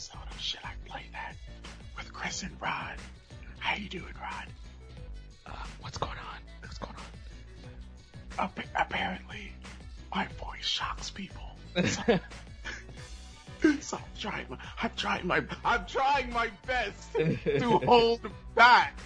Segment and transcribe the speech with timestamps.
[0.00, 1.34] episode of Should I Play That?
[1.94, 2.94] With Chris and Rod.
[3.58, 4.46] How you doing, Rod?
[5.44, 6.38] Uh, what's going on?
[6.62, 8.44] What's going on?
[8.46, 9.52] Appa- apparently,
[10.14, 11.42] my voice shocks people.
[13.82, 18.22] So I'm trying my, I'm trying my, I'm trying my best to hold
[18.54, 18.98] back.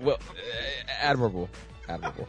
[0.00, 1.50] well, uh, admirable,
[1.90, 2.26] admirable.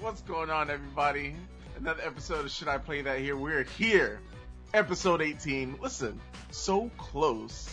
[0.00, 1.36] What's going on, everybody?
[1.76, 3.36] Another episode of Should I Play That Here?
[3.36, 4.20] We're here,
[4.76, 5.78] episode 18.
[5.80, 7.68] Listen, so close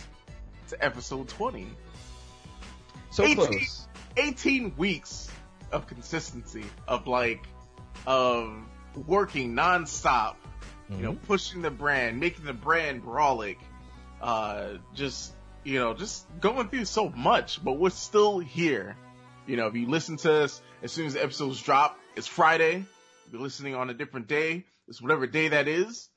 [0.68, 1.66] to episode 20.
[3.10, 3.88] So 18 close.
[4.16, 5.30] 18 weeks
[5.70, 7.44] of consistency, of like,
[8.06, 8.54] of
[9.06, 10.36] working nonstop,
[10.88, 11.22] you know, Mhm.
[11.22, 13.56] pushing the brand, making the brand brawlic,
[14.20, 18.96] uh, just, you know, just going through so much, but we're still here.
[19.46, 22.86] You know, if you listen to us as soon as the episodes drop, it's Friday.
[23.26, 26.08] If you're listening on a different day, it's whatever day that is.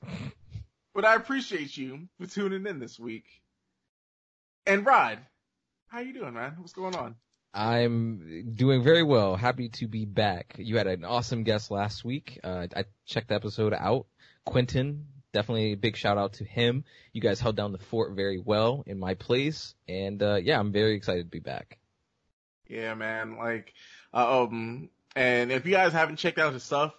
[0.98, 3.26] But I appreciate you for tuning in this week.
[4.66, 5.20] And Rod,
[5.86, 6.56] how you doing, man?
[6.58, 7.14] What's going on?
[7.54, 9.36] I'm doing very well.
[9.36, 10.56] Happy to be back.
[10.58, 12.40] You had an awesome guest last week.
[12.42, 14.06] Uh, I checked the episode out.
[14.44, 16.82] Quentin, definitely a big shout out to him.
[17.12, 20.72] You guys held down the fort very well in my place, and uh, yeah, I'm
[20.72, 21.78] very excited to be back.
[22.66, 23.36] Yeah, man.
[23.36, 23.72] Like,
[24.12, 26.92] uh, um, and if you guys haven't checked out his stuff,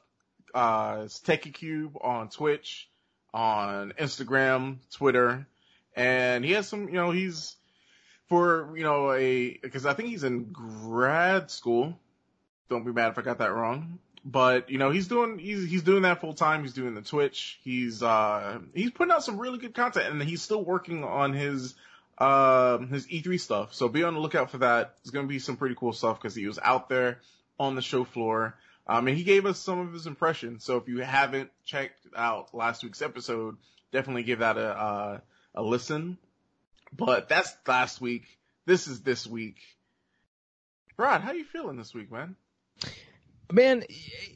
[0.53, 2.88] uh, it's TechieCube on Twitch,
[3.33, 5.47] on Instagram, Twitter,
[5.95, 7.55] and he has some, you know, he's
[8.27, 11.99] for, you know, a, cause I think he's in grad school.
[12.69, 13.99] Don't be mad if I got that wrong.
[14.23, 16.61] But, you know, he's doing, he's, he's doing that full time.
[16.61, 17.59] He's doing the Twitch.
[17.63, 21.73] He's, uh, he's putting out some really good content and he's still working on his,
[22.19, 23.73] um, his E3 stuff.
[23.73, 24.95] So be on the lookout for that.
[25.01, 27.19] It's going to be some pretty cool stuff because he was out there
[27.59, 28.55] on the show floor.
[28.87, 30.63] Um, and he gave us some of his impressions.
[30.63, 33.57] So if you haven't checked out last week's episode,
[33.91, 35.21] definitely give that a,
[35.55, 36.17] a listen.
[36.91, 38.23] But that's last week.
[38.65, 39.57] This is this week.
[40.97, 42.35] Rod, how you feeling this week, man?
[43.51, 43.83] Man,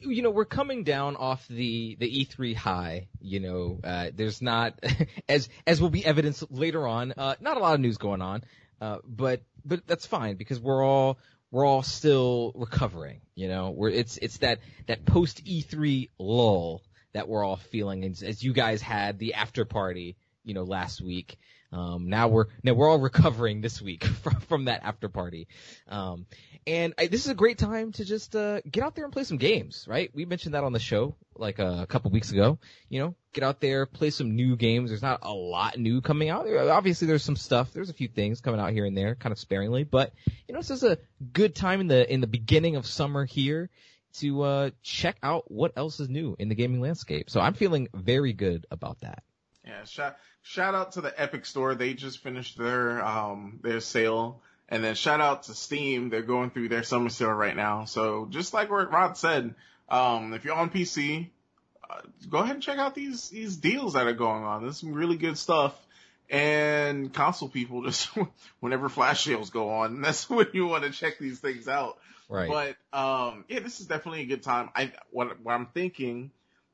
[0.00, 4.82] you know, we're coming down off the, the E3 high, you know, uh, there's not,
[5.28, 8.42] as, as will be evidenced later on, uh, not a lot of news going on,
[8.80, 11.18] uh, but, but that's fine because we're all,
[11.52, 14.58] we're all still recovering, you know, we're, it's, it's that,
[14.88, 16.82] that post E3 lull
[17.14, 21.00] that we're all feeling as, as you guys had the after party, you know, last
[21.00, 21.38] week.
[21.72, 25.48] Um, now we're, now we're all recovering this week from, from that after party.
[25.88, 26.26] Um,
[26.66, 29.24] and I, this is a great time to just uh, get out there and play
[29.24, 30.10] some games, right?
[30.14, 32.58] We mentioned that on the show like uh, a couple weeks ago.
[32.88, 34.90] You know, get out there, play some new games.
[34.90, 36.46] There's not a lot new coming out.
[36.48, 37.72] Obviously, there's some stuff.
[37.72, 39.84] There's a few things coming out here and there, kind of sparingly.
[39.84, 40.12] But
[40.48, 40.98] you know, this is a
[41.32, 43.68] good time in the in the beginning of summer here
[44.14, 47.30] to uh, check out what else is new in the gaming landscape.
[47.30, 49.22] So I'm feeling very good about that.
[49.66, 51.74] Yeah, shout shout out to the Epic Store.
[51.74, 54.42] They just finished their um their sale.
[54.68, 56.08] And then shout out to Steam.
[56.08, 57.84] They're going through their summer sale right now.
[57.84, 59.54] So just like what Rod said,
[59.88, 61.28] um, if you're on PC,
[61.88, 64.62] uh, go ahead and check out these these deals that are going on.
[64.62, 65.78] There's some really good stuff.
[66.30, 68.08] And console people just
[68.60, 71.98] whenever flash sales go on, that's when you want to check these things out.
[72.28, 72.76] Right.
[72.92, 74.70] But um, yeah, this is definitely a good time.
[74.74, 76.30] I what what I'm thinking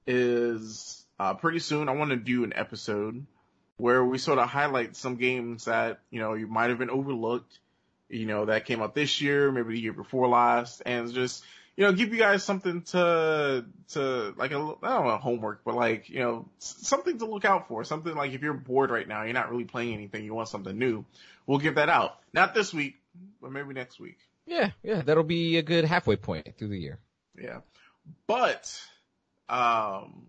[0.07, 3.27] is uh, pretty soon I want to do an episode
[3.77, 7.59] where we sort of highlight some games that you know you might have been overlooked,
[8.09, 11.45] you know that came out this year, maybe the year before last, and just
[11.77, 15.75] you know give you guys something to to like a I don't know homework, but
[15.75, 19.25] like you know something to look out for, something like if you're bored right now,
[19.25, 21.05] you're not really playing anything, you want something new,
[21.47, 22.19] we'll give that out.
[22.33, 23.01] Not this week,
[23.43, 24.19] but maybe next week.
[24.47, 26.99] Yeah, yeah, that'll be a good halfway point through the year.
[27.41, 27.61] Yeah.
[28.27, 28.81] But,
[29.49, 30.27] um,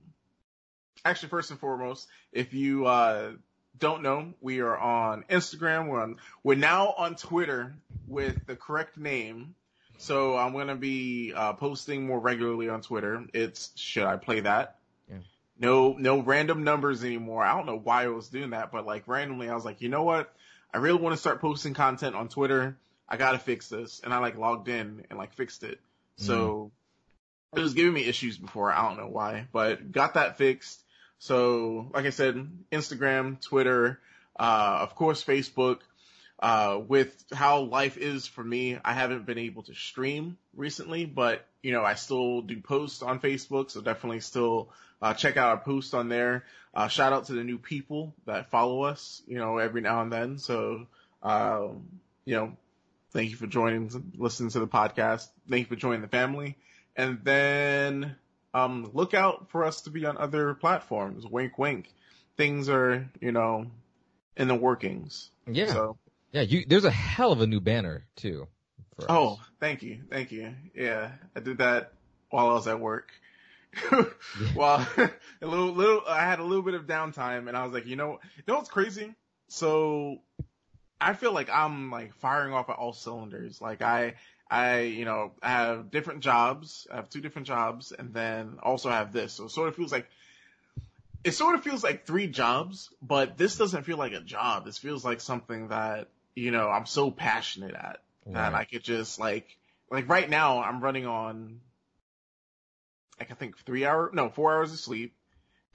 [1.04, 3.32] actually first and foremost, if you, uh,
[3.80, 5.88] don't know, we are on Instagram.
[5.88, 7.76] We're on, we're now on Twitter
[8.08, 9.56] with the correct name.
[9.98, 13.26] So I'm going to be, uh, posting more regularly on Twitter.
[13.34, 14.78] It's, should I play that?
[15.10, 15.18] Yeah.
[15.60, 17.44] No, no random numbers anymore.
[17.44, 19.90] I don't know why I was doing that, but like randomly I was like, you
[19.90, 20.34] know what?
[20.74, 22.78] I really want to start posting content on Twitter.
[23.12, 24.00] I gotta fix this.
[24.04, 25.80] And I like logged in and like fixed it.
[26.16, 26.72] So
[27.56, 28.72] it was giving me issues before.
[28.72, 30.82] I don't know why, but got that fixed.
[31.20, 34.00] So, like I said, Instagram, Twitter,
[34.40, 35.80] uh, of course, Facebook.
[36.40, 41.46] Uh, with how life is for me, I haven't been able to stream recently, but
[41.62, 44.70] you know, I still do posts on Facebook, so definitely still
[45.02, 46.46] uh, check out our posts on there.
[46.74, 50.12] Uh, shout out to the new people that follow us, you know, every now and
[50.12, 50.38] then.
[50.40, 50.88] So,
[51.22, 51.84] um,
[52.26, 52.58] you know,
[53.12, 55.28] thank you for joining, listening to the podcast.
[55.50, 56.58] Thank you for joining the family.
[56.96, 58.16] And then
[58.54, 61.26] um, look out for us to be on other platforms.
[61.26, 61.94] Wink, wink.
[62.38, 63.68] Things are, you know,
[64.38, 65.30] in the workings.
[65.46, 65.68] Yeah.
[65.68, 65.98] So,
[66.32, 68.48] Yeah, you there's a hell of a new banner too.
[68.96, 69.08] for us.
[69.10, 70.54] oh, thank you, thank you.
[70.74, 71.94] Yeah, I did that
[72.30, 73.12] while I was at work.
[74.56, 75.12] well, a
[75.48, 78.20] little, little, I had a little bit of downtime, and I was like, you know,
[78.36, 79.14] you know what's crazy?
[79.48, 80.20] So,
[81.02, 83.60] I feel like I'm like firing off at all cylinders.
[83.60, 84.14] Like I,
[84.50, 86.88] I, you know, I have different jobs.
[86.92, 89.34] I have two different jobs, and then also have this.
[89.34, 90.08] So it sort of feels like
[91.24, 94.66] it sort of feels like three jobs, but this doesn't feel like a job.
[94.66, 98.62] This feels like something that you know I'm so passionate at that Right.
[98.62, 99.58] I could just like
[99.90, 101.60] like right now I'm running on
[103.20, 105.14] like I think three hour no four hours of sleep,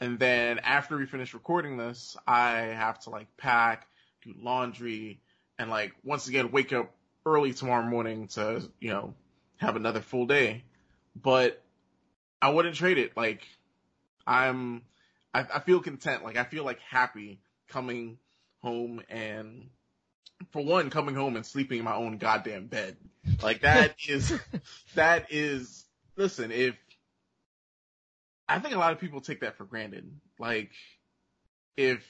[0.00, 3.86] and then after we finish recording this, I have to like pack,
[4.26, 5.20] do laundry,
[5.58, 6.92] and like once again wake up
[7.24, 9.14] early tomorrow morning to you know
[9.56, 10.64] have another full day.
[11.20, 11.62] But
[12.40, 13.16] I wouldn't trade it.
[13.16, 13.46] Like
[14.26, 14.82] I'm,
[15.32, 16.24] I, I feel content.
[16.24, 18.18] Like I feel like happy coming
[18.62, 19.68] home and
[20.50, 22.96] for one, coming home and sleeping in my own goddamn bed.
[23.42, 24.38] Like that is,
[24.94, 25.84] that is,
[26.16, 26.74] listen, if,
[28.48, 30.08] I think a lot of people take that for granted.
[30.38, 30.70] Like,
[31.76, 32.04] if,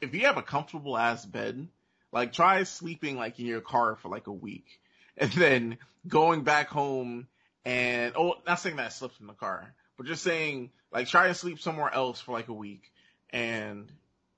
[0.00, 1.68] if you have a comfortable ass bed,
[2.12, 4.80] like try sleeping like in your car for like a week
[5.16, 7.26] and then going back home
[7.64, 11.28] and, oh, not saying that I slept in the car, but just saying like try
[11.28, 12.92] to sleep somewhere else for like a week
[13.30, 13.90] and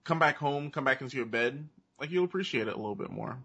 [0.04, 1.68] come back home, come back into your bed,
[2.00, 3.38] like you'll appreciate it a little bit more.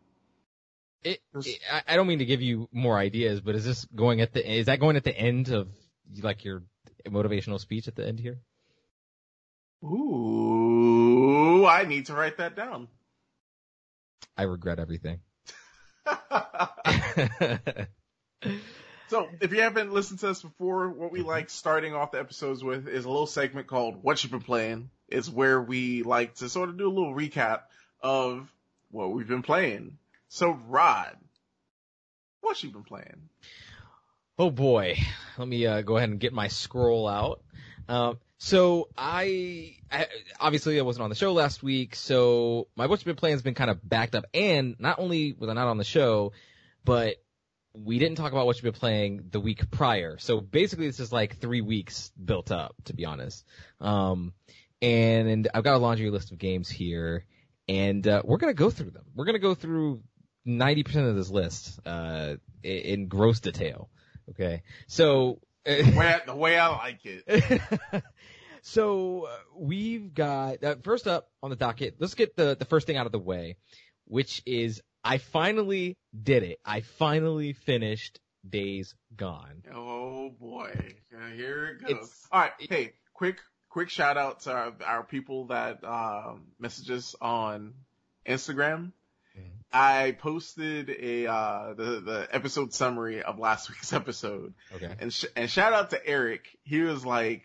[1.04, 4.21] It, it- I, I don't mean to give you more ideas, but is this going
[4.21, 5.68] at the is that going at the end of
[6.21, 6.63] like your
[7.06, 8.39] motivational speech at the end here?
[9.83, 10.62] Ooh,
[11.65, 12.88] I need to write that down.
[14.38, 15.19] I regret everything.
[19.07, 22.63] so, if you haven't listened to us before, what we like starting off the episodes
[22.63, 24.89] with is a little segment called What You've Been Playing.
[25.07, 27.62] It's where we like to sort of do a little recap
[28.01, 28.51] of
[28.92, 29.98] what we've been playing.
[30.30, 31.15] So, Rod,
[32.42, 33.30] what you been playing?
[34.38, 34.98] Oh boy,
[35.38, 37.42] let me uh, go ahead and get my scroll out.
[37.88, 40.07] Um, so I, I
[40.38, 43.54] obviously I wasn't on the show last week, so my what's been playing has been
[43.54, 44.25] kind of backed up.
[44.34, 46.34] And not only was I not on the show,
[46.84, 47.16] but
[47.74, 50.18] we didn't talk about what you've been playing the week prior.
[50.18, 53.45] So basically, this is like three weeks built up, to be honest.
[53.80, 54.34] Um,
[54.81, 57.24] and, I've got a laundry list of games here,
[57.69, 59.06] and uh, we're gonna go through them.
[59.16, 60.01] We're gonna go through
[60.44, 63.89] ninety percent of this list uh, in, in gross detail.
[64.31, 65.39] Okay, so.
[65.66, 67.62] The way I, the way I like it.
[68.65, 71.95] so uh, we've got uh, first up on the docket.
[72.00, 73.57] Let's get the the first thing out of the way,
[74.06, 76.60] which is I finally did it.
[76.65, 78.19] I finally finished
[78.50, 79.63] Days Gone.
[79.74, 80.74] Oh boy,
[81.36, 81.92] here it goes.
[81.92, 83.38] It's- All right, hey, quick,
[83.69, 87.74] quick shout out to our, our people that um, message us on
[88.25, 88.92] Instagram.
[89.38, 89.50] Mhm.
[89.71, 94.94] I posted a uh, the the episode summary of last week's episode, Okay.
[95.00, 96.48] and sh- and shout out to Eric.
[96.63, 97.44] He was like,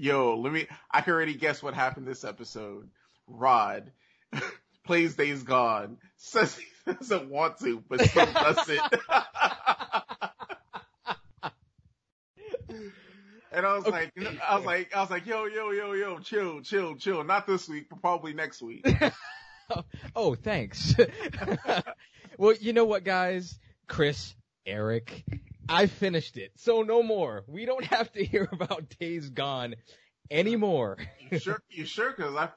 [0.00, 0.66] "Yo, let me.
[0.90, 2.88] I can already guess what happened this episode.
[3.26, 3.92] Rod
[4.86, 8.80] plays Days Gone, says he doesn't want to, but still does it."
[13.52, 14.38] And I was like, Okay.
[14.48, 17.24] I was like, I was like, yo, yo, yo, yo, chill, chill, chill.
[17.24, 18.86] Not this week, but probably next week.
[20.14, 20.94] Oh, thanks.
[22.38, 23.58] well, you know what, guys?
[23.88, 25.24] Chris, Eric,
[25.70, 27.44] I finished it, so no more.
[27.46, 29.76] We don't have to hear about Days Gone
[30.30, 30.98] anymore.
[31.30, 31.62] You sure?
[31.70, 32.10] You sure?
[32.10, 32.48] Because I,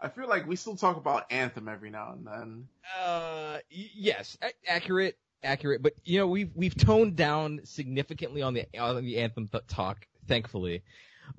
[0.00, 2.68] I feel like we still talk about Anthem every now and then.
[2.98, 5.82] Uh, yes, a- accurate, accurate.
[5.82, 10.06] But you know, we've we've toned down significantly on the on the anthem th- talk,
[10.26, 10.82] thankfully.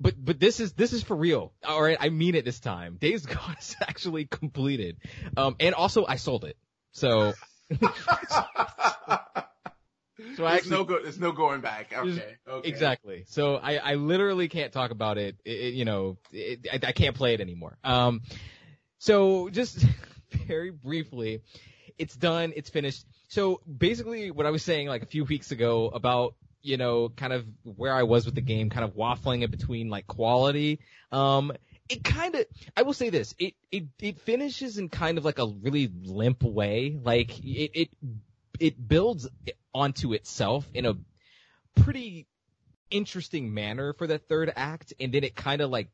[0.00, 1.52] But but this is this is for real.
[1.66, 2.96] All right, I mean it this time.
[3.00, 4.98] Days Gone is actually completed.
[5.36, 6.56] Um, and also I sold it.
[6.92, 7.32] So
[10.36, 11.92] so I there's actually no go, there's no going back.
[11.96, 12.68] Okay, okay.
[12.68, 13.24] Exactly.
[13.26, 15.36] So I, I literally can't talk about it.
[15.44, 17.76] It- it- you know, it, I, I can't play it anymore.
[17.82, 18.22] Um,
[18.98, 19.84] so just
[20.46, 21.42] very briefly,
[21.98, 22.52] it's done.
[22.56, 23.04] It's finished.
[23.28, 27.32] So basically, what I was saying like a few weeks ago about you know kind
[27.32, 30.80] of where I was with the game, kind of waffling it between like quality.
[31.12, 31.52] Um,
[31.88, 33.34] it kind of I will say this.
[33.38, 36.98] It it it finishes in kind of like a really limp way.
[37.02, 37.88] Like it it
[38.60, 39.28] it builds
[39.74, 40.94] onto itself in a
[41.82, 42.26] pretty
[42.90, 45.88] interesting manner for the third act, and then it kind of like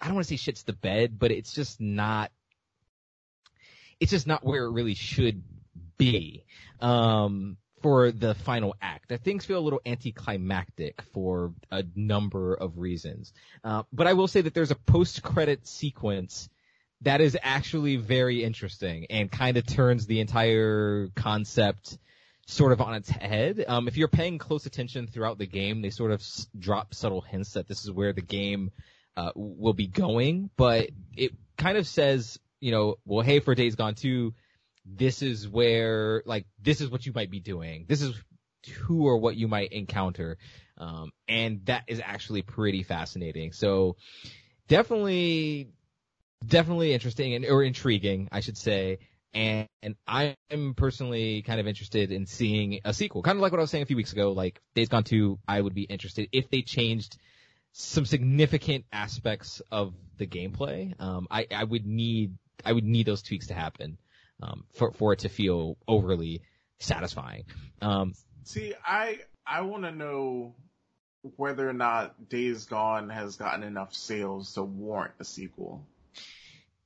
[0.00, 2.30] I don't want to say shits the bed, but it's just not.
[4.00, 5.42] It's just not where it really should
[5.96, 6.44] be.
[6.80, 9.10] Um, for the final act.
[9.10, 13.34] That things feel a little anticlimactic for a number of reasons.
[13.62, 16.48] Uh, but I will say that there's a post-credit sequence
[17.02, 21.98] that is actually very interesting and kind of turns the entire concept
[22.46, 23.64] sort of on its head.
[23.66, 27.20] Um, if you're paying close attention throughout the game, they sort of s- drop subtle
[27.20, 28.70] hints that this is where the game
[29.16, 33.76] uh, will be going, but it kind of says, you know, well, hey, for Days
[33.76, 34.34] Gone 2,
[34.84, 37.86] this is where, like, this is what you might be doing.
[37.88, 38.14] This is
[38.80, 40.36] who or what you might encounter.
[40.76, 43.52] Um, and that is actually pretty fascinating.
[43.52, 43.96] So
[44.68, 45.68] definitely,
[46.46, 48.98] definitely interesting and, or intriguing, I should say.
[49.34, 53.22] And, and I'm personally kind of interested in seeing a sequel.
[53.22, 55.38] Kind of like what I was saying a few weeks ago, like Days Gone 2,
[55.48, 57.16] I would be interested if they changed
[57.72, 60.94] some significant aspects of the gameplay.
[61.00, 63.98] Um, I, I would need, I would need those tweaks to happen,
[64.40, 66.42] um, for, for it to feel overly
[66.78, 67.44] satisfying.
[67.82, 68.14] Um,
[68.44, 70.54] See, I I want to know
[71.36, 75.86] whether or not Days Gone has gotten enough sales to warrant a sequel.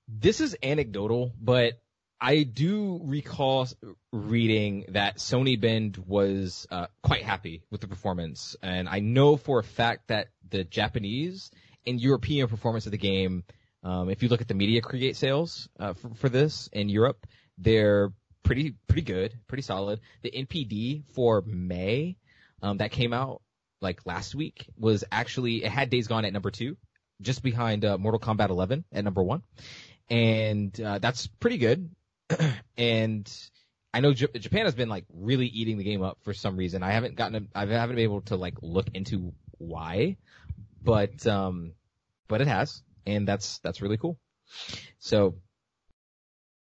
[0.09, 1.75] this is anecdotal, but
[2.21, 3.69] I do recall
[4.13, 9.61] reading that Sony Bend was uh, quite happy with the performance, and I know for
[9.61, 11.53] a fact that the Japanese
[11.87, 13.45] and European performance of the game,
[13.85, 17.25] um, if you look at the media create sales uh, for, for this in Europe,
[17.57, 20.01] they're pretty pretty good, pretty solid.
[20.23, 22.17] The NPD for May
[22.63, 23.43] um, that came out
[23.81, 26.77] like last week was actually it had Days Gone at number two,
[27.21, 29.43] just behind uh, Mortal Kombat 11 at number one,
[30.11, 31.91] and uh, that's pretty good.
[32.77, 33.31] and
[33.93, 36.83] I know J- Japan has been like really eating the game up for some reason.
[36.83, 40.17] I haven't gotten, I haven't been able to like look into why,
[40.83, 41.73] but um,
[42.29, 44.19] but it has, and that's that's really cool.
[44.99, 45.37] So,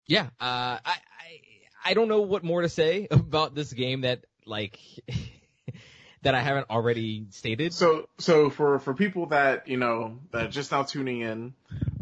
[0.06, 1.40] yeah, uh, I I
[1.84, 4.78] I don't know what more to say about this game that like
[6.22, 7.72] that I haven't already stated.
[7.72, 11.54] So, so for for people that you know that just now tuning in,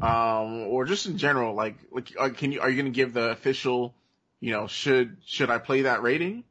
[0.03, 3.13] um, or just in general, like, like, uh, can you are you going to give
[3.13, 3.95] the official,
[4.41, 6.45] you know, should should I play that rating?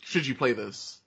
[0.00, 1.00] Should you play this?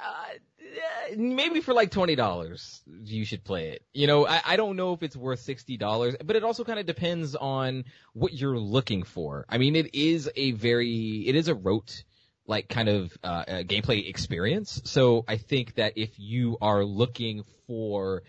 [0.00, 3.82] uh, maybe for like twenty dollars, you should play it.
[3.92, 6.78] You know, I, I don't know if it's worth sixty dollars, but it also kind
[6.78, 9.44] of depends on what you're looking for.
[9.48, 12.04] I mean, it is a very, it is a rote,
[12.46, 14.82] like kind of uh, gameplay experience.
[14.84, 18.22] So I think that if you are looking for,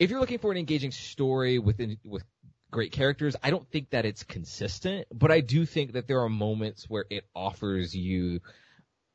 [0.00, 2.24] if you're looking for an engaging story within with
[2.70, 6.28] great characters, I don't think that it's consistent, but I do think that there are
[6.28, 8.40] moments where it offers you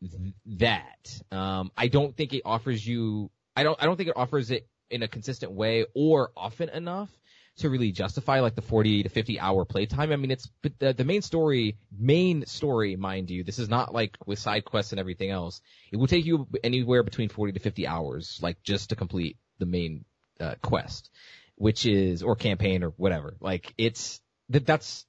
[0.02, 1.22] th- that.
[1.32, 3.32] Um, I don't think it offers you.
[3.56, 3.82] I don't.
[3.82, 7.10] I don't think it offers it in a consistent way or often enough
[7.58, 10.12] to really justify like the 40 to 50 hour playtime.
[10.12, 13.44] I mean, it's but the, the main story, main story, mind you.
[13.44, 15.62] This is not like with side quests and everything else.
[15.92, 19.66] It will take you anywhere between 40 to 50 hours, like just to complete the
[19.66, 20.06] main
[20.40, 21.10] uh, quest,
[21.56, 23.36] which is or campaign or whatever.
[23.40, 25.06] Like it's that that's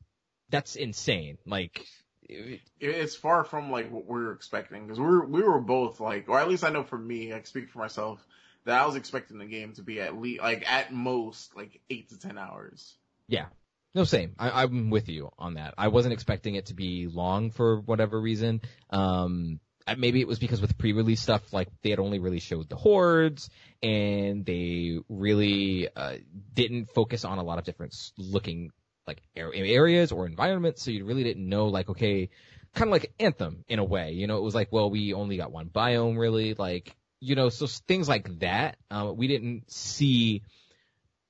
[0.50, 1.38] that's insane.
[1.46, 1.84] Like
[2.22, 6.00] It- It's far from like what we were expecting because we were we were both
[6.00, 8.24] like, or at least I know for me, I speak for myself,
[8.64, 12.08] that I was expecting the game to be at least like at most like eight
[12.10, 12.96] to ten hours.
[13.28, 13.46] Yeah.
[13.94, 14.34] No, same.
[14.38, 15.72] I, I'm with you on that.
[15.78, 18.60] I wasn't expecting it to be long for whatever reason.
[18.90, 19.58] Um,
[19.96, 23.50] maybe it was because with pre-release stuff, like they had only really showed the hordes,
[23.82, 26.16] and they really uh,
[26.54, 28.70] didn't focus on a lot of different looking
[29.06, 30.82] like areas or environments.
[30.82, 32.30] So you really didn't know, like, okay,
[32.74, 34.12] kind of like Anthem in a way.
[34.12, 36.54] You know, it was like, well, we only got one biome, really.
[36.54, 38.76] Like, you know, so things like that.
[38.90, 40.42] Uh, we didn't see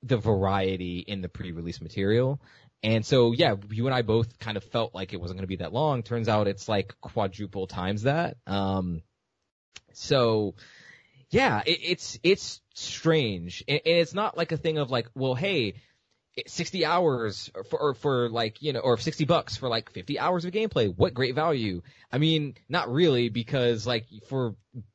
[0.03, 2.41] the variety in the pre-release material.
[2.87, 5.49] And so, yeah, you and I both kind of felt like it wasn't going to
[5.49, 6.05] be that long.
[6.05, 8.37] Turns out it's like quadruple times that.
[8.47, 9.03] Um,
[9.93, 10.55] so,
[11.29, 15.35] yeah, it, it's it's strange, and, and it's not like a thing of like, well,
[15.35, 15.75] hey,
[16.47, 20.45] 60 hours for or for like you know, or 60 bucks for like 50 hours
[20.45, 20.95] of gameplay.
[20.95, 21.83] What great value?
[22.13, 24.55] I mean, not really, because like for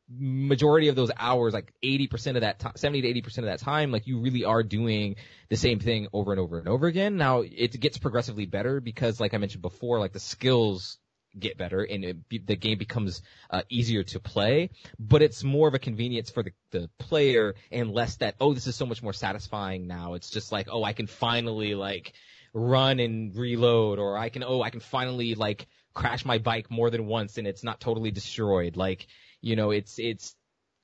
[0.10, 3.92] majority of those hours, like 80% of that, time, 70 to 80% of that time,
[3.92, 5.16] like you really are doing
[5.50, 7.18] the same thing over and over and over again.
[7.18, 10.98] Now it gets progressively better because, like I mentioned before, like the skills
[11.40, 14.70] get better and be- the game becomes uh, easier to play.
[15.00, 18.68] But it's more of a convenience for the, the player and less that oh this
[18.68, 20.14] is so much more satisfying now.
[20.14, 22.14] It's just like oh I can finally like
[22.54, 26.90] run and reload or I can oh I can finally like crash my bike more
[26.90, 28.78] than once and it's not totally destroyed.
[28.78, 29.08] Like
[29.42, 30.36] you know it's it's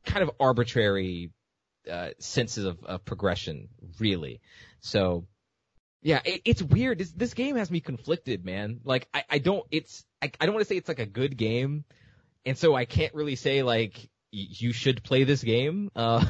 [0.06, 1.32] kind of arbitrary
[1.92, 4.42] uh, senses of, of progression really.
[4.80, 5.28] So
[6.08, 7.00] Yeah, it, it's weird.
[7.00, 8.80] This this game has me conflicted, man.
[8.86, 11.36] Like I, I don't it's I, I don't want to say it's like a good
[11.36, 11.84] game,
[12.46, 13.98] and so I can't really say like
[14.32, 15.92] y- you should play this game.
[15.98, 16.24] Uh,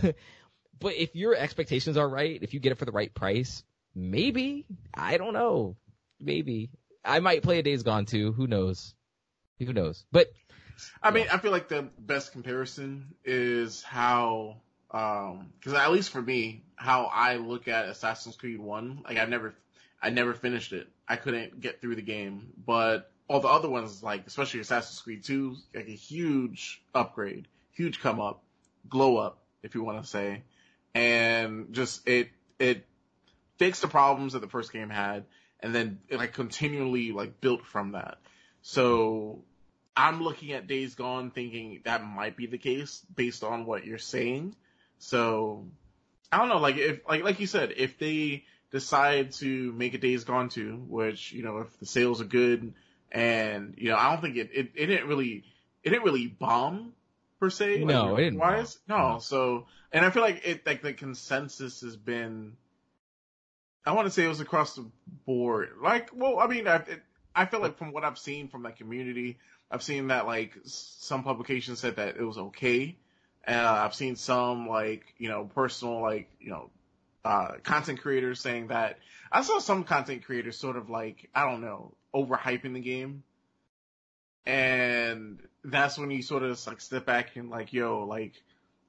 [0.79, 4.65] but if your expectations are right, if you get it for the right price, maybe
[4.95, 5.75] I don't know,
[6.19, 6.71] maybe
[7.05, 8.31] I might play a Days Gone 2.
[8.31, 8.95] Who knows?
[9.59, 10.05] Who knows?
[10.11, 10.31] But
[11.03, 14.57] I mean, I feel like the best comparison is how,
[14.89, 19.29] um, cause at least for me, how I look at Assassin's Creed 1, like I've
[19.29, 19.55] never,
[20.01, 20.87] I never finished it.
[21.07, 25.23] I couldn't get through the game, but all the other ones, like, especially Assassin's Creed
[25.23, 28.43] 2, like a huge upgrade, huge come up,
[28.87, 30.43] glow up, if you want to say.
[30.93, 32.85] And just, it, it
[33.57, 35.25] fixed the problems that the first game had,
[35.59, 38.17] and then it like continually like built from that.
[38.61, 39.43] So
[39.95, 43.97] I'm looking at Days Gone thinking that might be the case based on what you're
[43.97, 44.55] saying.
[44.99, 45.65] So
[46.31, 49.97] I don't know, like if like like you said, if they decide to make a
[49.97, 52.73] Days Gone 2, which, you know, if the sales are good
[53.11, 55.43] and you know, I don't think it it, it didn't really
[55.83, 56.93] it didn't really bomb
[57.39, 57.83] per se.
[57.83, 58.77] No, like, it didn't wise.
[58.87, 59.19] No, No.
[59.19, 62.57] so and I feel like it like the consensus has been
[63.85, 64.85] I want to say it was across the
[65.25, 65.69] board.
[65.81, 67.01] Like, well, I mean, I, it,
[67.33, 69.37] I feel like from what I've seen from the community,
[69.71, 72.97] I've seen that like some publications said that it was okay.
[73.47, 73.53] Uh,
[73.85, 76.69] I've seen some like you know personal like you know
[77.23, 78.99] uh, content creators saying that.
[79.31, 83.23] I saw some content creators sort of like I don't know overhyping the game,
[84.45, 88.33] and that's when you sort of like step back and like yo like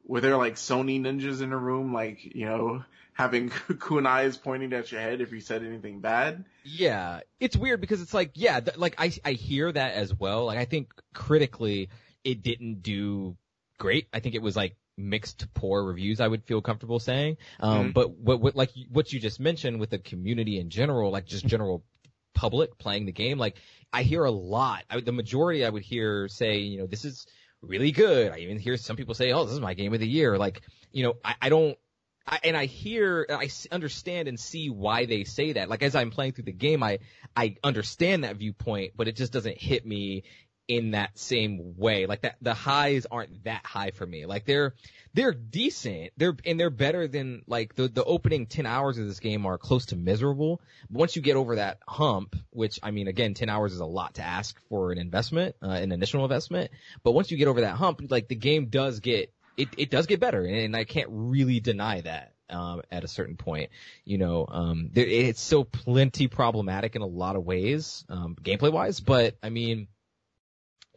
[0.07, 2.85] were there like Sony ninjas in the room like you know
[3.19, 6.45] having kunais pointing at your head if you said anything bad?
[6.65, 10.47] Yeah, it's weird because it's like, yeah, th- like I I hear that as well.
[10.47, 11.91] Like I think critically
[12.25, 13.37] it didn't do
[13.79, 14.09] great.
[14.13, 16.21] I think it was like mixed poor reviews.
[16.21, 17.37] I would feel comfortable saying.
[17.61, 17.95] Um, Mhm.
[17.95, 21.47] but what, what like what you just mentioned with the community in general, like just
[21.47, 21.85] general
[22.35, 23.57] public playing the game, like
[23.93, 24.85] I hear a lot.
[24.91, 27.27] I, the majority I would hear say, you know, this is
[27.63, 28.33] really good.
[28.33, 30.37] I even hear some people say, oh, this is my game of the year.
[30.39, 31.79] Like, you know, I, I don't.
[32.31, 35.71] I, and I hear, I understand and see why they say that.
[35.71, 36.99] Like as I'm playing through the game, I
[37.35, 40.25] I understand that viewpoint, but it just doesn't hit me
[40.69, 42.05] in that same way.
[42.05, 44.27] Like that, the highs aren't that high for me.
[44.27, 44.75] Like they're
[45.15, 46.13] they're decent.
[46.19, 49.57] They're and they're better than like the the opening ten hours of this game are
[49.57, 50.61] close to miserable.
[50.91, 53.87] But once you get over that hump, which I mean, again, ten hours is a
[53.87, 56.71] lot to ask for an investment, uh, an initial investment.
[57.03, 60.07] But once you get over that hump, like the game does get it, it does
[60.07, 62.35] get better, and I can't really deny that.
[62.51, 63.69] Um, at a certain point,
[64.07, 68.73] you know, um, there, it's still plenty problematic in a lot of ways, um, gameplay
[68.73, 69.87] wise, but I mean,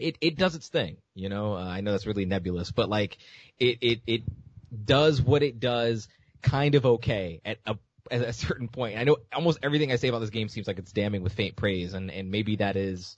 [0.01, 3.17] it, it does its thing, you know, uh, I know that's really nebulous, but like,
[3.59, 4.21] it, it, it
[4.85, 6.07] does what it does
[6.41, 7.77] kind of okay at a,
[8.09, 8.97] at a certain point.
[8.97, 11.55] I know almost everything I say about this game seems like it's damning with faint
[11.55, 13.15] praise, and, and maybe that is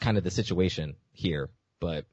[0.00, 2.06] kind of the situation here, but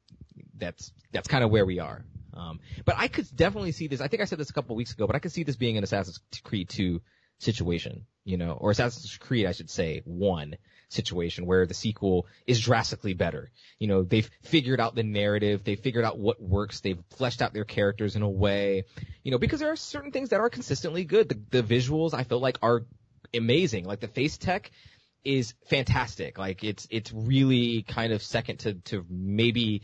[0.58, 2.03] that's, that's kind of where we are.
[2.34, 4.01] Um, but I could definitely see this.
[4.01, 5.77] I think I said this a couple weeks ago, but I could see this being
[5.77, 7.01] an Assassin's Creed 2
[7.39, 10.58] situation, you know, or Assassin's Creed, I should say, one
[10.89, 13.52] situation where the sequel is drastically better.
[13.80, 17.54] You know, they've figured out the narrative, they've figured out what works, they've fleshed out
[17.54, 18.84] their characters in a way,
[19.23, 21.30] you know, because there are certain things that are consistently good.
[21.30, 22.86] The, the visuals I feel like are
[23.34, 23.86] amazing.
[23.86, 24.71] Like the face tech
[25.23, 26.38] is fantastic.
[26.38, 29.82] Like it's, it's really kind of second to, to maybe,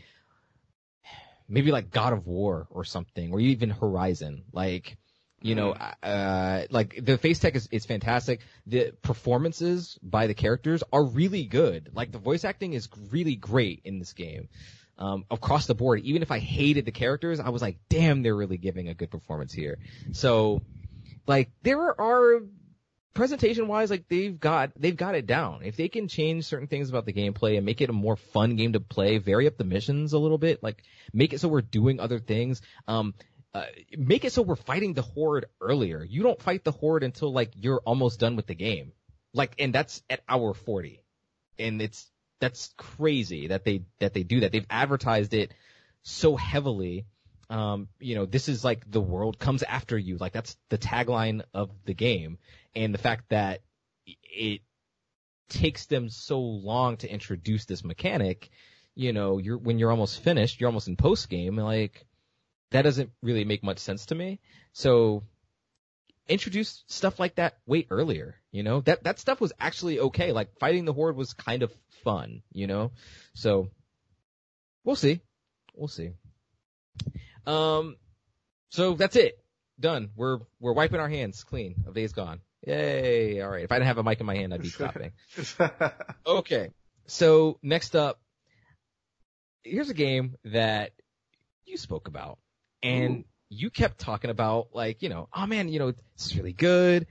[1.48, 4.44] maybe like God of War or something, or even Horizon.
[4.52, 4.96] Like,
[5.44, 8.40] you know, uh, like the face tech is, is fantastic.
[8.66, 11.90] The performances by the characters are really good.
[11.92, 14.48] Like the voice acting is really great in this game.
[14.96, 18.34] Um, across the board, even if I hated the characters, I was like, damn, they're
[18.34, 19.76] really giving a good performance here.
[20.12, 20.62] So,
[21.26, 22.40] like, there are,
[23.12, 25.60] presentation wise, like they've got, they've got it down.
[25.62, 28.56] If they can change certain things about the gameplay and make it a more fun
[28.56, 31.60] game to play, vary up the missions a little bit, like make it so we're
[31.60, 33.14] doing other things, um,
[33.54, 36.02] uh, make it so we're fighting the horde earlier.
[36.02, 38.92] You don't fight the horde until like you're almost done with the game.
[39.32, 41.00] Like, and that's at hour 40.
[41.58, 44.50] And it's, that's crazy that they, that they do that.
[44.50, 45.54] They've advertised it
[46.02, 47.06] so heavily.
[47.48, 50.16] Um, you know, this is like the world comes after you.
[50.16, 52.38] Like that's the tagline of the game.
[52.74, 53.60] And the fact that
[54.04, 54.62] it
[55.48, 58.50] takes them so long to introduce this mechanic,
[58.96, 62.04] you know, you're, when you're almost finished, you're almost in post game, like,
[62.74, 64.40] that doesn't really make much sense to me.
[64.72, 65.22] So
[66.28, 68.80] introduce stuff like that way earlier, you know?
[68.80, 70.32] That that stuff was actually okay.
[70.32, 72.90] Like fighting the horde was kind of fun, you know?
[73.34, 73.68] So
[74.82, 75.20] we'll see.
[75.76, 76.10] We'll see.
[77.46, 77.94] Um
[78.70, 79.38] so that's it.
[79.78, 80.10] Done.
[80.16, 82.40] We're we're wiping our hands clean of Days Gone.
[82.66, 83.40] Yay!
[83.40, 83.62] All right.
[83.62, 85.12] If I didn't have a mic in my hand, I'd be clapping.
[86.26, 86.70] okay.
[87.06, 88.18] So next up,
[89.62, 90.90] here's a game that
[91.66, 92.38] you spoke about,
[92.84, 93.24] and Ooh.
[93.48, 97.06] you kept talking about like, you know, oh man, you know, this is really good.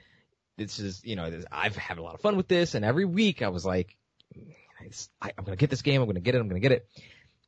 [0.57, 3.05] This is, you know, this, I've had a lot of fun with this, and every
[3.05, 3.97] week I was like,
[5.21, 6.01] I, I'm gonna get this game.
[6.01, 6.39] I'm gonna get it.
[6.39, 6.87] I'm gonna get it.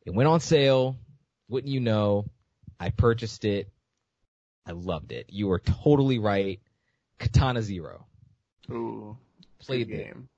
[0.06, 0.98] It went on sale.
[1.48, 2.26] Wouldn't you know?
[2.80, 3.70] I purchased it.
[4.66, 5.28] I loved it.
[5.30, 6.60] You were totally right.
[7.20, 8.06] Katana Zero.
[8.72, 9.18] Ooh.
[9.60, 10.30] Played the game.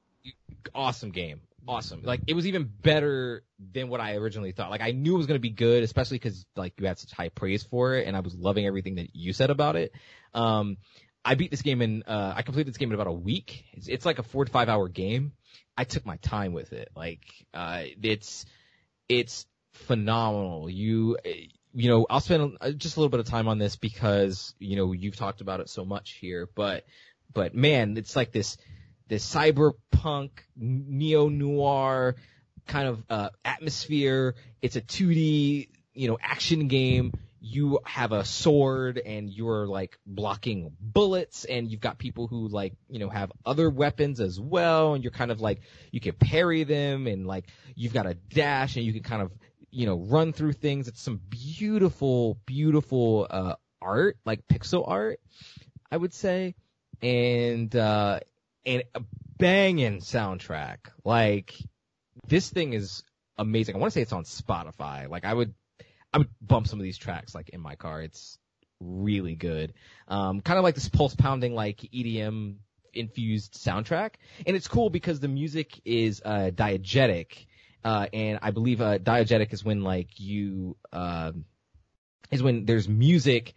[0.75, 1.41] Awesome game.
[1.67, 2.01] Awesome.
[2.03, 4.71] Like it was even better than what I originally thought.
[4.71, 7.11] Like I knew it was going to be good, especially because like you had such
[7.11, 9.93] high praise for it, and I was loving everything that you said about it.
[10.33, 10.77] Um,
[11.25, 12.03] I beat this game in.
[12.03, 13.65] Uh, I completed this game in about a week.
[13.73, 15.33] It's, it's like a four to five hour game.
[15.77, 16.89] I took my time with it.
[16.95, 18.45] Like uh, it's
[19.09, 20.69] it's phenomenal.
[20.69, 21.17] You
[21.77, 24.93] you know, I'll spend just a little bit of time on this because, you know,
[24.93, 26.85] you've talked about it so much here, but,
[27.31, 28.57] but man, it's like this,
[29.07, 32.15] this cyberpunk, neo-noir
[32.67, 34.35] kind of, uh, atmosphere.
[34.61, 37.13] It's a 2D, you know, action game.
[37.39, 42.73] You have a sword and you're like blocking bullets and you've got people who like,
[42.89, 46.63] you know, have other weapons as well and you're kind of like, you can parry
[46.63, 49.31] them and like, you've got a dash and you can kind of,
[49.71, 50.87] you know, run through things.
[50.87, 55.21] It's some beautiful, beautiful, uh, art, like pixel art,
[55.89, 56.55] I would say.
[57.01, 58.19] And, uh,
[58.67, 59.01] and a
[59.37, 60.77] banging soundtrack.
[61.03, 61.55] Like,
[62.27, 63.03] this thing is
[63.37, 63.75] amazing.
[63.75, 65.09] I want to say it's on Spotify.
[65.09, 65.55] Like, I would,
[66.13, 68.01] I would bump some of these tracks, like, in my car.
[68.01, 68.37] It's
[68.79, 69.73] really good.
[70.07, 72.57] Um, kind of like this pulse pounding, like, EDM
[72.93, 74.15] infused soundtrack.
[74.45, 77.47] And it's cool because the music is, uh, diegetic
[77.87, 81.31] uh, and I believe uh, diegetic is when like you uh,
[82.31, 83.53] is when there's music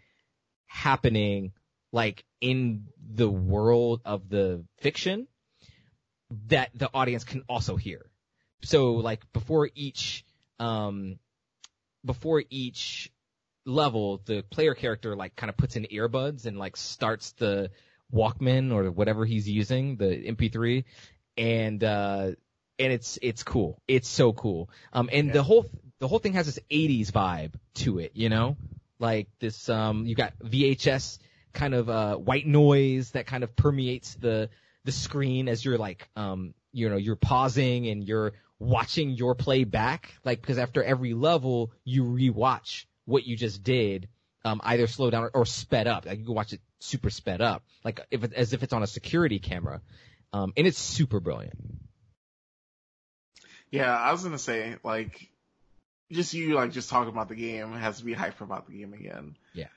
[0.67, 1.53] happening
[1.93, 5.27] like in the world of the fiction
[6.49, 8.07] that the audience can also hear.
[8.63, 10.25] So like before each
[10.59, 11.19] um
[12.05, 13.11] before each
[13.67, 17.71] level, the player character like kind of puts in earbuds and like starts the
[18.13, 20.85] Walkman or whatever he's using, the MP3,
[21.37, 22.31] and uh
[22.79, 23.81] and it's it's cool.
[23.87, 24.71] It's so cool.
[24.93, 25.35] Um, and yeah.
[25.35, 25.67] the whole
[25.99, 28.57] the whole thing has this '80s vibe to it, you know,
[28.99, 29.69] like this.
[29.69, 31.19] Um, you got VHS
[31.53, 34.49] kind of uh white noise that kind of permeates the
[34.85, 39.65] the screen as you're like um you know you're pausing and you're watching your play
[39.65, 40.15] back.
[40.25, 44.09] Like because after every level you rewatch what you just did
[44.45, 46.07] um either slow down or, or sped up.
[46.07, 47.65] Like you can watch it super sped up.
[47.85, 49.81] Like if it, as if it's on a security camera.
[50.33, 51.59] Um and it's super brilliant.
[53.71, 55.29] Yeah, I was gonna say like,
[56.11, 58.93] just you like just talking about the game has to be hype about the game
[58.93, 59.37] again.
[59.55, 59.69] Yeah.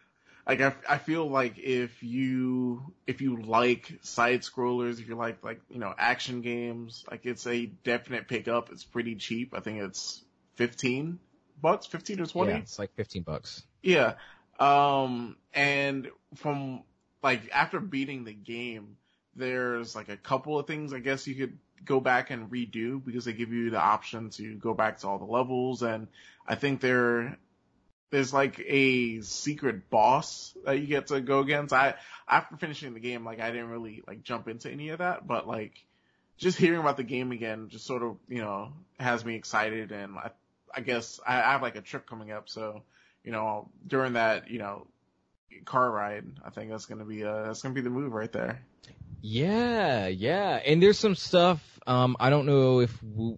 [0.45, 5.43] Like I, I feel like if you if you like side scrollers, if you like
[5.43, 8.69] like you know action games, like it's a definite pickup.
[8.71, 9.53] It's pretty cheap.
[9.55, 10.21] I think it's
[10.55, 11.19] fifteen
[11.61, 12.51] bucks, fifteen or twenty.
[12.51, 13.63] Yeah, it's like fifteen bucks.
[13.81, 14.15] Yeah.
[14.59, 16.83] Um, and from
[17.21, 18.97] like after beating the game,
[19.35, 23.25] there's like a couple of things I guess you could go back and redo because
[23.25, 26.07] they give you the option to go back to all the levels and
[26.47, 27.37] I think there
[28.13, 31.73] there's like a secret boss that you get to go against.
[31.73, 31.95] I
[32.27, 35.47] after finishing the game, like I didn't really like jump into any of that, but
[35.47, 35.83] like
[36.37, 40.15] just hearing about the game again just sort of, you know, has me excited and
[40.15, 40.29] I
[40.75, 42.83] I guess I, I have like a trip coming up, so
[43.23, 44.85] you know, during that, you know,
[45.65, 48.61] car ride, I think that's gonna be uh that's gonna be the move right there.
[49.21, 51.79] Yeah, yeah, and there's some stuff.
[51.87, 53.37] Um, I don't know if we,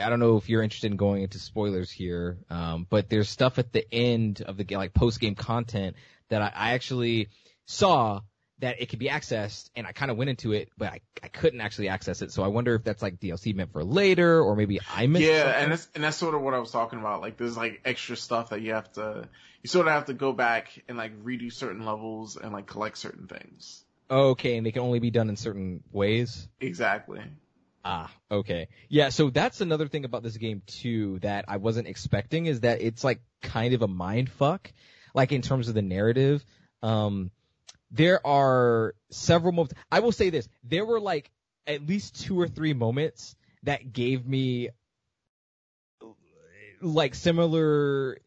[0.00, 3.58] I don't know if you're interested in going into spoilers here, um, but there's stuff
[3.58, 5.96] at the end of the game, like post game content
[6.28, 7.28] that I, I actually
[7.66, 8.20] saw
[8.58, 11.28] that it could be accessed, and I kind of went into it, but I, I
[11.28, 12.32] couldn't actually access it.
[12.32, 15.26] So I wonder if that's like DLC meant for later, or maybe I missed.
[15.26, 15.62] Yeah, something.
[15.62, 17.20] and that's and that's sort of what I was talking about.
[17.20, 19.28] Like there's like extra stuff that you have to,
[19.62, 22.96] you sort of have to go back and like redo certain levels and like collect
[22.96, 23.84] certain things.
[24.10, 26.48] Okay, and they can only be done in certain ways.
[26.60, 27.20] Exactly.
[27.88, 28.66] Ah, okay.
[28.88, 32.80] Yeah, so that's another thing about this game too that I wasn't expecting is that
[32.82, 34.72] it's like kind of a mind fuck,
[35.14, 36.44] like in terms of the narrative.
[36.82, 37.30] Um,
[37.92, 39.74] there are several moments.
[39.92, 41.30] I will say this: there were like
[41.64, 44.70] at least two or three moments that gave me
[46.82, 48.18] like similar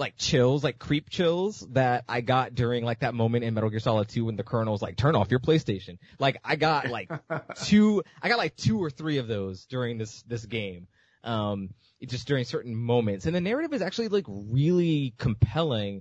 [0.00, 3.78] like chills, like creep chills that I got during like that moment in Metal Gear
[3.78, 5.98] Solid 2 when the colonel's like, turn off your PlayStation.
[6.18, 7.10] Like I got like
[7.62, 10.88] two, I got like two or three of those during this, this game.
[11.22, 11.70] Um,
[12.06, 13.26] just during certain moments.
[13.26, 16.00] And the narrative is actually like really compelling.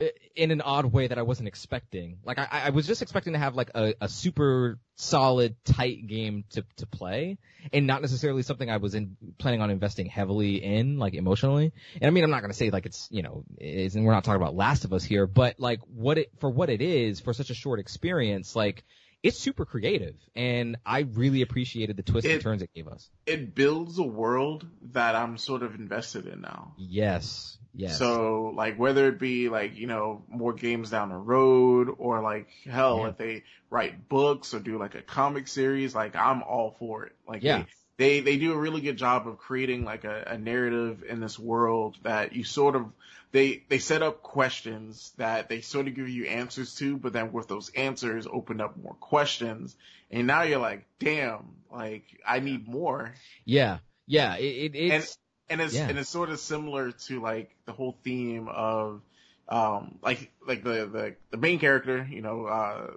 [0.00, 0.06] Uh,
[0.36, 2.18] in an odd way that I wasn't expecting.
[2.24, 6.44] Like I, I was just expecting to have like a, a super solid, tight game
[6.50, 7.38] to to play,
[7.72, 11.72] and not necessarily something I was in planning on investing heavily in, like emotionally.
[12.00, 14.22] And I mean, I'm not gonna say like it's you know, is and we're not
[14.22, 17.32] talking about Last of Us here, but like what it for what it is for
[17.32, 18.84] such a short experience, like
[19.24, 23.10] it's super creative, and I really appreciated the twists It- and turns it gave us.
[23.26, 26.74] It builds a world that I'm sort of invested in now.
[26.78, 27.98] Yes, yes.
[27.98, 32.48] So like whether it be like, you know, more games down the road or like
[32.64, 33.08] hell Yeah.
[33.08, 37.12] if they write books or do like a comic series, like I'm all for it.
[37.26, 37.64] Like Yeah.
[37.96, 41.20] they, they, they do a really good job of creating like a, a narrative in
[41.20, 42.86] this world that you sort of
[43.30, 47.30] they they set up questions that they sort of give you answers to, but then
[47.32, 49.76] with those answers open up more questions.
[50.10, 53.12] And now you're like, damn, like I need more.
[53.44, 54.36] yeah, yeah.
[54.36, 55.18] It, it it's and
[55.50, 55.88] it's Yeah.
[55.88, 59.02] and it's sort of similar to like the whole theme of
[59.48, 62.90] um like like the the, the main character you know uh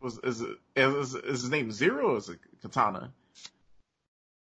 [0.00, 0.42] was is
[0.76, 3.12] is, is his name Zero or is it Katana?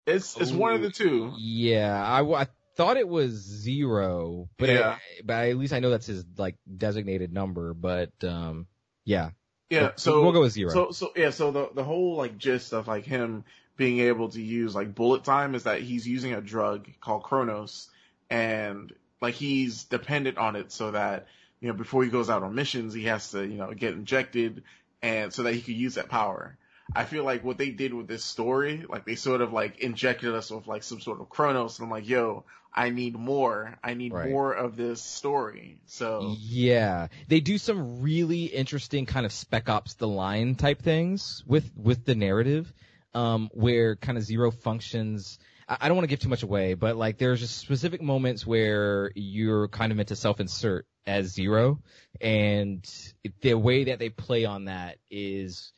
[0.06, 1.34] It's it's one of the two.
[1.38, 4.90] Yeah, i, I thought it was zero, but Yeah.
[4.92, 7.74] I, but at least I know that's his like designated number.
[7.74, 8.68] But um,
[9.06, 9.30] yeah,
[9.70, 10.74] Yeah, But so we'll go with zero.
[10.74, 14.42] So so yeah, so the the whole like gist of like him being able to
[14.42, 17.90] use like bullet time is that he's using a drug called Chronos
[18.30, 21.28] and like he's dependent on it so that
[21.60, 24.64] you know before he goes out on missions he has to you know get injected
[25.02, 26.58] and so that he could use that power.
[26.96, 30.34] I feel like what they did with this story, like they sort of like injected
[30.36, 33.78] us with like some sort of Chronos and I'm like, yo, I need more.
[33.84, 34.30] I need Right.
[34.30, 35.80] more of this story.
[35.88, 41.44] So yeah, they do some really interesting kind of spec ops the line type things
[41.48, 42.72] with with the narrative,
[43.14, 45.40] um, where kind of zero functions.
[45.68, 49.12] I don't want to give too much away, but like there's just specific moments where
[49.16, 51.82] you're kind of meant to self-insert as zero,
[52.20, 52.86] and
[53.42, 55.72] the way that they play on that is,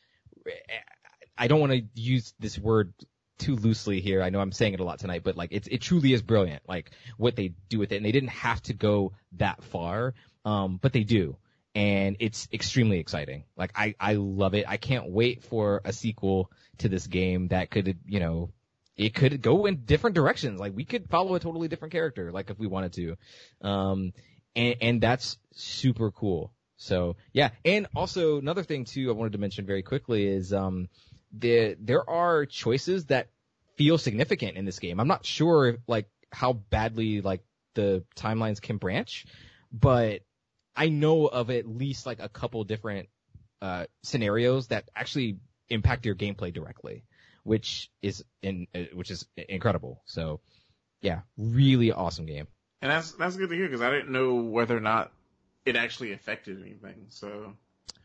[1.38, 2.92] I don't want to use this word
[3.38, 4.22] too loosely here.
[4.22, 6.62] I know I'm saying it a lot tonight, but like it's it truly is brilliant.
[6.68, 10.78] Like what they do with it, and they didn't have to go that far, um,
[10.80, 11.36] but they do,
[11.76, 13.44] and it's extremely exciting.
[13.54, 14.64] Like I I love it.
[14.66, 18.50] I can't wait for a sequel to this game that could you know
[18.96, 20.58] it could go in different directions.
[20.58, 23.16] Like we could follow a totally different character, like if we wanted to,
[23.60, 24.14] um,
[24.56, 26.50] and and that's super cool.
[26.78, 30.88] So yeah, and also another thing too I wanted to mention very quickly is um
[31.30, 33.28] there there are choices that
[33.76, 34.98] feel significant in this game.
[34.98, 39.26] I'm not sure like how badly like the timelines can branch,
[39.70, 40.22] but
[40.76, 43.08] I know of at least like a couple different
[43.62, 47.04] uh scenarios that actually impact your gameplay directly,
[47.44, 50.02] which is in uh, which is incredible.
[50.06, 50.40] So
[51.00, 52.48] yeah, really awesome game.
[52.82, 55.10] And that's that's good to hear because I didn't know whether or not
[55.64, 57.06] it actually affected anything.
[57.08, 57.54] So,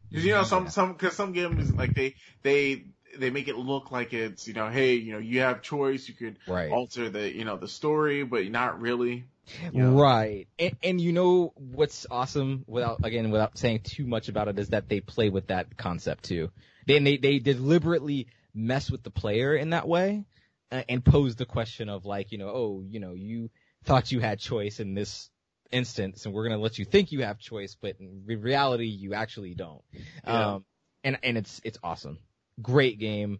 [0.10, 2.86] because you know some some because some games like they they
[3.18, 6.14] they make it look like it's you know hey you know you have choice you
[6.16, 6.72] could Right.
[6.72, 9.26] alter the you know the story but not really.
[9.72, 9.92] You know.
[9.92, 10.48] Right.
[10.60, 14.70] And, and you know what's awesome without, again, without saying too much about it is
[14.70, 16.50] that they play with that concept too.
[16.88, 20.26] They, they, they deliberately mess with the player in that way
[20.72, 23.50] uh, and pose the question of like, you know, oh, you know, you
[23.84, 25.30] thought you had choice in this
[25.72, 28.86] instance and we're going to let you think you have choice, but in re- reality,
[28.86, 29.82] you actually don't.
[30.26, 30.54] Yeah.
[30.54, 30.66] Um,
[31.04, 32.20] and, and it's, it's awesome.
[32.62, 33.40] Great game.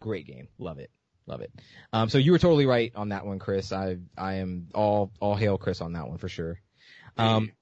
[0.00, 0.48] Great game.
[0.58, 0.90] Love it.
[1.26, 1.52] Love it.
[1.92, 3.72] Um, so you were totally right on that one, Chris.
[3.72, 6.60] I I am all all hail Chris on that one for sure.
[7.16, 7.52] Um,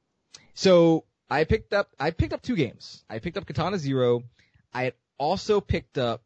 [0.54, 3.04] so I picked up I picked up two games.
[3.10, 4.22] I picked up Katana Zero.
[4.72, 6.22] I had also picked up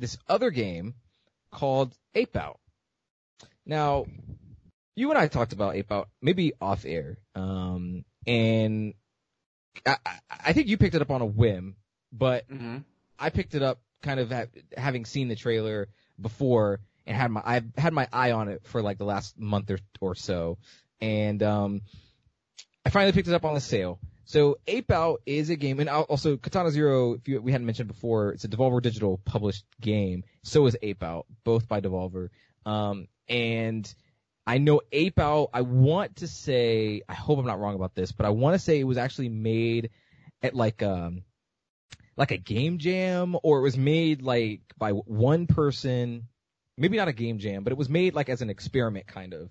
[0.00, 0.94] this other game
[1.52, 2.58] called Ape Out.
[3.64, 4.06] Now,
[4.94, 8.94] you and I talked about Ape Out maybe off air, um, and
[9.86, 9.96] I,
[10.30, 11.76] I- think you picked it up on a whim,
[12.12, 12.84] but Mhm.
[13.18, 15.88] I picked it up kind of ha- having seen the trailer
[16.20, 19.70] before and had my I've had my eye on it for like the last month
[19.70, 20.58] or or so,
[21.00, 21.82] and um,
[22.84, 23.98] I finally picked it up on the sale.
[24.24, 27.14] So Ape Out is a game, and also Katana Zero.
[27.14, 30.24] If you, we hadn't mentioned before, it's a Devolver Digital published game.
[30.42, 32.30] So is Ape Out, both by Devolver.
[32.64, 33.92] Um, and
[34.44, 35.50] I know Ape Out.
[35.54, 38.58] I want to say, I hope I'm not wrong about this, but I want to
[38.58, 39.90] say it was actually made
[40.42, 41.22] at like um
[42.16, 46.28] like a game jam or it was made like by one person.
[46.78, 49.50] Maybe not a game jam but it was made like as an experiment kind of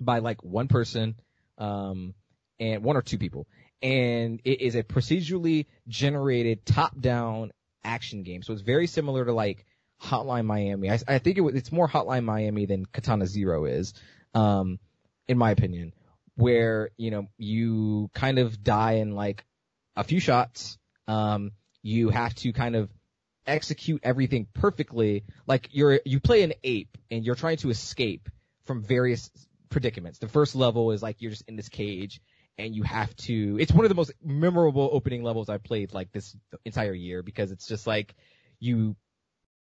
[0.00, 1.16] by like one person
[1.58, 2.14] um
[2.58, 3.46] and one or two people.
[3.82, 8.42] And it is a procedurally generated top down action game.
[8.42, 9.66] So it's very similar to like
[10.02, 10.90] hotline miami.
[10.90, 13.94] I, I think it it's more hotline miami than katana zero is
[14.34, 14.78] um
[15.28, 15.92] in my opinion
[16.36, 19.44] where you know you kind of die in like
[19.96, 20.78] a few shots.
[21.06, 22.90] Um, you have to kind of
[23.46, 25.24] execute everything perfectly.
[25.46, 28.28] Like you're you play an ape and you're trying to escape
[28.64, 29.30] from various
[29.68, 30.18] predicaments.
[30.18, 32.20] The first level is like you're just in this cage
[32.58, 33.58] and you have to.
[33.60, 37.50] It's one of the most memorable opening levels I played like this entire year because
[37.50, 38.14] it's just like
[38.60, 38.96] you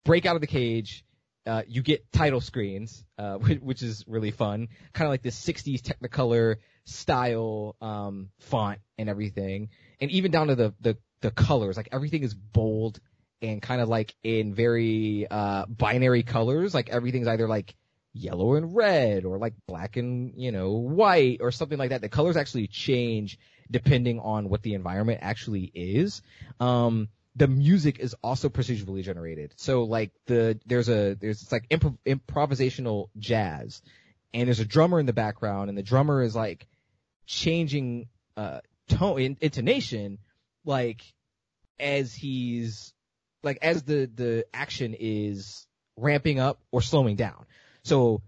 [0.05, 1.05] break out of the cage.
[1.45, 4.69] Uh, you get title screens, uh, which is really fun.
[4.93, 9.71] Kind of like this 60s Technicolor style, um, font and everything.
[10.01, 13.01] And even down to the, the, the colors, like everything is bold
[13.41, 16.75] and kind of like in very, uh, binary colors.
[16.75, 17.75] Like everything's either like
[18.13, 22.03] yellow and red or like black and, you know, white or something like that.
[22.03, 23.39] The colors actually change
[23.71, 26.21] depending on what the environment actually is.
[26.61, 29.55] Um, the music is also procedurally generated.
[29.57, 33.81] So like the, there's a, there's it's like improv, improvisational jazz
[34.35, 36.67] and there's a drummer in the background and the drummer is like
[37.27, 40.19] changing, uh, tone, intonation,
[40.65, 41.03] like
[41.79, 42.93] as he's,
[43.43, 47.47] like as the, the action is ramping up or slowing down.
[47.85, 48.23] So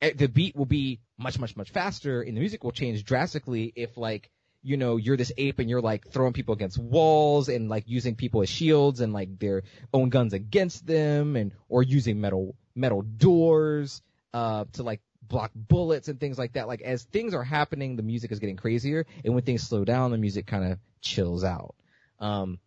[0.00, 3.72] eh, the beat will be much, much, much faster and the music will change drastically
[3.76, 4.30] if like
[4.64, 8.14] you know, you're this ape and you're like throwing people against walls and like using
[8.14, 13.02] people as shields and like their own guns against them and, or using metal, metal
[13.02, 14.00] doors,
[14.32, 16.68] uh, to like block bullets and things like that.
[16.68, 20.10] Like as things are happening, the music is getting crazier and when things slow down,
[20.10, 21.74] the music kind of chills out.
[22.20, 22.58] Um,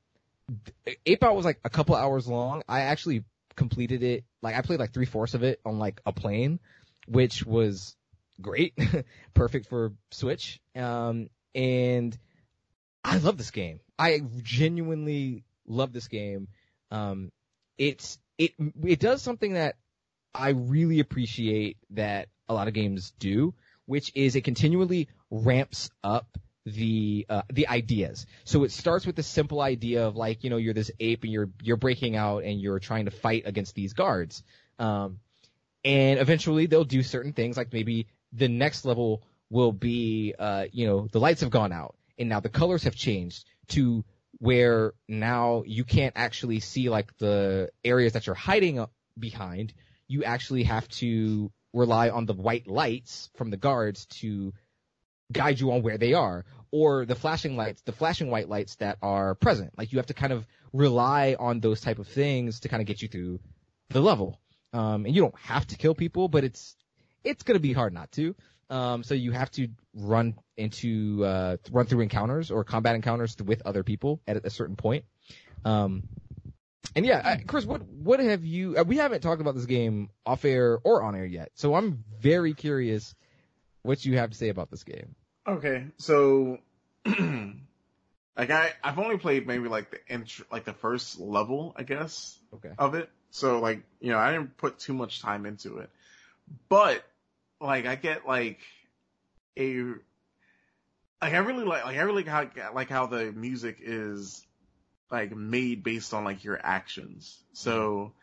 [1.05, 2.63] Ape Out was like a couple hours long.
[2.67, 3.23] I actually
[3.55, 6.59] completed it, like I played like three fourths of it on like a plane,
[7.07, 7.95] which was
[8.39, 8.77] great,
[9.33, 10.61] perfect for Switch.
[10.75, 12.17] Um, and
[13.03, 13.79] I love this game.
[13.97, 16.47] I genuinely love this game.
[16.91, 17.31] Um,
[17.77, 18.51] it's it
[18.83, 19.75] it does something that
[20.33, 23.53] I really appreciate that a lot of games do,
[23.85, 28.25] which is it continually ramps up the uh, the ideas.
[28.43, 31.31] So it starts with the simple idea of like you know you're this ape and
[31.31, 34.43] you're you're breaking out and you're trying to fight against these guards,
[34.79, 35.19] um,
[35.85, 40.85] and eventually they'll do certain things like maybe the next level will be, uh, you
[40.85, 44.03] know, the lights have gone out and now the colors have changed to
[44.39, 48.85] where now you can't actually see like the areas that you're hiding
[49.17, 49.73] behind.
[50.07, 54.53] You actually have to rely on the white lights from the guards to
[55.31, 58.97] guide you on where they are or the flashing lights, the flashing white lights that
[59.01, 59.77] are present.
[59.77, 62.87] Like you have to kind of rely on those type of things to kind of
[62.87, 63.39] get you through
[63.89, 64.39] the level.
[64.73, 66.75] Um, and you don't have to kill people, but it's,
[67.23, 68.35] it's gonna be hard not to.
[68.69, 73.61] Um, so you have to run into uh, run through encounters or combat encounters with
[73.65, 75.05] other people at a certain point.
[75.63, 76.03] Um,
[76.97, 78.75] and yeah, I, Chris, what what have you?
[78.75, 82.03] Uh, we haven't talked about this game off air or on air yet, so I'm
[82.19, 83.13] very curious
[83.83, 85.13] what you have to say about this game.
[85.47, 86.57] Okay, so
[87.05, 92.35] like I I've only played maybe like the int- like the first level, I guess,
[92.55, 92.71] okay.
[92.79, 93.11] of it.
[93.29, 95.91] So like you know I didn't put too much time into it,
[96.67, 97.03] but
[97.61, 98.57] like I get like
[99.55, 99.83] a
[101.21, 104.46] like I really like like I really like how like how the music is
[105.11, 107.37] like made based on like your actions.
[107.53, 108.13] So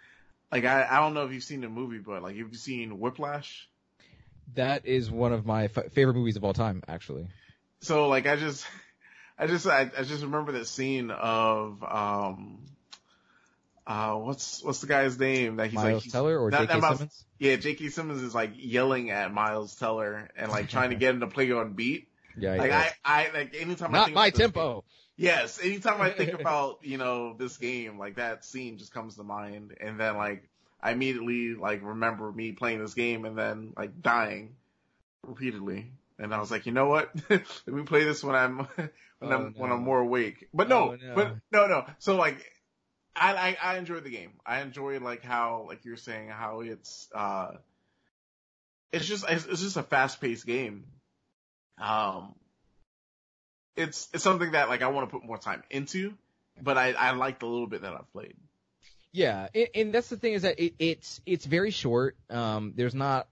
[0.53, 3.69] like I I don't know if you've seen the movie, but like you've seen Whiplash?
[4.55, 7.27] That is one of my f- favorite movies of all time, actually.
[7.81, 8.67] So like I just
[9.39, 12.59] I just I, I just remember that scene of um
[13.87, 16.81] uh, what's what's the guy's name that he's Miles like Teller or J.K.
[16.81, 17.25] Simmons?
[17.39, 17.91] Yeah, J.K.
[17.91, 21.51] Simmons is like yelling at Miles Teller and like trying to get him to play
[21.53, 22.09] on beat.
[22.37, 24.73] Yeah, like I, I like anytime I not think my tempo.
[24.73, 24.83] Game,
[25.17, 29.23] yes, anytime I think about you know this game, like that scene just comes to
[29.25, 30.49] mind, and then like
[30.83, 34.57] I immediately like remember me playing this game and then like dying
[35.27, 35.91] repeatedly.
[36.19, 37.11] And I was like, you know what?
[37.31, 38.91] Let me play this when I'm when
[39.23, 39.53] Oh, I'm no.
[39.57, 40.49] when I'm more awake.
[40.55, 41.15] But no, Oh, no.
[41.15, 41.87] but no, no.
[41.99, 42.45] So like
[43.17, 44.33] I, I I enjoyed the game.
[44.47, 47.53] I enjoyed like how like you're saying how it's uh
[48.93, 50.85] it's just it's, it's just a fast paced game.
[51.79, 52.35] Um
[53.77, 56.15] it's it's something that like I want to put more time into,
[56.61, 58.35] but I I liked the little bit that I've played.
[59.13, 62.17] Yeah, and, and that's the thing is that it, it's it's very short.
[62.31, 63.29] Um, there's not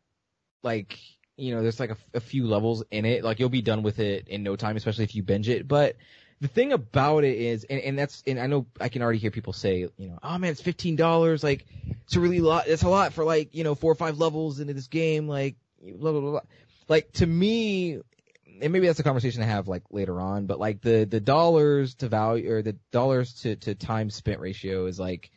[0.63, 0.99] like
[1.37, 3.25] you know there's like a, a few levels in it.
[3.25, 5.67] Like you'll be done with it in no time, especially if you binge it.
[5.67, 5.97] But
[6.41, 9.31] the thing about it is, and, and that's and I know I can already hear
[9.31, 11.45] people say, you know, oh man, it's fifteen dollars.
[11.45, 11.67] Like
[12.05, 12.67] it's a really lot.
[12.67, 15.29] It's a lot for like you know four or five levels into this game.
[15.29, 16.31] Like blah blah blah.
[16.31, 16.41] blah.
[16.89, 18.01] Like to me,
[18.63, 20.47] and maybe that's a conversation to have like later on.
[20.47, 24.87] But like the the dollars to value or the dollars to to time spent ratio
[24.87, 25.31] is like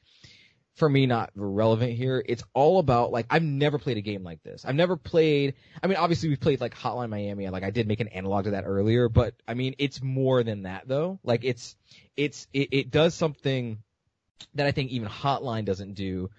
[0.76, 2.24] for me not relevant here.
[2.26, 4.66] It's all about like I've never played a game like this.
[4.66, 5.56] I've never played.
[5.82, 8.52] I mean, obviously we've played like Hotline Miami, like I did make an analog to
[8.52, 9.10] that earlier.
[9.10, 11.20] But I mean, it's more than that though.
[11.24, 11.76] Like it's
[12.16, 13.80] it's it, it does something
[14.54, 16.30] that I think even Hotline doesn't do,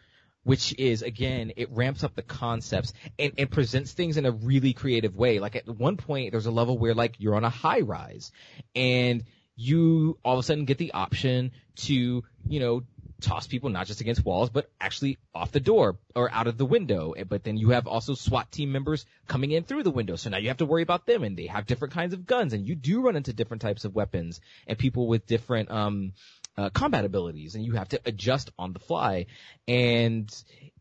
[0.46, 4.72] which is again it ramps up the concepts and, and presents things in a really
[4.72, 5.40] creative way.
[5.40, 8.30] Like at one point, there's a level where like you're on a high rise,
[8.76, 9.24] and
[9.56, 11.50] you all of a sudden get the option
[11.86, 12.84] to you know
[13.20, 16.64] toss people not just against walls, but actually off the door or out of the
[16.64, 17.12] window.
[17.28, 20.14] But then you have also SWAT team members coming in through the window.
[20.14, 22.52] So now you have to worry about them and they have different kinds of guns
[22.52, 26.12] and you do run into different types of weapons and people with different, um,
[26.56, 29.26] uh, combat abilities and you have to adjust on the fly.
[29.68, 30.30] And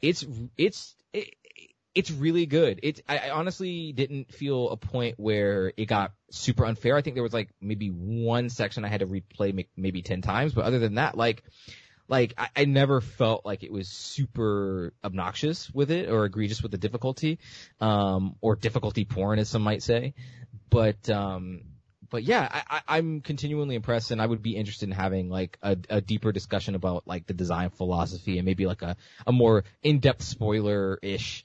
[0.01, 0.26] it's,
[0.57, 1.36] it's, it,
[1.95, 2.82] it's really good.
[2.84, 6.97] It I, I honestly didn't feel a point where it got super unfair.
[6.97, 10.53] I think there was like maybe one section I had to replay maybe 10 times,
[10.53, 11.43] but other than that, like,
[12.09, 16.71] like I, I never felt like it was super obnoxious with it or egregious with
[16.71, 17.39] the difficulty,
[17.80, 20.13] um, or difficulty porn as some might say.
[20.69, 21.61] But, um,
[22.10, 25.58] but yeah, I, I, I'm continually impressed and I would be interested in having like
[25.62, 28.95] a, a deeper discussion about like the design philosophy and maybe like a,
[29.26, 31.43] a more in-depth spoiler-ish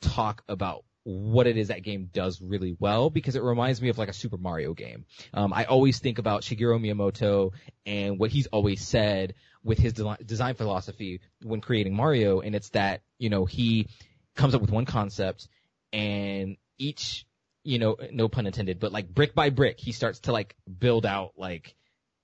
[0.00, 3.98] talk about what it is that game does really well because it reminds me of
[3.98, 5.04] like a Super Mario game.
[5.34, 7.52] Um, I always think about Shigeru Miyamoto
[7.84, 12.70] and what he's always said with his de- design philosophy when creating Mario, and it's
[12.70, 13.88] that you know he
[14.34, 15.48] comes up with one concept
[15.92, 17.26] and each
[17.64, 21.06] you know no pun intended, but like brick by brick he starts to like build
[21.06, 21.74] out like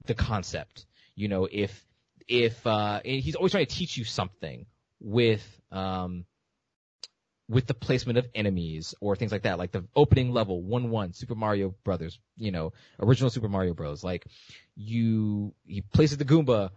[0.06, 0.86] the concept.
[1.14, 1.84] You know if
[2.28, 4.66] if uh, he's always trying to teach you something
[5.00, 6.24] with um
[7.50, 11.12] with the placement of enemies or things like that, like the opening level, one one
[11.12, 14.04] Super Mario Brothers, you know, original Super Mario Bros.
[14.04, 14.24] Like
[14.76, 16.70] you, he places the Goomba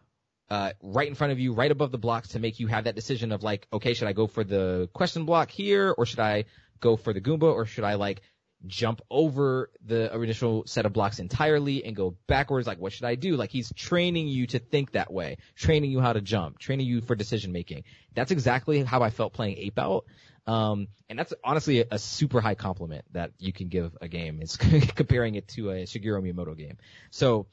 [0.49, 2.95] uh, right in front of you, right above the blocks, to make you have that
[2.95, 6.45] decision of like, okay, should I go for the question block here, or should I
[6.79, 8.23] go for the Goomba, or should I like
[8.67, 12.67] jump over the initial set of blocks entirely and go backwards?
[12.67, 13.35] Like, what should I do?
[13.35, 17.01] Like, he's training you to think that way, training you how to jump, training you
[17.01, 17.83] for decision making.
[18.13, 20.05] That's exactly how I felt playing Ape Out.
[20.45, 24.39] Um, and that's honestly a, a, super high compliment that you can give a game.
[24.41, 24.57] It's
[24.95, 26.77] comparing it to a Shigeru Miyamoto game.
[27.11, 27.47] So,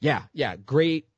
[0.00, 1.08] yeah, yeah, great,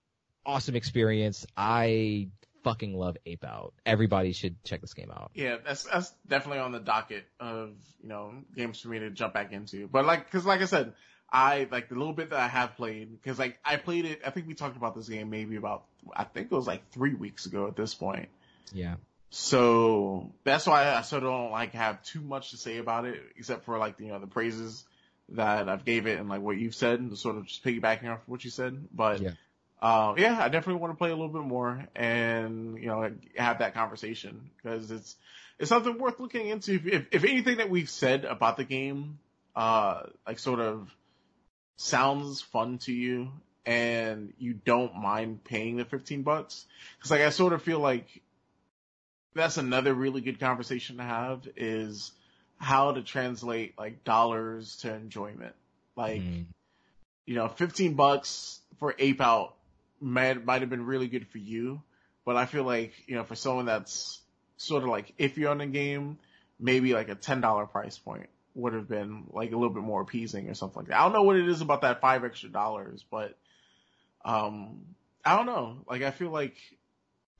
[0.46, 1.44] awesome experience.
[1.56, 2.28] I
[2.64, 3.74] fucking love Ape Out.
[3.86, 5.30] Everybody should check this game out.
[5.34, 7.70] Yeah, that's that's definitely on the docket of
[8.02, 9.88] you know games for me to jump back into.
[9.88, 10.92] But like, because like I said,
[11.30, 14.20] I like the little bit that I have played because like I played it.
[14.24, 15.84] I think we talked about this game maybe about
[16.14, 18.28] I think it was like three weeks ago at this point.
[18.72, 18.96] Yeah.
[19.30, 23.20] So that's why I sort of don't like have too much to say about it,
[23.36, 24.84] except for like you know the praises
[25.30, 28.22] that I've gave it and like what you've said, and sort of just piggybacking off
[28.22, 28.88] of what you said.
[28.94, 29.30] But yeah.
[29.80, 33.60] Uh, yeah, I definitely want to play a little bit more and you know have
[33.60, 35.16] that conversation because it's
[35.58, 36.74] it's something worth looking into.
[36.74, 39.18] If, if, if anything that we've said about the game,
[39.54, 40.92] uh, like sort of
[41.76, 43.30] sounds fun to you
[43.64, 46.66] and you don't mind paying the 15 bucks,
[46.96, 48.22] because like I sort of feel like
[49.34, 52.10] that's another really good conversation to have is
[52.56, 55.54] how to translate like dollars to enjoyment.
[55.94, 56.46] Like, mm.
[57.26, 59.54] you know, 15 bucks for Ape Out
[60.00, 61.82] might, might have been really good for you,
[62.24, 64.20] but I feel like, you know, for someone that's
[64.56, 66.18] sort of like iffy on the game,
[66.58, 70.48] maybe like a $10 price point would have been like a little bit more appeasing
[70.48, 70.98] or something like that.
[70.98, 73.36] I don't know what it is about that five extra dollars, but,
[74.24, 74.80] um,
[75.24, 75.78] I don't know.
[75.88, 76.56] Like, I feel like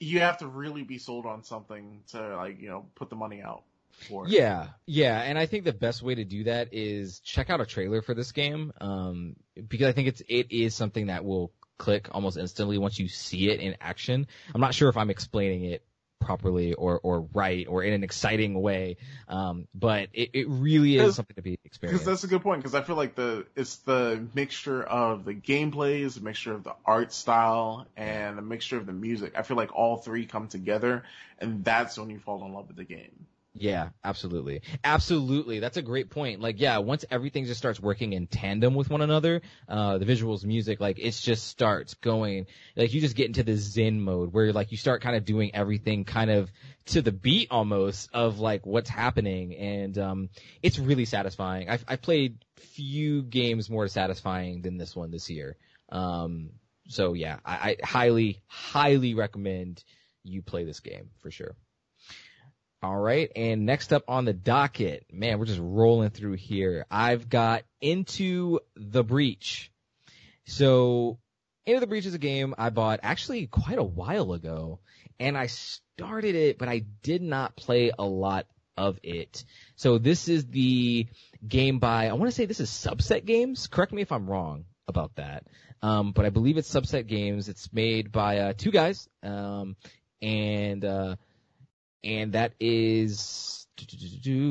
[0.00, 3.42] you have to really be sold on something to like you know put the money
[3.42, 3.62] out
[4.08, 4.28] for.
[4.28, 7.66] Yeah, yeah, and I think the best way to do that is check out a
[7.66, 9.36] trailer for this game, um,
[9.68, 13.50] because I think it's it is something that will click almost instantly once you see
[13.50, 14.26] it in action.
[14.54, 15.82] I'm not sure if I'm explaining it
[16.20, 18.96] properly or or right or in an exciting way.
[19.28, 22.04] Um, but it, it really is something to be experienced.
[22.04, 22.60] Because that's a good point.
[22.60, 26.64] Because I feel like the it's the mixture of the gameplay, is a mixture of
[26.64, 29.32] the art style, and a mixture of the music.
[29.36, 31.04] I feel like all three come together,
[31.38, 33.26] and that's when you fall in love with the game.
[33.60, 34.62] Yeah, absolutely.
[34.84, 35.58] Absolutely.
[35.58, 36.40] That's a great point.
[36.40, 40.44] Like, yeah, once everything just starts working in tandem with one another, uh, the visuals,
[40.44, 42.46] music, like, it just starts going,
[42.76, 45.50] like, you just get into this zen mode where, like, you start kind of doing
[45.54, 46.52] everything kind of
[46.86, 49.56] to the beat almost of, like, what's happening.
[49.56, 50.28] And, um,
[50.62, 51.68] it's really satisfying.
[51.68, 55.56] I've, I've played few games more satisfying than this one this year.
[55.88, 56.50] Um,
[56.86, 59.82] so yeah, I, I highly, highly recommend
[60.22, 61.56] you play this game for sure.
[62.82, 63.30] All right.
[63.34, 66.86] And next up on the docket, man, we're just rolling through here.
[66.90, 69.72] I've got into the breach.
[70.46, 71.18] So
[71.66, 74.80] Into the Breach is a game I bought actually quite a while ago,
[75.20, 79.44] and I started it, but I did not play a lot of it.
[79.76, 81.06] So this is the
[81.46, 83.66] game by, I want to say this is Subset Games.
[83.66, 85.44] Correct me if I'm wrong about that.
[85.82, 87.50] Um, but I believe it's Subset Games.
[87.50, 89.76] It's made by uh, two guys, um,
[90.22, 91.16] and uh,
[92.08, 93.66] and that is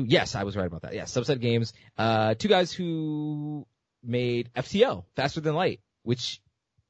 [0.08, 0.94] yes, I was right about that.
[0.94, 1.72] Yeah, Subset Games.
[1.98, 3.66] Uh, two guys who
[4.02, 6.40] made FTL, Faster Than Light, which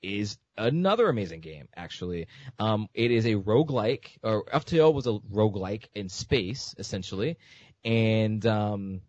[0.02, 2.28] is another amazing game, actually.
[2.58, 7.38] Um, it is a roguelike, or FTL was a roguelike in space, essentially.
[7.84, 9.00] And, um,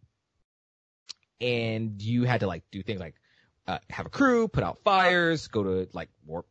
[1.42, 3.16] and you had to like do things like,
[3.68, 6.48] uh, have a crew, put out fires, go to like warp,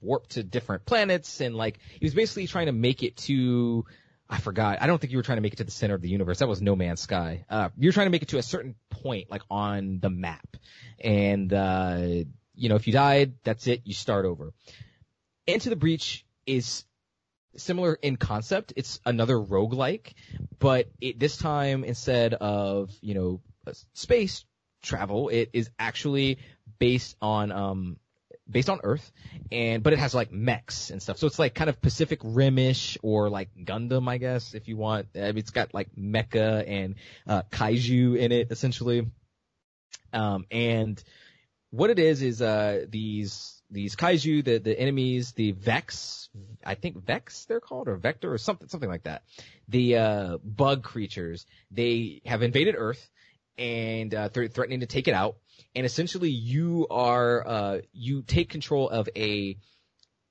[0.00, 3.84] warp to different planets, and like, he was basically trying to make it to,
[4.28, 4.80] I forgot.
[4.80, 6.38] I don't think you were trying to make it to the center of the universe.
[6.38, 7.44] That was No Man's Sky.
[7.48, 10.56] Uh, you're trying to make it to a certain point, like on the map.
[10.98, 13.82] And, uh, you know, if you died, that's it.
[13.84, 14.52] You start over.
[15.46, 16.84] Into the Breach is
[17.56, 18.72] similar in concept.
[18.76, 20.14] It's another roguelike,
[20.58, 23.40] but it, this time instead of, you know,
[23.92, 24.44] space
[24.82, 26.38] travel, it is actually
[26.78, 27.96] based on, um,
[28.48, 29.10] based on Earth,
[29.50, 31.18] and but it has like mechs and stuff.
[31.18, 35.08] So it's like kind of Pacific Rimish or like Gundam, I guess, if you want.
[35.14, 39.06] I mean, it's got like mecha and uh, kaiju in it essentially.
[40.12, 41.02] Um, and
[41.70, 46.28] what it is is uh these these kaiju, the the enemies, the Vex,
[46.64, 49.22] I think Vex they're called or Vector or something something like that.
[49.68, 53.10] The uh bug creatures, they have invaded Earth
[53.58, 55.36] and uh, they're threatening to take it out.
[55.74, 59.56] And essentially, you are uh, you take control of a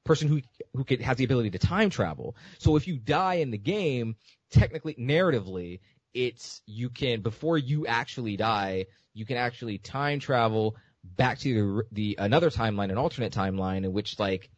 [0.05, 0.41] person who
[0.73, 2.35] who has the ability to time travel.
[2.59, 4.15] So if you die in the game,
[4.51, 5.79] technically, narratively,
[6.13, 11.83] it's you can before you actually die, you can actually time travel back to the,
[11.91, 14.49] the another timeline, an alternate timeline in which like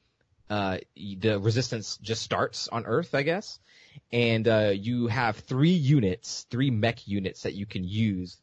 [0.49, 3.59] uh, the resistance just starts on Earth, I guess.
[4.11, 8.37] And uh, you have three units, three mech units that you can use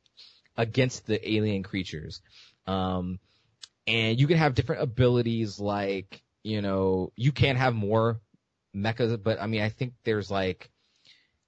[0.57, 2.20] against the alien creatures.
[2.66, 3.18] Um,
[3.86, 8.20] and you can have different abilities like, you know, you can have more
[8.74, 10.70] mechas, but I mean, I think there's like,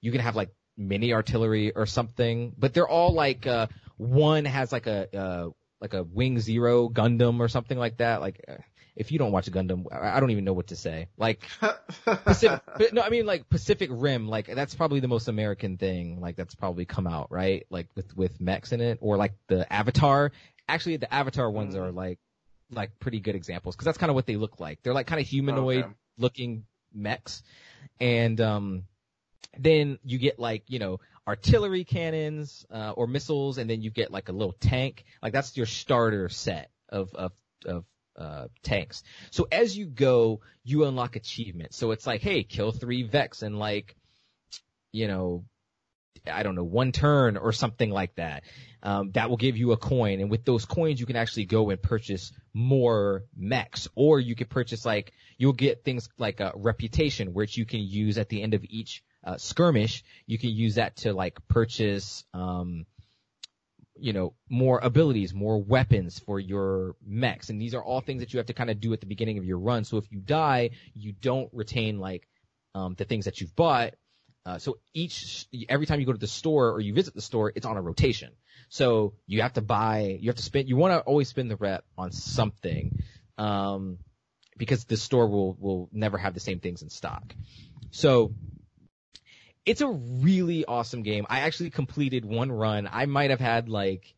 [0.00, 4.72] you can have like mini artillery or something, but they're all like, uh, one has
[4.72, 5.50] like a, uh,
[5.80, 8.20] like a Wing Zero Gundam or something like that.
[8.20, 8.54] Like, uh,
[8.96, 11.08] if you don't watch Gundam, I don't even know what to say.
[11.16, 11.48] Like
[12.04, 12.60] Pacific,
[12.92, 16.54] no, I mean like Pacific Rim, like that's probably the most American thing, like that's
[16.54, 17.66] probably come out, right?
[17.70, 20.32] Like with with mechs in it, or like the Avatar.
[20.68, 22.18] Actually, the Avatar ones are like
[22.70, 24.82] like pretty good examples because that's kind of what they look like.
[24.82, 25.94] They're like kind of humanoid okay.
[26.16, 27.42] looking mechs,
[28.00, 28.84] and um,
[29.58, 34.12] then you get like you know artillery cannons uh, or missiles, and then you get
[34.12, 35.04] like a little tank.
[35.22, 37.32] Like that's your starter set of of
[37.66, 37.84] of
[38.16, 39.02] uh, tanks.
[39.30, 41.76] So as you go, you unlock achievements.
[41.76, 43.96] So it's like, hey, kill three Vex in like,
[44.92, 45.44] you know,
[46.30, 48.44] I don't know, one turn or something like that.
[48.82, 51.70] Um, that will give you a coin, and with those coins, you can actually go
[51.70, 57.32] and purchase more mechs, or you can purchase like you'll get things like a reputation,
[57.32, 60.04] which you can use at the end of each uh, skirmish.
[60.26, 62.84] You can use that to like purchase um,
[63.96, 67.50] you know, more abilities, more weapons for your mechs.
[67.50, 69.38] And these are all things that you have to kind of do at the beginning
[69.38, 69.84] of your run.
[69.84, 72.28] So if you die, you don't retain like,
[72.74, 73.94] um, the things that you've bought.
[74.44, 77.52] Uh, so each, every time you go to the store or you visit the store,
[77.54, 78.32] it's on a rotation.
[78.68, 81.56] So you have to buy, you have to spend, you want to always spend the
[81.56, 83.00] rep on something,
[83.38, 83.98] um,
[84.58, 87.34] because the store will, will never have the same things in stock.
[87.90, 88.34] So
[89.66, 91.26] it's a really awesome game.
[91.28, 92.88] I actually completed one run.
[92.90, 94.14] I might have had like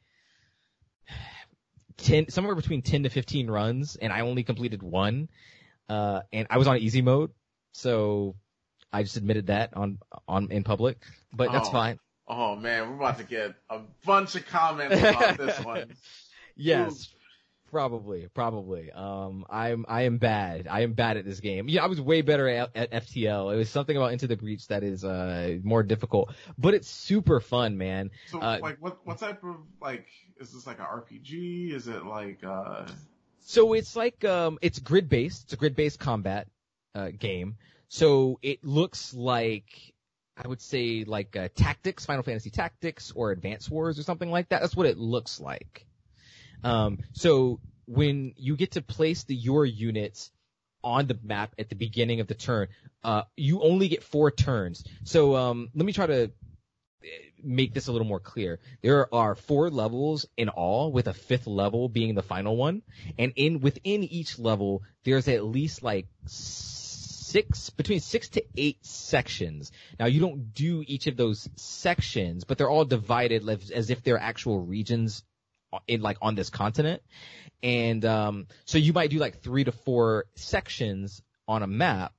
[1.98, 5.28] 10, somewhere between 10 to 15 runs and I only completed one.
[5.88, 7.30] Uh, and I was on easy mode.
[7.72, 8.34] So
[8.92, 10.98] I just admitted that on, on, in public,
[11.32, 11.72] but that's oh.
[11.72, 11.98] fine.
[12.28, 15.92] Oh man, we're about to get a bunch of comments about this one.
[16.56, 17.14] yes.
[17.70, 18.92] Probably, probably.
[18.92, 20.68] Um, I'm, I am bad.
[20.68, 21.68] I am bad at this game.
[21.68, 23.52] Yeah, I was way better at, at FTL.
[23.52, 27.40] It was something about Into the Breach that is, uh, more difficult, but it's super
[27.40, 28.10] fun, man.
[28.28, 30.06] So, uh, like, what, what type of, like,
[30.38, 31.72] is this like an RPG?
[31.72, 32.86] Is it like, uh?
[33.40, 35.44] So it's like, um, it's grid based.
[35.44, 36.46] It's a grid based combat,
[36.94, 37.56] uh, game.
[37.88, 39.92] So it looks like,
[40.36, 44.50] I would say like, uh, Tactics, Final Fantasy Tactics or Advance Wars or something like
[44.50, 44.60] that.
[44.60, 45.84] That's what it looks like.
[46.64, 50.30] Um, so when you get to place the your units
[50.82, 52.68] on the map at the beginning of the turn,
[53.02, 54.84] uh, you only get four turns.
[55.04, 56.30] So um, let me try to
[57.42, 58.58] make this a little more clear.
[58.82, 62.82] There are four levels in all, with a fifth level being the final one.
[63.18, 69.72] And in within each level, there's at least like six between six to eight sections.
[69.98, 74.18] Now you don't do each of those sections, but they're all divided as if they're
[74.18, 75.22] actual regions
[75.86, 77.02] in like on this continent.
[77.62, 82.12] And um, so you might do like three to four sections on a map,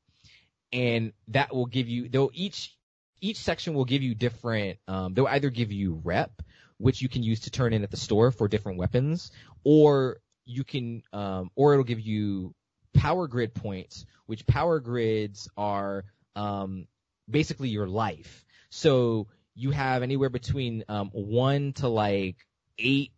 [0.73, 2.09] and that will give you.
[2.09, 2.75] They'll each
[3.21, 4.79] each section will give you different.
[4.87, 6.41] Um, they'll either give you rep,
[6.77, 9.31] which you can use to turn in at the store for different weapons,
[9.63, 12.53] or you can, um, or it'll give you
[12.93, 16.05] power grid points, which power grids are
[16.35, 16.87] um,
[17.29, 18.45] basically your life.
[18.69, 22.37] So you have anywhere between um, one to like
[22.77, 23.11] eight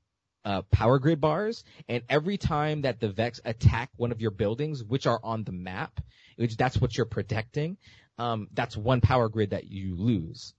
[0.45, 4.83] uh, power grid bars, and every time that the Vex attack one of your buildings,
[4.83, 5.99] which are on the map,
[6.37, 7.77] which that's what you're protecting,
[8.17, 10.53] um, that's one power grid that you lose.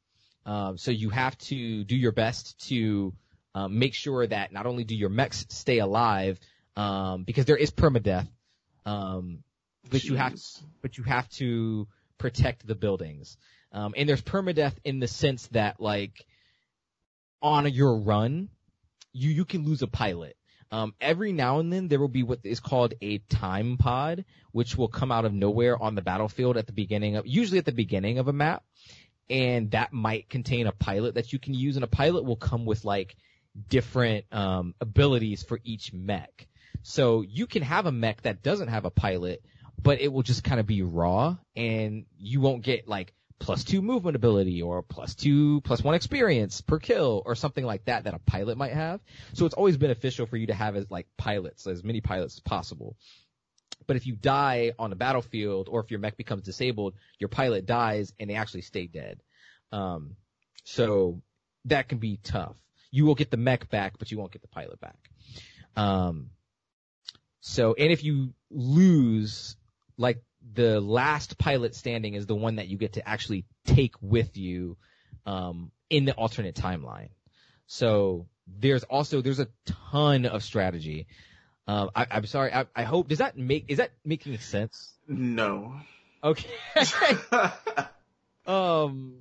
[0.47, 3.15] Um, so you have to do your best to
[3.55, 6.39] um, make sure that not only do your mechs stay alive,
[6.77, 8.29] um, because there is permadeath,
[8.87, 9.43] um,
[9.91, 10.05] but Jeez.
[10.05, 10.35] you have
[10.83, 13.37] but you have to protect the buildings.
[13.73, 16.25] Um, and there's permadeath in the sense that like
[17.43, 18.49] on your run,
[19.13, 20.37] you you can lose a pilot.
[20.73, 24.77] Um, every now and then there will be what is called a time pod, which
[24.77, 27.73] will come out of nowhere on the battlefield at the beginning of, usually at the
[27.73, 28.63] beginning of a map.
[29.29, 32.67] And that might contain a pilot that you can use and a pilot will come
[32.67, 33.17] with like
[33.69, 36.47] different, um, abilities for each mech.
[36.83, 39.43] So you can have a mech that doesn't have a pilot,
[39.81, 43.83] but it will just kind of be raw and you won't get like plus two
[43.83, 48.15] movement ability or plus two, plus one experience per kill or something like that that
[48.15, 49.01] a pilot might have.
[49.33, 52.41] So it's always beneficial for you to have as like pilots, as many pilots as
[52.41, 52.97] possible.
[53.87, 57.67] But if you die on a battlefield or if your mech becomes disabled, your pilot
[57.67, 59.21] dies and they actually stay dead.
[59.73, 60.17] Um,
[60.65, 61.23] so
[61.65, 62.57] that can be tough.
[62.91, 64.99] You will get the mech back, but you won't get the pilot back.
[65.77, 66.31] Um,
[67.41, 69.57] so, and if you lose,
[69.97, 70.23] like
[70.55, 74.77] the last pilot standing is the one that you get to actually take with you
[75.27, 77.11] um, in the alternate timeline.
[77.67, 81.07] So there's also there's a ton of strategy.
[81.67, 82.53] Um, I, am sorry.
[82.53, 84.93] I, I, hope does that make is that making sense?
[85.07, 85.75] No.
[86.25, 86.49] Okay.
[88.47, 89.19] um,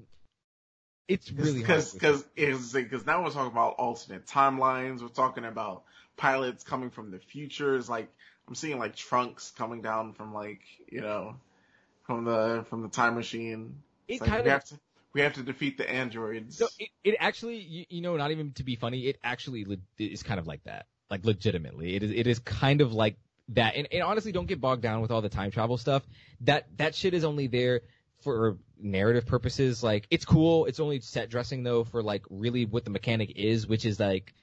[1.08, 5.02] it's really because because because now we're talking about alternate timelines.
[5.02, 5.84] We're talking about
[6.18, 7.76] pilots coming from the future.
[7.76, 8.10] It's like
[8.50, 11.36] I'm seeing like trunks coming down from like you know
[12.04, 13.84] from the from the time machine.
[14.08, 14.80] It like kind we of have to
[15.14, 16.58] we have to defeat the androids.
[16.58, 19.78] So it, it actually you, you know not even to be funny, it actually le-
[20.00, 20.88] is kind of like that.
[21.12, 23.18] Like legitimately, it is it is kind of like
[23.50, 23.76] that.
[23.76, 26.02] And, and honestly, don't get bogged down with all the time travel stuff.
[26.42, 27.82] That that shit is only there
[28.24, 29.84] for narrative purposes.
[29.84, 30.66] Like it's cool.
[30.66, 34.34] It's only set dressing though for like really what the mechanic is, which is like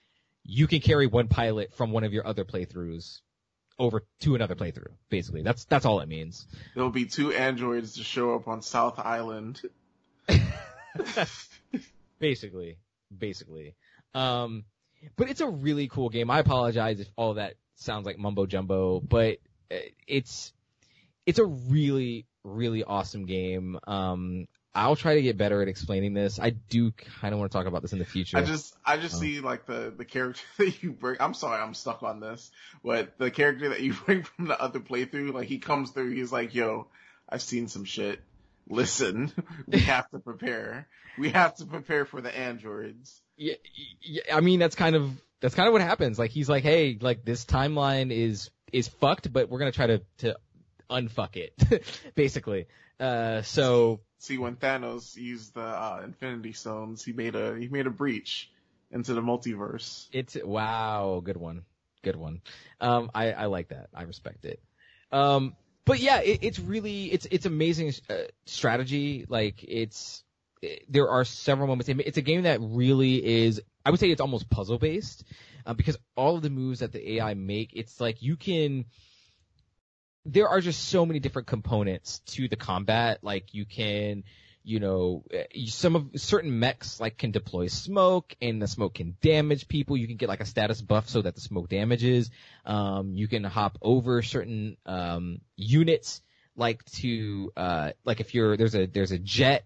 [0.45, 3.23] you can carry one pilot from one of your other playthroughs
[3.79, 4.93] over to another playthrough.
[5.09, 6.47] Basically, that's that's all it means.
[6.75, 9.61] There'll be two androids to show up on South Island.
[12.19, 12.79] basically,
[13.17, 13.75] basically.
[14.15, 14.65] Um,
[15.17, 16.31] but it's a really cool game.
[16.31, 19.39] I apologize if all that sounds like mumbo jumbo, but
[19.71, 20.53] uh, it's
[21.27, 23.79] it's a really really awesome game.
[23.87, 24.47] Um,
[24.77, 26.39] I'll try to get better at explaining this.
[26.39, 28.37] I do kind of want to talk about this in the future.
[28.37, 29.21] I just, I just oh.
[29.21, 31.17] see like the, the character that you bring.
[31.19, 32.51] I'm sorry, I'm stuck on this,
[32.85, 36.31] but the character that you bring from the other playthrough, like he comes through, he's
[36.31, 36.89] like, yo,
[37.27, 38.21] I've seen some shit.
[38.69, 39.33] Listen,
[39.67, 40.87] we have to prepare.
[41.17, 43.23] We have to prepare for the androids.
[43.39, 43.55] Yeah,
[44.03, 45.11] yeah, I mean, that's kind of,
[45.41, 46.19] that's kind of what happens.
[46.19, 49.87] Like he's like, hey, like this timeline is, is fucked, but we're going to try
[49.87, 50.37] to, to
[50.91, 51.83] unfuck it,
[52.15, 52.67] basically.
[52.99, 57.87] Uh, so see when Thanos used the uh, Infinity Stones, he made a he made
[57.87, 58.51] a breach
[58.91, 60.07] into the multiverse.
[60.13, 61.65] It's wow, good one,
[62.03, 62.41] good one.
[62.81, 63.89] Um, I I like that.
[63.95, 64.61] I respect it.
[65.13, 65.55] Um,
[65.85, 68.15] but yeah, it, it's really it's it's amazing uh,
[68.45, 69.27] strategy.
[69.29, 70.25] Like it's
[70.63, 71.89] it, there are several moments.
[71.89, 73.63] It's a game that really is.
[73.85, 75.25] I would say it's almost puzzle based
[75.65, 78.87] uh, because all of the moves that the AI make, it's like you can
[80.27, 83.21] there are just so many different components to the combat.
[83.23, 84.25] Like you can,
[84.65, 89.17] you know, eh, some of certain mechs like can deploy smoke and the smoke can
[89.23, 89.97] damage people.
[89.97, 92.31] You can get like a status buff so that the smoke damages.
[92.65, 96.23] Um, you can hop over certain, um, units
[96.57, 99.65] like to, uh, like if you're, there's a, there's a jet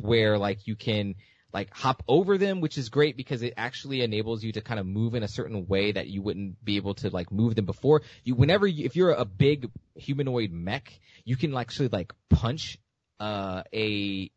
[0.00, 1.16] where like you can,
[1.52, 4.86] like hop over them, which is great because it actually enables you to kind of
[4.86, 8.02] move in a certain way that you wouldn't be able to like move them before.
[8.24, 12.78] You, whenever you, if you're a big humanoid mech, you can actually like punch,
[13.20, 14.30] uh, a,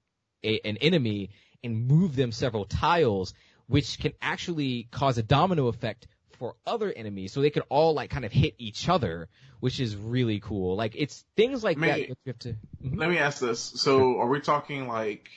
[0.43, 1.31] a, an enemy
[1.63, 3.33] and move them several tiles,
[3.67, 6.07] which can actually cause a domino effect
[6.37, 9.27] for other enemies, so they could all like kind of hit each other,
[9.59, 10.77] which is really cool.
[10.77, 12.17] Like it's things like May- that.
[12.25, 12.55] have to.
[12.81, 12.97] Mhm.
[12.97, 13.59] Let me ask this.
[13.59, 15.27] So are we talking like,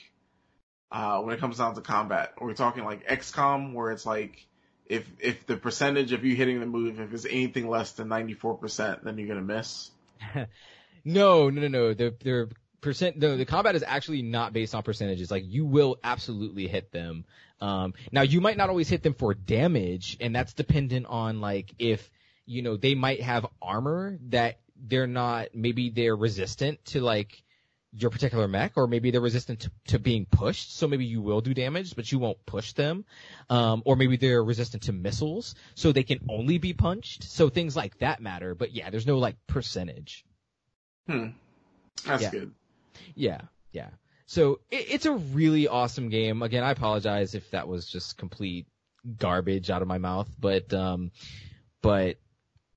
[0.93, 4.47] uh, when it comes down to combat, We're talking like XCOM where it's like,
[4.87, 9.03] if, if the percentage of you hitting the move, if it's anything less than 94%,
[9.03, 9.91] then you're gonna miss?
[11.05, 11.95] No, no, no, no.
[11.95, 15.31] The the percent no, the combat is actually not based on percentages.
[15.31, 17.25] Like you will absolutely hit them.
[17.61, 21.75] Um now you might not always hit them for damage, and that's dependent on like
[21.79, 22.11] if
[22.47, 27.43] you know they might have armor that they're not maybe they're resistant to like
[27.95, 31.41] your particular mech, or maybe they're resistant to, to being pushed, so maybe you will
[31.43, 33.05] do damage, but you won't push them.
[33.51, 37.25] Um, or maybe they're resistant to missiles, so they can only be punched.
[37.25, 40.25] So things like that matter, but yeah, there's no like percentage.
[41.07, 41.29] Hmm.
[42.07, 42.31] That's Yeah.
[42.31, 42.55] good.
[43.15, 43.41] Yeah,
[43.73, 43.91] yeah.
[44.27, 46.43] So it, it's a really awesome game.
[46.43, 48.67] Again, I apologize if that was just complete
[49.19, 51.11] garbage out of my mouth, but um,
[51.83, 52.17] but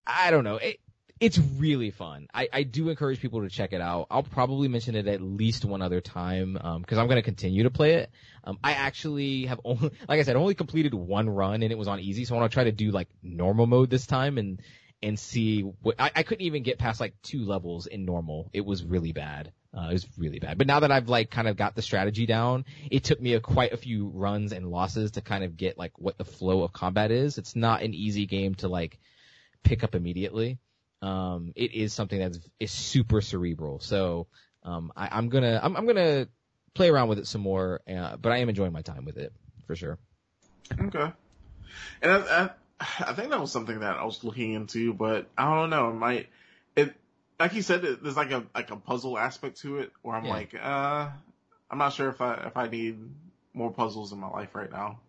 [0.06, 0.58] I don't know.
[0.58, 0.80] It,
[1.26, 2.28] it's really fun.
[2.32, 4.06] I, I do encourage people to check it out.
[4.12, 7.72] I'll probably mention it at least one other time because I'm going to continue to
[7.72, 8.12] play it.
[8.44, 11.88] Um, I actually have only, like I said, only completed one run and it was
[11.88, 14.62] on easy, so I want to try to do like normal mode this time and
[15.02, 18.52] and see what I, I couldn't even get past like two levels in normal.
[18.54, 19.52] It was really bad.
[19.76, 20.60] Uh, it was really bad.
[20.60, 23.40] But now that I've like kind of got the strategy down, it took me a,
[23.40, 26.72] quite a few runs and losses to kind of get like what the flow of
[26.72, 27.40] combat is.
[27.40, 29.00] It's not an easy game to like
[29.64, 30.60] pick up immediately.
[31.02, 33.80] Um, it is something that's is super cerebral.
[33.80, 34.28] So
[34.64, 36.28] um, I, I'm gonna I'm, I'm gonna
[36.74, 39.34] play around with it some more, uh, but I am enjoying my time with it
[39.68, 39.98] for sure.
[40.80, 41.12] Okay.
[42.02, 45.54] And I, I, I think that was something that I was looking into, but I
[45.56, 45.90] don't know.
[45.90, 46.28] It might,
[46.76, 46.94] it,
[47.40, 50.26] like you said, it, there's like a, like a puzzle aspect to it where I'm
[50.26, 50.30] Yeah.
[50.32, 51.10] like, uh,
[51.70, 52.98] I'm not sure if I, if I need
[53.54, 55.00] more puzzles in my life right now.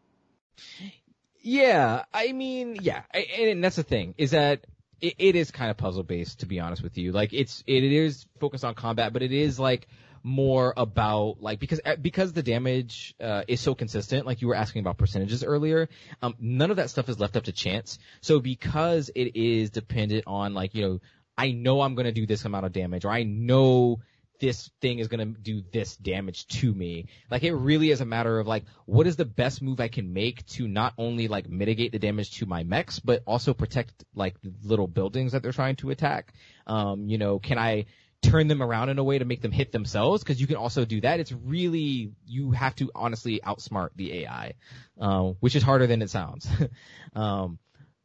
[1.42, 4.66] Yeah, I mean, yeah, I, and that's the thing is that
[5.00, 7.12] it, it is kind of puzzle based, to be honest with you.
[7.12, 9.88] Like it's it is focused on combat, but it is like
[10.22, 14.26] more about like because because the damage uh, is so consistent.
[14.26, 15.88] Like you were asking about percentages earlier,
[16.22, 17.98] um, none of that stuff is left up to chance.
[18.20, 21.00] So because it is dependent on like you know,
[21.38, 24.00] I know I'm gonna do this amount of damage, or I know
[24.38, 27.06] this thing is going to do this damage to me.
[27.30, 30.12] Like it really is a matter of like, what is the best move I can
[30.12, 34.40] make to not only like mitigate the damage to my mechs, but also protect like
[34.42, 36.34] the little buildings that they're trying to attack.
[36.66, 37.86] Um, you know, can I
[38.22, 40.24] turn them around in a way to make them hit themselves?
[40.24, 41.20] Cause you can also do that.
[41.20, 44.54] It's really, you have to honestly outsmart the AI,
[45.00, 46.48] um, which is harder than it sounds.
[47.14, 47.58] um,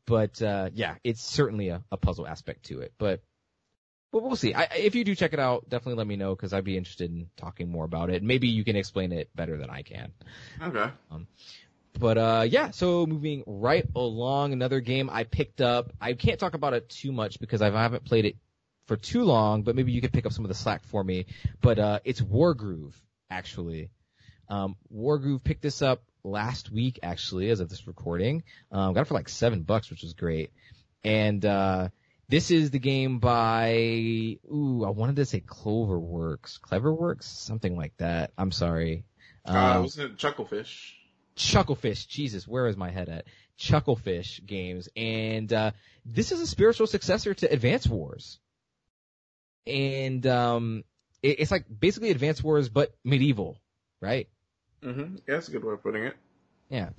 [0.06, 3.22] but, uh, yeah, it's certainly a, a puzzle aspect to it, but
[4.12, 4.54] but we'll see.
[4.54, 7.10] I, if you do check it out, definitely let me know because I'd be interested
[7.12, 8.24] in talking more about it.
[8.24, 10.12] Maybe you can explain it better than I can.
[10.62, 10.90] Okay.
[11.10, 11.28] Um,
[12.00, 15.92] But uh, yeah, so moving right along, another game I picked up.
[16.00, 18.38] I can't talk about it too much because I haven't played it
[18.88, 19.64] for too long.
[19.64, 21.26] But maybe you could pick up some of the slack for me.
[21.62, 22.94] But uh, it's Wargroove
[23.30, 23.90] actually.
[24.50, 28.44] Um, Wargroove picked this up last week actually, as of this recording.
[28.72, 30.52] Um, got it for like seven bucks, which was great.
[31.04, 31.90] And uh,
[32.32, 38.32] this is the game by ooh, I wanted to say Cloverworks, Cleverworks, something like that.
[38.38, 39.04] I'm sorry.
[39.46, 40.94] Uh, Um, wasn't it Chucklefish?
[41.36, 43.26] Chucklefish, Jesus, where is my head at?
[43.60, 45.72] Chucklefish games, and uh,
[46.06, 48.40] this is a spiritual successor to Advance Wars,
[49.68, 50.84] and um,
[51.22, 53.58] it, it's like basically Advance Wars but medieval,
[54.02, 54.28] right?
[54.84, 55.16] Mm-hmm.
[55.28, 56.16] Yeah, that's a good way of putting it.
[56.70, 56.90] Yeah.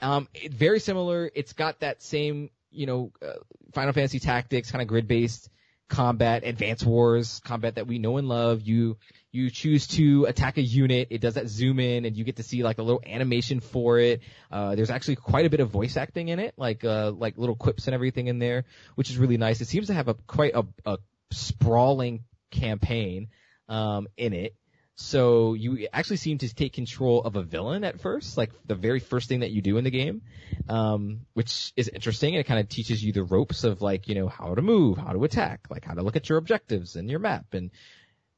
[0.00, 1.30] Um, it, very similar.
[1.34, 3.34] It's got that same, you know, uh,
[3.72, 5.48] Final Fantasy Tactics kind of grid-based
[5.88, 8.62] combat, Advance Wars combat that we know and love.
[8.62, 8.98] You
[9.32, 11.08] you choose to attack a unit.
[11.10, 13.98] It does that zoom in, and you get to see like a little animation for
[13.98, 14.20] it.
[14.50, 17.56] Uh, there's actually quite a bit of voice acting in it, like uh, like little
[17.56, 18.64] quips and everything in there,
[18.94, 19.60] which is really nice.
[19.60, 20.98] It seems to have a quite a, a
[21.32, 23.28] sprawling campaign
[23.68, 24.54] um, in it.
[25.00, 28.98] So you actually seem to take control of a villain at first, like the very
[28.98, 30.22] first thing that you do in the game,
[30.68, 32.34] um, which is interesting.
[32.34, 35.12] It kind of teaches you the ropes of like, you know, how to move, how
[35.12, 37.70] to attack, like how to look at your objectives and your map and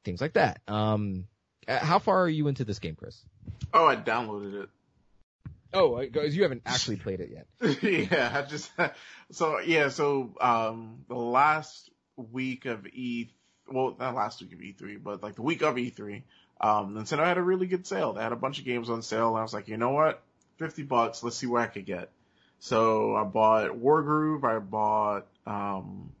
[0.05, 0.61] things like that.
[0.67, 1.25] Um,
[1.67, 3.19] uh, how far are you into this game, Chris?
[3.73, 4.69] Oh, I downloaded it.
[5.73, 7.81] Oh, guys, you haven't actually played it yet.
[8.11, 8.69] yeah, I just
[9.31, 13.31] so yeah, so um the last week of E
[13.71, 16.23] well, not last week of E3, but like the week of E3,
[16.61, 18.13] um Nintendo had a really good sale.
[18.13, 20.21] They had a bunch of games on sale and I was like, "You know what?
[20.57, 22.09] 50 bucks, let's see what I could get."
[22.59, 26.11] So I bought Wargroove, I bought um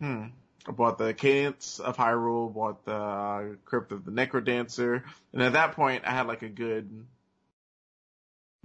[0.00, 0.24] hmm,
[0.66, 5.02] I bought the Cadence of Hyrule, bought the uh, Crypt of the Necrodancer,
[5.32, 7.06] and at that point I had like a good,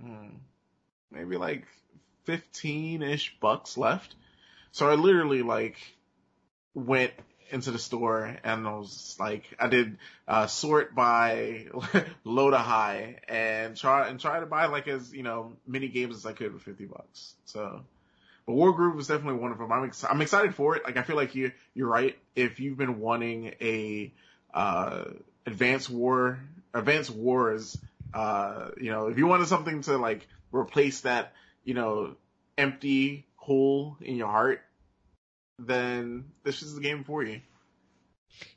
[0.01, 0.27] hmm,
[1.11, 1.65] maybe like
[2.27, 4.15] 15-ish bucks left.
[4.71, 5.77] So I literally like
[6.73, 7.13] went
[7.51, 9.97] into the store and I was like, I did,
[10.27, 11.67] uh, sort by
[12.23, 16.15] low to high and try, and try to buy like as, you know, many games
[16.15, 17.33] as I could for 50 bucks.
[17.45, 17.81] So,
[18.45, 19.71] but Wargroove was definitely one of them.
[19.71, 20.83] I'm, ex- I'm excited for it.
[20.83, 22.17] Like I feel like you, you're right.
[22.35, 24.11] If you've been wanting a,
[24.53, 25.05] uh,
[25.45, 26.39] advanced war,
[26.73, 27.77] advanced wars,
[28.13, 31.33] uh, you know, if you wanted something to like replace that,
[31.63, 32.15] you know,
[32.57, 34.61] empty hole in your heart,
[35.59, 37.41] then this is the game for you.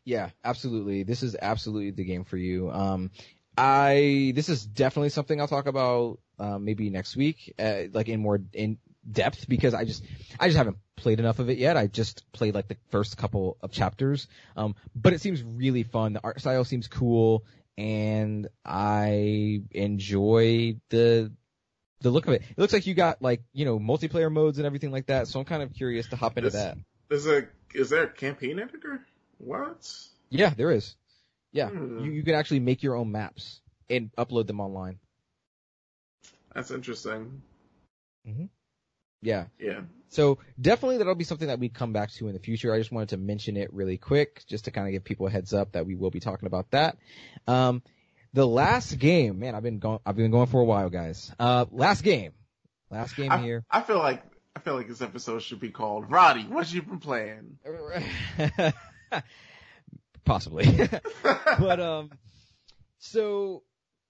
[0.04, 1.02] Yeah, absolutely.
[1.02, 2.70] This is absolutely the game for you.
[2.70, 3.10] Um,
[3.56, 8.20] I this is definitely something I'll talk about uh, maybe next week, uh, like in
[8.20, 8.78] more in
[9.10, 10.04] depth because I just
[10.38, 11.76] I just haven't played enough of it yet.
[11.76, 14.28] I just played like the first couple of chapters.
[14.56, 16.12] Um, but it seems really fun.
[16.12, 17.44] The art style seems cool,
[17.76, 21.32] and I enjoy the
[22.00, 22.42] the look of it.
[22.42, 25.28] It looks like you got like you know multiplayer modes and everything like that.
[25.28, 26.78] So I'm kind of curious to hop into This- that.
[27.12, 29.04] Is a is there a campaign editor?
[29.38, 29.90] What?
[30.30, 30.96] Yeah, there is.
[31.52, 32.00] Yeah, Hmm.
[32.04, 33.60] you you can actually make your own maps
[33.90, 34.98] and upload them online.
[36.54, 37.42] That's interesting.
[38.26, 38.46] Mm-hmm.
[39.20, 39.46] Yeah.
[39.58, 39.82] Yeah.
[40.08, 42.72] So definitely that'll be something that we come back to in the future.
[42.72, 45.30] I just wanted to mention it really quick, just to kind of give people a
[45.30, 46.96] heads up that we will be talking about that.
[47.46, 47.82] Um,
[48.32, 51.30] the last game, man, I've been going, I've been going for a while, guys.
[51.38, 52.32] Uh, last game,
[52.90, 53.64] last game I, here.
[53.70, 54.22] I feel like
[54.54, 56.44] I feel like this episode should be called Roddy.
[56.44, 57.58] What you been playing?
[60.24, 60.88] Possibly.
[61.58, 62.10] but um
[62.98, 63.62] so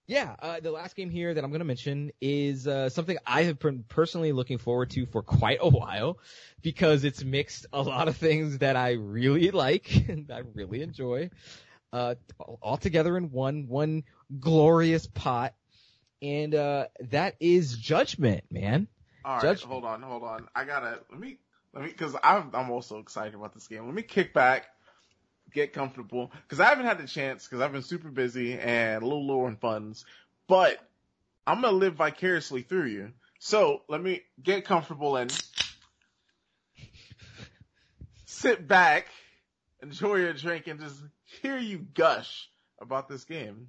[0.06, 3.44] yeah uh, the last game here that i'm going to mention is uh, something i
[3.44, 6.18] have been personally looking forward to for quite a while
[6.60, 11.30] because it's mixed a lot of things that i really like and i really enjoy
[11.92, 12.14] uh,
[12.60, 14.02] all together in one one
[14.40, 15.54] glorious pot
[16.20, 18.88] and uh, that is judgment man
[19.24, 20.48] All right, hold on, hold on.
[20.54, 21.38] I gotta let me
[21.72, 23.84] let me because I'm I'm also excited about this game.
[23.84, 24.66] Let me kick back,
[25.52, 29.06] get comfortable because I haven't had the chance because I've been super busy and a
[29.06, 30.04] little low on funds.
[30.48, 30.78] But
[31.46, 33.12] I'm gonna live vicariously through you.
[33.38, 35.32] So let me get comfortable and
[38.24, 39.06] sit back,
[39.82, 40.96] enjoy your drink, and just
[41.42, 42.48] hear you gush
[42.80, 43.68] about this game.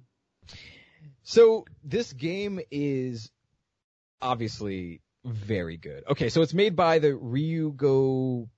[1.22, 3.30] So this game is
[4.20, 6.04] obviously very good.
[6.10, 8.48] Okay, so it's made by the Ryugo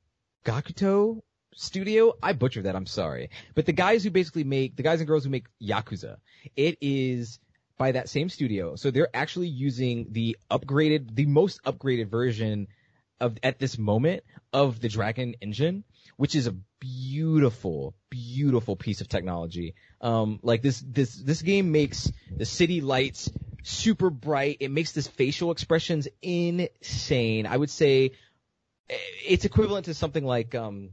[0.44, 1.22] Gakuto
[1.54, 2.12] studio.
[2.22, 2.76] I butchered that.
[2.76, 3.30] I'm sorry.
[3.54, 6.16] But the guys who basically make the guys and girls who make Yakuza,
[6.56, 7.38] it is
[7.78, 8.76] by that same studio.
[8.76, 12.68] So they're actually using the upgraded, the most upgraded version
[13.20, 15.84] of at this moment of the Dragon engine,
[16.16, 19.74] which is a beautiful, beautiful piece of technology.
[20.00, 23.30] Um, like this, this, this game makes the city lights
[23.66, 24.58] super bright.
[24.60, 27.46] It makes this facial expressions insane.
[27.46, 28.12] I would say
[28.88, 28.96] eh,
[29.26, 30.90] it's equivalent to something like, um,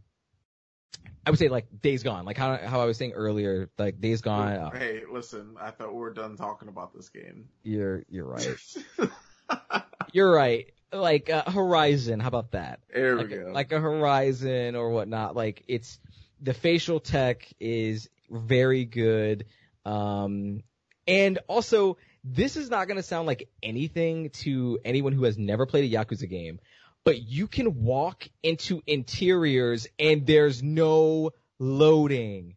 [1.26, 4.22] I would say like Days Gone, like how how I was saying earlier, like Days
[4.22, 4.54] Gone.
[4.54, 7.48] uh, Hey, listen, I thought we were done talking about this game.
[7.64, 8.58] you're you're right.
[10.12, 10.72] You're right.
[10.92, 12.82] Like uh, Horizon, how about that?
[12.94, 13.52] there we go.
[13.52, 15.36] like a Horizon or whatnot.
[15.36, 16.00] Like it's
[16.42, 19.46] the facial tech is very good.
[19.86, 20.62] Um,
[21.08, 25.66] and also this is not going to sound like anything to anyone who has never
[25.66, 26.60] played a Yakuza game,
[27.04, 32.56] but you can walk into interiors and there's no loading.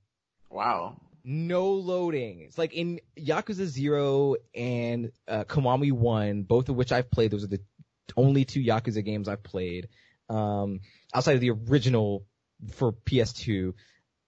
[0.50, 1.00] wow.
[1.28, 2.42] No loading.
[2.42, 7.32] It's like in Yakuza 0 and uh, Kiwami 1, both of which I've played.
[7.32, 7.60] Those are the
[8.16, 9.88] only two Yakuza games I've played.
[10.28, 12.24] Um, outside of the original
[12.74, 13.74] for PS2,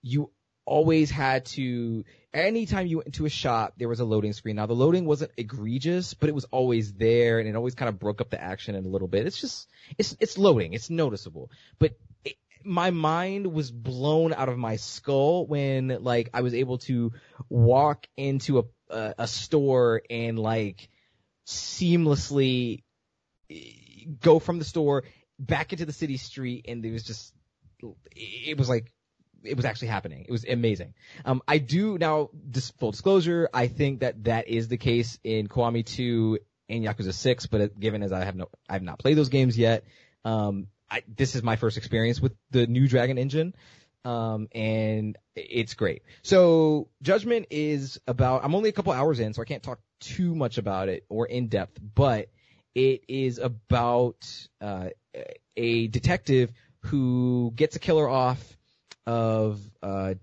[0.02, 0.32] you
[0.64, 4.56] always had to, anytime you went into a shop, there was a loading screen.
[4.56, 7.98] Now the loading wasn't egregious, but it was always there and it always kind of
[7.98, 9.26] broke up the action in a little bit.
[9.26, 10.74] It's just, it's, it's loading.
[10.74, 11.50] It's noticeable.
[11.78, 16.78] But it, my mind was blown out of my skull when like I was able
[16.78, 17.12] to
[17.48, 20.88] walk into a, a, a store and like
[21.46, 22.82] seamlessly
[23.50, 23.54] eh,
[24.20, 25.04] go from the store
[25.38, 27.32] back into the city street and it was just
[28.14, 28.92] it was like
[29.48, 30.24] it was actually happening.
[30.28, 30.94] It was amazing.
[31.24, 35.48] Um, I do now, dis- full disclosure, I think that that is the case in
[35.48, 36.38] Kiwami 2
[36.68, 39.56] and Yakuza 6, but given as I have no, I have not played those games
[39.56, 39.84] yet,
[40.24, 43.54] um, I, this is my first experience with the new Dragon engine.
[44.04, 46.02] Um, and it's great.
[46.22, 50.34] So Judgment is about, I'm only a couple hours in, so I can't talk too
[50.34, 52.28] much about it or in depth, but
[52.74, 54.90] it is about, uh,
[55.56, 58.57] a detective who gets a killer off,
[59.08, 60.14] of uh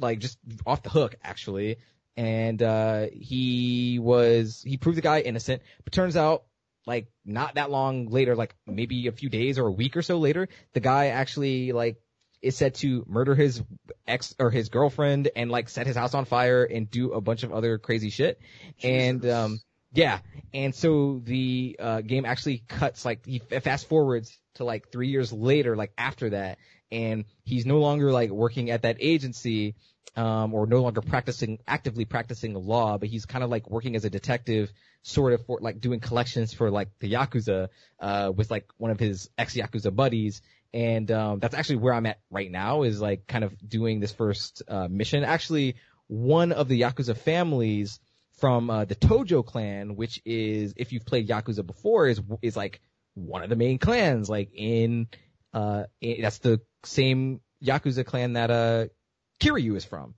[0.00, 1.76] like just off the hook actually.
[2.16, 5.62] And uh he was he proved the guy innocent.
[5.84, 6.44] But turns out
[6.86, 10.18] like not that long later like maybe a few days or a week or so
[10.18, 12.00] later the guy actually like
[12.40, 13.62] is said to murder his
[14.06, 17.42] ex or his girlfriend and like set his house on fire and do a bunch
[17.42, 18.40] of other crazy shit.
[18.82, 19.60] And um
[19.92, 20.20] yeah.
[20.54, 25.32] And so the uh game actually cuts like he fast forwards to like three years
[25.32, 26.58] later like after that
[26.90, 29.74] and he's no longer like working at that agency
[30.16, 33.94] um or no longer practicing actively practicing the law but he's kind of like working
[33.94, 34.72] as a detective
[35.02, 37.68] sort of for like doing collections for like the yakuza
[38.00, 40.42] uh with like one of his ex yakuza buddies.
[40.74, 44.12] And um that's actually where I'm at right now is like kind of doing this
[44.12, 45.24] first uh mission.
[45.24, 45.76] Actually
[46.08, 48.00] one of the yakuza families
[48.38, 52.80] from uh, the Tojo clan which is if you've played yakuza before is is like
[53.14, 55.08] one of the main clans like in
[55.54, 55.84] uh
[56.22, 58.86] that's the same yakuza clan that uh
[59.40, 60.14] Kiryu is from.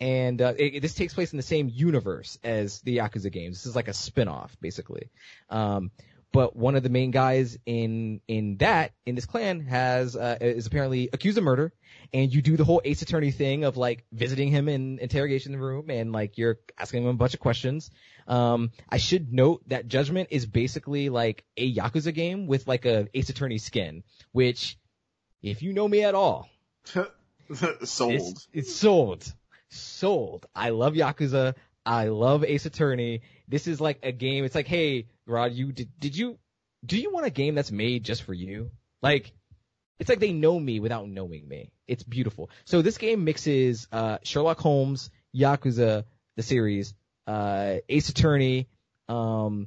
[0.00, 3.58] And uh, it, this takes place in the same universe as the Yakuza games.
[3.58, 5.10] This is like a spin-off, basically.
[5.48, 5.92] Um,
[6.32, 10.66] but one of the main guys in in that in this clan has uh, is
[10.66, 11.72] apparently accused of murder,
[12.12, 15.90] and you do the whole Ace Attorney thing of like visiting him in interrogation room
[15.90, 17.90] and like you're asking him a bunch of questions.
[18.26, 23.08] Um, I should note that Judgment is basically like a Yakuza game with like a
[23.12, 24.78] Ace Attorney skin, which,
[25.42, 26.48] if you know me at all,
[27.84, 28.12] Sold.
[28.12, 29.32] it's, it's sold.
[29.68, 30.46] Sold.
[30.54, 31.54] I love Yakuza.
[31.84, 33.22] I love Ace Attorney.
[33.48, 34.44] This is like a game.
[34.44, 36.38] It's like, hey, Rod, you did, did you,
[36.84, 38.70] do you want a game that's made just for you?
[39.02, 39.32] Like,
[39.98, 41.70] it's like they know me without knowing me.
[41.86, 42.50] It's beautiful.
[42.64, 46.04] So this game mixes, uh, Sherlock Holmes, Yakuza,
[46.36, 46.94] the series,
[47.26, 48.68] uh, Ace Attorney,
[49.08, 49.66] um,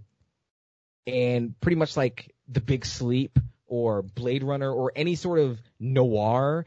[1.06, 6.66] and pretty much like The Big Sleep or Blade Runner or any sort of noir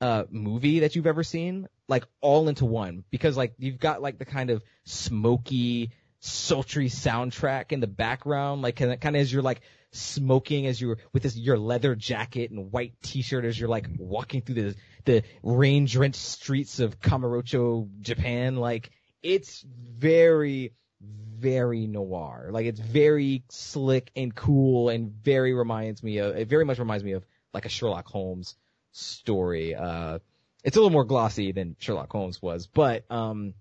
[0.00, 3.04] uh movie that you've ever seen like all into one.
[3.10, 5.90] Because like you've got like the kind of smoky
[6.20, 9.60] sultry soundtrack in the background like kind of, as you're like
[9.92, 14.42] smoking as you're with this your leather jacket and white t-shirt as you're like walking
[14.42, 14.74] through the
[15.04, 18.56] the rain drenched streets of Kamurocho Japan.
[18.56, 18.90] Like
[19.22, 20.72] it's very
[21.38, 26.64] very noir like it's very slick and cool and very reminds me of it very
[26.64, 27.24] much reminds me of
[27.56, 28.54] like a Sherlock Holmes
[28.92, 29.74] story.
[29.74, 30.18] Uh,
[30.62, 33.54] it's a little more glossy than Sherlock Holmes was, but, um,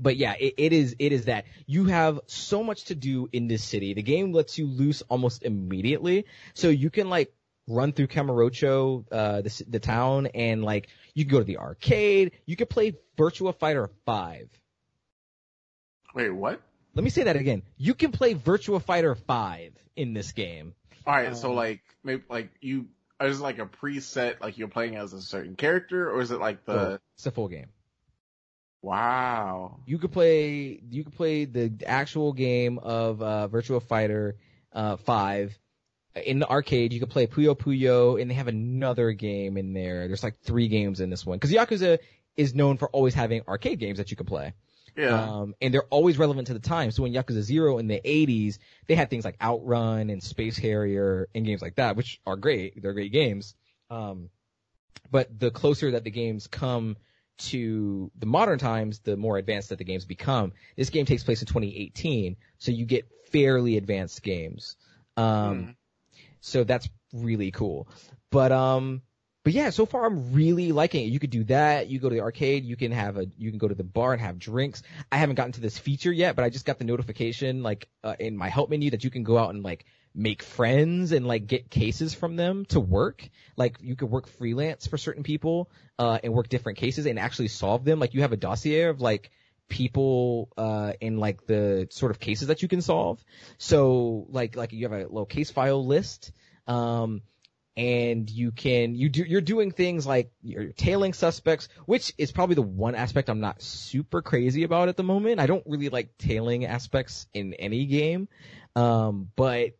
[0.00, 3.46] but yeah, it, it is, it is that you have so much to do in
[3.46, 3.94] this city.
[3.94, 6.26] The game lets you loose almost immediately.
[6.54, 7.32] So you can like
[7.68, 12.32] run through Kamurocho, uh, the, the town and like you can go to the arcade.
[12.46, 14.48] You can play Virtua Fighter 5.
[16.14, 16.60] Wait, what?
[16.94, 17.62] Let me say that again.
[17.76, 20.74] You can play Virtua Fighter 5 in this game.
[21.06, 22.86] All right, so Um, like maybe like you
[23.20, 26.40] is it like a preset like you're playing as a certain character or is it
[26.40, 27.68] like the Oh, it's a full game.
[28.82, 29.80] wow?
[29.86, 34.36] you could play you could play the actual game of uh Virtua Fighter
[34.72, 35.58] uh 5
[36.26, 40.06] in the arcade you could play Puyo Puyo and they have another game in there
[40.06, 41.98] there's like three games in this one cuz Yakuza
[42.36, 44.52] is known for always having arcade games that you can play
[44.96, 45.22] Yeah.
[45.40, 48.58] um and they're always relevant to the time so when Yakuza 0 in the 80s
[48.86, 52.80] they had things like Outrun and Space Harrier and games like that which are great
[52.82, 53.54] they're great games
[53.90, 54.30] um
[55.10, 56.96] but the closer that the games come
[57.36, 60.52] to the modern times, the more advanced that the games become.
[60.76, 64.76] This game takes place in 2018, so you get fairly advanced games.
[65.16, 65.76] Um, Mhm.
[66.40, 67.88] so that's really cool.
[68.30, 69.02] But um,
[69.44, 71.12] but yeah, so far I'm really liking it.
[71.12, 71.88] You could do that.
[71.88, 72.64] You go to the arcade.
[72.64, 73.26] You can have a.
[73.36, 74.82] You can go to the bar and have drinks.
[75.12, 78.16] I haven't gotten to this feature yet, but I just got the notification like uh,
[78.18, 79.84] in my help menu that you can go out and like
[80.14, 83.28] make friends and like get cases from them to work.
[83.56, 87.48] Like you could work freelance for certain people uh, and work different cases and actually
[87.48, 87.98] solve them.
[87.98, 89.30] Like you have a dossier of like
[89.66, 93.22] people uh in like the sort of cases that you can solve.
[93.58, 96.32] So like like you have a little case file list.
[96.66, 97.22] Um
[97.76, 102.54] and you can you do you're doing things like you're tailing suspects, which is probably
[102.54, 105.40] the one aspect I'm not super crazy about at the moment.
[105.40, 108.28] I don't really like tailing aspects in any game.
[108.76, 109.72] Um but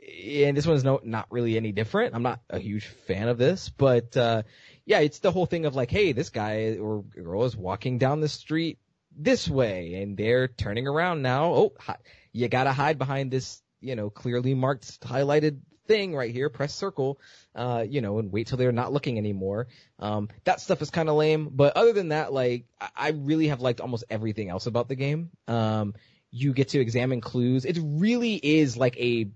[0.00, 2.14] and this one's no not really any different.
[2.14, 4.42] I'm not a huge fan of this, but uh
[4.86, 8.20] yeah, it's the whole thing of like, hey, this guy or girl is walking down
[8.20, 8.78] the street
[9.14, 11.52] this way and they're turning around now.
[11.52, 11.96] Oh, hi,
[12.32, 15.60] you gotta hide behind this, you know, clearly marked highlighted
[15.90, 16.48] thing right here.
[16.48, 17.18] Press circle,
[17.56, 19.66] uh, you know, and wait till they're not looking anymore.
[19.98, 22.66] Um, that stuff is kind of lame, but other than that, like,
[22.96, 25.30] I, really have liked almost everything else about the game.
[25.48, 25.94] Um,
[26.30, 27.64] you get to examine clues.
[27.64, 29.30] It really is like a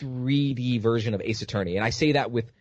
[0.00, 2.52] 3D version of Ace Attorney, and I say that with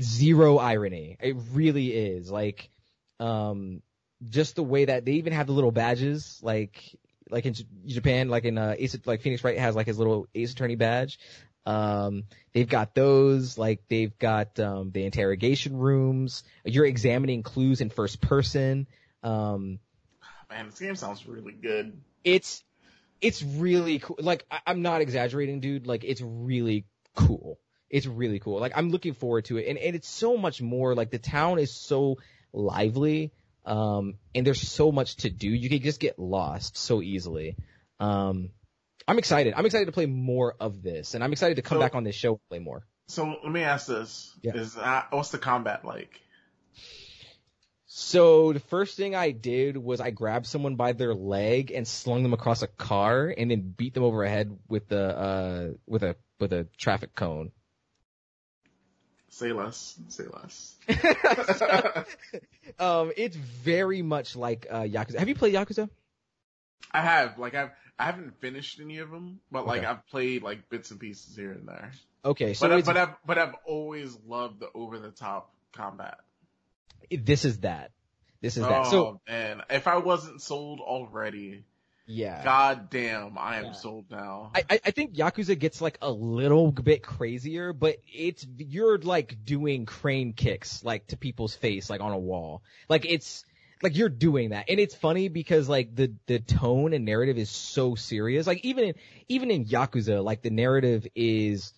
[0.00, 1.16] zero irony.
[1.20, 2.70] It really is like,
[3.18, 3.82] um,
[4.28, 6.96] just the way that they even have the little badges, like
[7.30, 10.26] like in J- Japan, like in uh, Ace, like Phoenix Wright has like his little
[10.34, 11.18] Ace Attorney badge.
[11.68, 16.42] Um, they've got those, like they've got um, the interrogation rooms.
[16.64, 18.86] You're examining clues in first person.
[19.22, 19.78] Um,
[20.48, 22.00] Man, this game sounds really good.
[22.24, 22.64] it's
[23.20, 24.16] it's really cool.
[24.18, 25.86] Like I, I'm not exaggerating, dude.
[25.86, 27.58] Like it's really cool.
[27.90, 28.60] It's really cool.
[28.60, 30.94] Like I'm looking forward to it, and and it's so much more.
[30.94, 32.16] Like the town is so
[32.54, 33.30] lively,
[33.66, 35.50] um, and there's so much to do.
[35.50, 37.56] You can just get lost so easily.
[38.00, 38.52] Um,
[39.08, 39.54] I'm excited.
[39.56, 42.04] I'm excited to play more of this, and I'm excited to come So- back on
[42.04, 42.86] this show and play more.
[43.08, 44.54] So let me ask this: Yeah.
[44.54, 46.20] Is uh, what's the combat like?
[47.86, 52.22] So the first thing I did was I grabbed someone by their leg and slung
[52.22, 56.02] them across a car, and then beat them over a head with the uh with
[56.02, 57.50] a with a traffic cone.
[59.30, 59.98] Say less.
[60.08, 60.76] Say less.
[62.78, 65.18] um, it's very much like uh, Yakuza.
[65.18, 65.88] Have you played Yakuza?
[66.92, 69.86] I have like I've I haven't finished any of them, but like Okay.
[69.86, 71.92] I've played like bits and pieces here and there.
[72.24, 76.18] Okay, so but I, but I've but I've always loved the over the top combat.
[77.10, 77.90] this is that.
[78.40, 78.86] This is oh that.
[78.86, 81.64] So oh, man, if I wasn't sold already,
[82.06, 83.72] yeah, god damn, I am Yeah.
[83.72, 84.50] sold now.
[84.54, 89.44] I, I I think Yakuza gets like a little bit crazier, but it's you're like
[89.44, 92.62] doing crane kicks like to people's face like on a wall.
[92.88, 93.44] Like it's
[93.82, 94.66] like you're doing that.
[94.68, 98.46] And it's funny because like the the tone and narrative is so serious.
[98.46, 98.94] Like even in
[99.28, 101.72] even in Yakuza, like the narrative is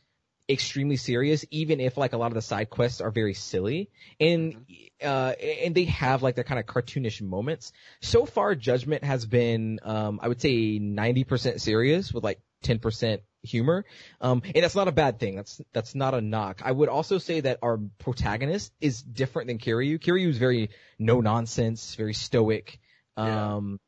[0.51, 3.89] extremely serious even if like a lot of the side quests are very silly
[4.19, 4.67] and
[5.01, 5.33] uh
[5.63, 7.71] and they have like their kind of cartoonish moments
[8.01, 13.85] so far judgment has been um i would say 90% serious with like 10% humor
[14.21, 17.19] um and that's not a bad thing that's that's not a knock i would also
[17.19, 22.79] say that our protagonist is different than kiryu kiryu is very no nonsense very stoic
[23.17, 23.55] Yeah.
[23.55, 23.81] um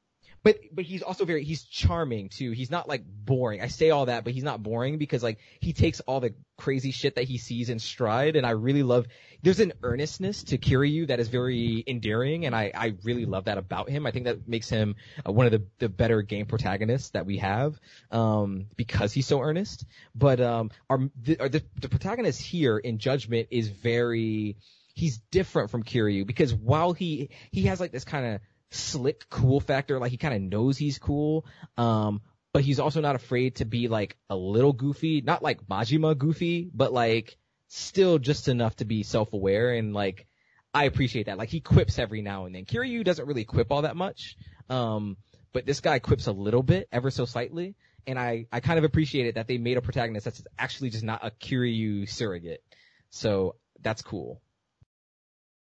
[0.44, 2.50] but but he's also very he's charming too.
[2.50, 3.60] He's not like boring.
[3.60, 6.90] I say all that, but he's not boring because like he takes all the crazy
[6.90, 9.06] shit that he sees in stride, and I really love.
[9.42, 13.58] There's an earnestness to Kiryu that is very endearing, and I I really love that
[13.58, 14.06] about him.
[14.06, 14.94] I think that makes him
[15.26, 17.78] uh, one of the the better game protagonists that we have,
[18.10, 19.84] um, because he's so earnest.
[20.14, 24.56] But um, our the, our, the the protagonist here in Judgment is very
[24.94, 28.40] he's different from Kiryu because while he he has like this kind of
[28.70, 31.44] slick cool factor like he kind of knows he's cool
[31.76, 32.22] um
[32.54, 36.70] but he's also not afraid to be like a little goofy not like Majima goofy
[36.72, 37.36] but like
[37.74, 40.26] still just enough to be self-aware and like
[40.74, 43.82] I appreciate that like he quips every now and then Kiryu doesn't really quip all
[43.82, 44.36] that much
[44.68, 45.16] um
[45.52, 47.74] but this guy quips a little bit ever so slightly
[48.06, 51.04] and I I kind of appreciate it that they made a protagonist that's actually just
[51.04, 52.62] not a Kiryu surrogate
[53.10, 54.42] so that's cool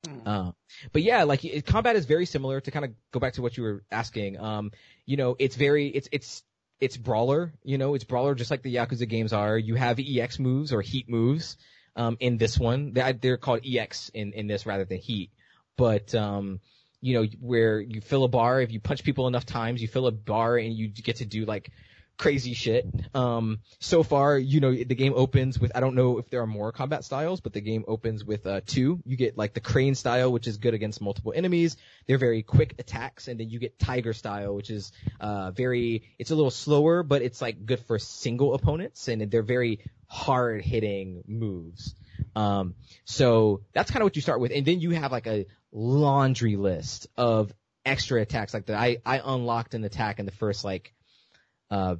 [0.06, 0.28] Hmm.
[0.28, 0.52] uh,
[0.92, 3.56] but yeah, like it, combat is very similar to kind of go back to what
[3.56, 4.38] you were asking.
[4.38, 4.70] Um,
[5.06, 6.44] you know, it's very, it's, it's,
[6.80, 9.58] it's brawler, you know, it's brawler just like the Yakuza games are.
[9.58, 11.56] You have EX moves or heat moves,
[11.98, 12.92] um, in this one.
[12.94, 15.30] They're, they're called EX in, in this rather than heat.
[15.76, 16.60] But, um,
[17.00, 20.06] you know, where you fill a bar, if you punch people enough times, you fill
[20.06, 21.70] a bar and you get to do like
[22.16, 22.84] crazy shit.
[23.14, 26.48] Um, so far, you know, the game opens with, I don't know if there are
[26.48, 29.00] more combat styles, but the game opens with, uh, two.
[29.04, 31.76] You get like the crane style, which is good against multiple enemies.
[32.06, 33.28] They're very quick attacks.
[33.28, 34.90] And then you get tiger style, which is,
[35.20, 39.42] uh, very, it's a little slower, but it's like good for single opponents and they're
[39.42, 39.78] very
[40.08, 41.94] hard hitting moves.
[42.34, 44.52] Um, so that's kind of what you start with.
[44.54, 47.52] And then you have like a laundry list of
[47.84, 48.78] extra attacks like that.
[48.78, 50.92] I, I unlocked an attack in the first like,
[51.70, 51.96] uh,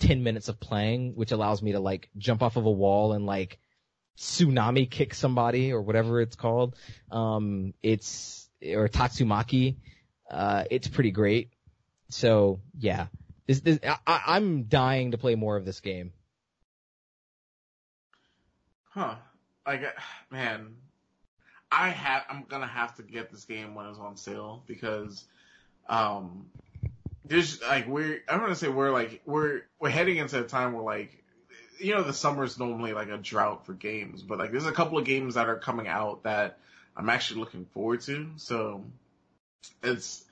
[0.00, 3.24] 10 minutes of playing, which allows me to like jump off of a wall and
[3.24, 3.58] like
[4.18, 6.76] tsunami kick somebody or whatever it's called.
[7.10, 9.76] Um, it's, or Tatsumaki.
[10.30, 11.50] Uh, it's pretty great.
[12.08, 13.06] So yeah,
[13.46, 16.12] this, this, I, I'm dying to play more of this game.
[18.96, 19.16] Huh.
[19.66, 19.90] Like, uh,
[20.30, 20.74] man,
[21.70, 22.24] I have.
[22.30, 25.24] I'm gonna have to get this game when it's on sale because,
[25.86, 26.46] um,
[27.26, 28.22] there's like we're.
[28.26, 31.22] I'm gonna say we're like we're we're heading into a time where like,
[31.78, 34.96] you know, the summer's normally like a drought for games, but like there's a couple
[34.96, 36.58] of games that are coming out that
[36.96, 38.30] I'm actually looking forward to.
[38.36, 38.82] So,
[39.82, 40.24] it's,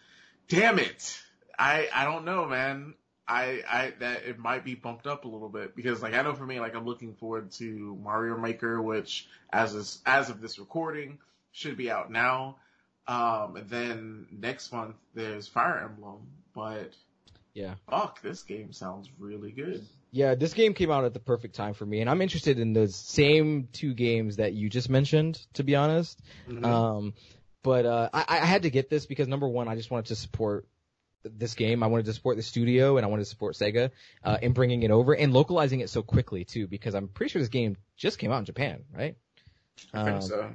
[0.49, 1.21] damn it.
[1.59, 2.95] I I don't know, man.
[3.27, 6.35] I, I, that it might be bumped up a little bit because like I know
[6.35, 10.59] for me, like I'm looking forward to Mario Maker, which as is, as of this
[10.59, 11.19] recording
[11.53, 12.57] should be out now.
[13.07, 16.93] Um, and then next month there's Fire Emblem, but
[17.55, 17.75] Yeah.
[17.89, 19.85] fuck, this game sounds really good.
[20.11, 22.73] Yeah, this game came out at the perfect time for me, and I'm interested in
[22.73, 26.21] those same two games that you just mentioned, to be honest.
[26.49, 26.65] Mhm.
[26.65, 27.15] Um,
[27.63, 30.17] but uh, I, I had to get this because number one, I just wanted to
[30.17, 30.67] support
[31.25, 31.83] this game.
[31.83, 33.91] I wanted to support the studio, and I wanted to support Sega
[34.23, 37.41] uh, in bringing it over and localizing it so quickly too, because I'm pretty sure
[37.41, 39.17] this game just came out in Japan, right?
[39.93, 40.51] I think Um, so.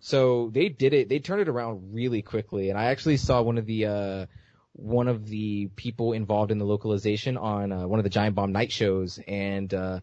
[0.00, 1.08] So they did it.
[1.08, 4.26] They turned it around really quickly, and I actually saw one of the uh,
[4.74, 8.52] one of the people involved in the localization on uh, one of the Giant Bomb
[8.52, 10.00] night shows, and uh,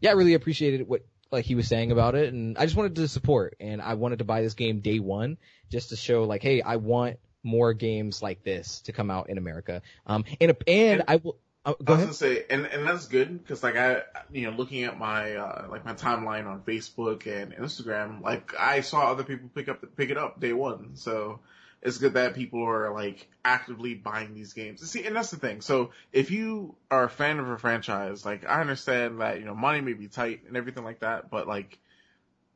[0.00, 2.96] yeah, I really appreciated what like he was saying about it, and I just wanted
[2.96, 5.38] to support, and I wanted to buy this game day one
[5.70, 7.18] just to show like, hey, I want
[7.48, 9.82] more games like this to come out in America.
[10.06, 12.06] Um, and and I will uh, go I was ahead.
[12.06, 14.02] gonna say, and and that's good because like I,
[14.32, 18.82] you know, looking at my uh, like my timeline on Facebook and Instagram, like I
[18.82, 20.96] saw other people pick up pick it up day one.
[20.96, 21.40] So
[21.82, 24.88] it's good that people are like actively buying these games.
[24.88, 25.60] See, and that's the thing.
[25.60, 29.54] So if you are a fan of a franchise, like I understand that you know
[29.54, 31.78] money may be tight and everything like that, but like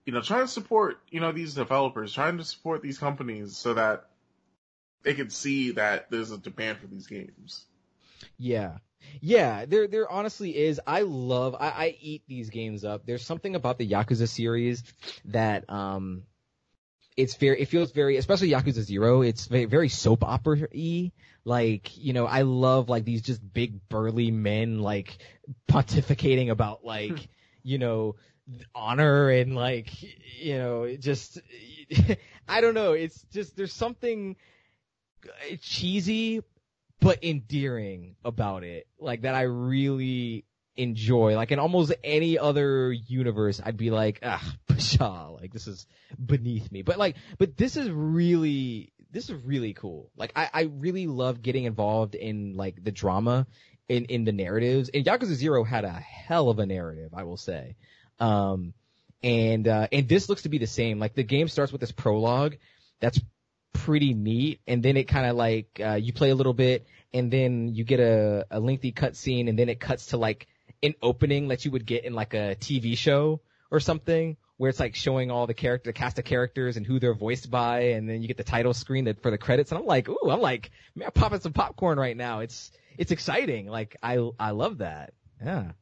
[0.04, 3.74] you know, trying to support you know these developers, trying to support these companies so
[3.74, 4.06] that
[5.02, 7.66] they can see that there's a demand for these games.
[8.38, 8.78] Yeah.
[9.20, 10.80] Yeah, there there honestly is.
[10.86, 13.04] I love I, I eat these games up.
[13.04, 14.84] There's something about the Yakuza series
[15.26, 16.22] that um
[17.16, 21.12] it's very it feels very especially Yakuza 0, it's very, very soap opera y.
[21.44, 25.18] Like, you know, I love like these just big burly men like
[25.68, 27.28] pontificating about like,
[27.64, 28.14] you know,
[28.74, 29.90] honor and like,
[30.40, 31.40] you know, just
[32.48, 34.36] I don't know, it's just there's something
[35.60, 36.42] cheesy
[37.02, 38.86] but endearing about it.
[38.98, 40.44] Like that I really
[40.76, 41.34] enjoy.
[41.36, 44.42] Like in almost any other universe, I'd be like, ah,
[44.78, 45.86] pshaw, like this is
[46.24, 46.82] beneath me.
[46.82, 50.10] But like, but this is really, this is really cool.
[50.16, 53.46] Like I, I really love getting involved in like the drama
[53.88, 54.90] in, in the narratives.
[54.92, 57.76] And Yakuza Zero had a hell of a narrative, I will say.
[58.20, 58.74] Um,
[59.24, 60.98] and, uh, and this looks to be the same.
[60.98, 62.56] Like the game starts with this prologue
[63.00, 63.20] that's
[63.72, 64.60] pretty neat.
[64.66, 67.84] And then it kind of like, uh, you play a little bit and then you
[67.84, 70.46] get a, a lengthy cutscene and then it cuts to like
[70.82, 73.40] an opening that you would get in like a TV show
[73.70, 77.00] or something where it's like showing all the character, the cast of characters and who
[77.00, 77.80] they're voiced by.
[77.80, 79.72] And then you get the title screen that for the credits.
[79.72, 82.40] And I'm like, ooh, I'm like, man, I'm popping some popcorn right now.
[82.40, 83.66] It's, it's exciting.
[83.66, 85.14] Like I, I love that.
[85.44, 85.72] Yeah.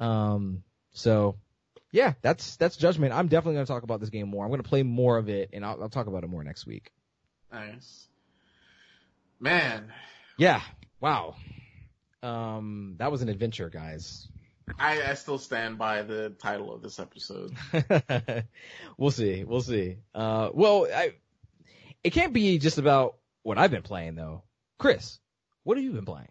[0.00, 0.62] Um,
[0.92, 1.36] so
[1.92, 3.12] yeah, that's, that's judgment.
[3.12, 4.44] I'm definitely going to talk about this game more.
[4.44, 6.66] I'm going to play more of it and I'll, I'll talk about it more next
[6.66, 6.92] week.
[7.56, 8.06] Nice.
[9.40, 9.90] Man,
[10.36, 10.60] Yeah.
[11.00, 11.36] Wow.
[12.22, 14.28] Um, that was an adventure, guys.
[14.78, 17.54] I, I still stand by the title of this episode.
[18.98, 19.44] we'll see.
[19.44, 19.96] We'll see.
[20.14, 21.12] Uh, well, I,
[22.04, 24.42] it can't be just about what I've been playing though.
[24.78, 25.18] Chris,
[25.62, 26.28] what have you been playing?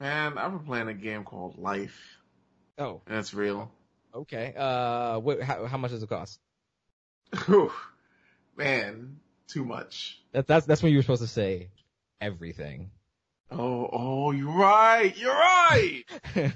[0.00, 2.18] Man, I've been playing a game called Life,
[2.76, 3.70] Oh, and it's real.
[4.14, 4.52] okay.
[4.56, 6.38] Uh, what, how, how much does it cost?
[7.46, 7.72] Whew.
[8.56, 10.20] Man, too much.
[10.32, 11.68] That, that's, that's when you were supposed to say
[12.20, 12.90] everything.
[13.50, 15.16] Oh, oh, you're right.
[15.16, 16.02] You're right.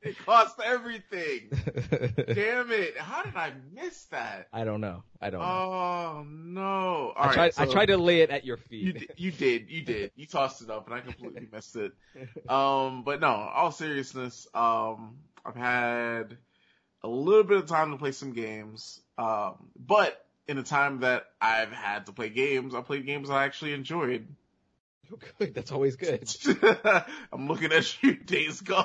[0.00, 1.50] It costs everything.
[1.52, 2.96] Damn it.
[2.96, 4.48] How did I miss that?
[4.52, 5.02] I don't know.
[5.20, 5.46] I don't know.
[5.46, 6.62] Oh no.
[6.64, 8.98] All I right, tried, I tried to lay it at your You feet.
[9.00, 10.12] did, you did, you did.
[10.16, 11.92] You tossed it up, and I completely missed it.
[12.48, 16.38] Um, but no, all seriousness, um, I've had
[17.02, 19.00] a little bit of time to play some games.
[19.18, 23.44] Um, but in the time that I've had to play games, I played games I
[23.44, 24.26] actually enjoyed.
[25.38, 25.54] good.
[25.54, 26.28] That's always good.
[27.32, 28.84] I'm looking at you, Days Gone.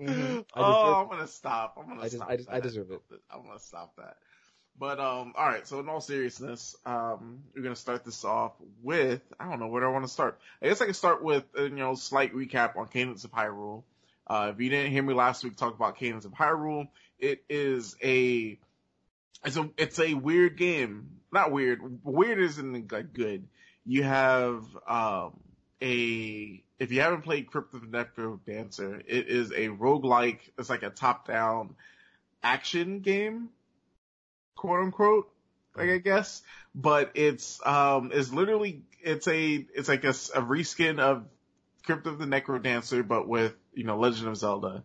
[0.00, 0.44] Mhm.
[0.54, 1.78] I oh, I'm gonna stop.
[1.80, 2.28] I'm gonna I stop.
[2.28, 3.00] I just- I deserve it.
[3.30, 4.16] I'm gonna stop that.
[4.76, 5.66] But um, all right.
[5.68, 9.82] So in all seriousness, um, we're gonna start this off with I don't know where
[9.82, 10.40] do I want to start.
[10.60, 13.84] I guess I can start with uh, you know slight recap on Cadence of Hyrule.
[14.26, 16.88] Uh, if you didn't hear me last week talk about Cadence of Hyrule,
[17.24, 18.58] it is a
[19.44, 21.20] it's a it's a weird game.
[21.32, 21.80] Not weird.
[22.04, 23.48] Weird isn't like good.
[23.84, 25.40] You have um
[25.82, 30.40] a if you haven't played Crypt of the Necro Dancer, it is a roguelike.
[30.58, 31.74] It's like a top down
[32.42, 33.48] action game,
[34.54, 35.30] quote unquote.
[35.76, 36.42] Like I guess,
[36.74, 41.24] but it's um it's literally it's a it's like a reskin of
[41.84, 44.84] Crypt of the Necro Dancer, but with you know Legend of Zelda.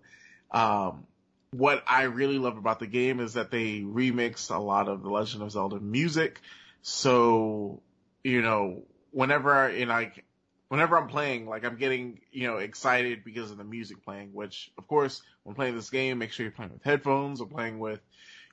[0.52, 1.06] Um,
[1.52, 5.10] what I really love about the game is that they remix a lot of the
[5.10, 6.42] Legend of Zelda music.
[6.82, 7.82] So,
[8.24, 10.24] you know, whenever know, like,
[10.68, 14.72] whenever I'm playing, like I'm getting, you know, excited because of the music playing, which
[14.78, 18.00] of course, when playing this game, make sure you're playing with headphones or playing with,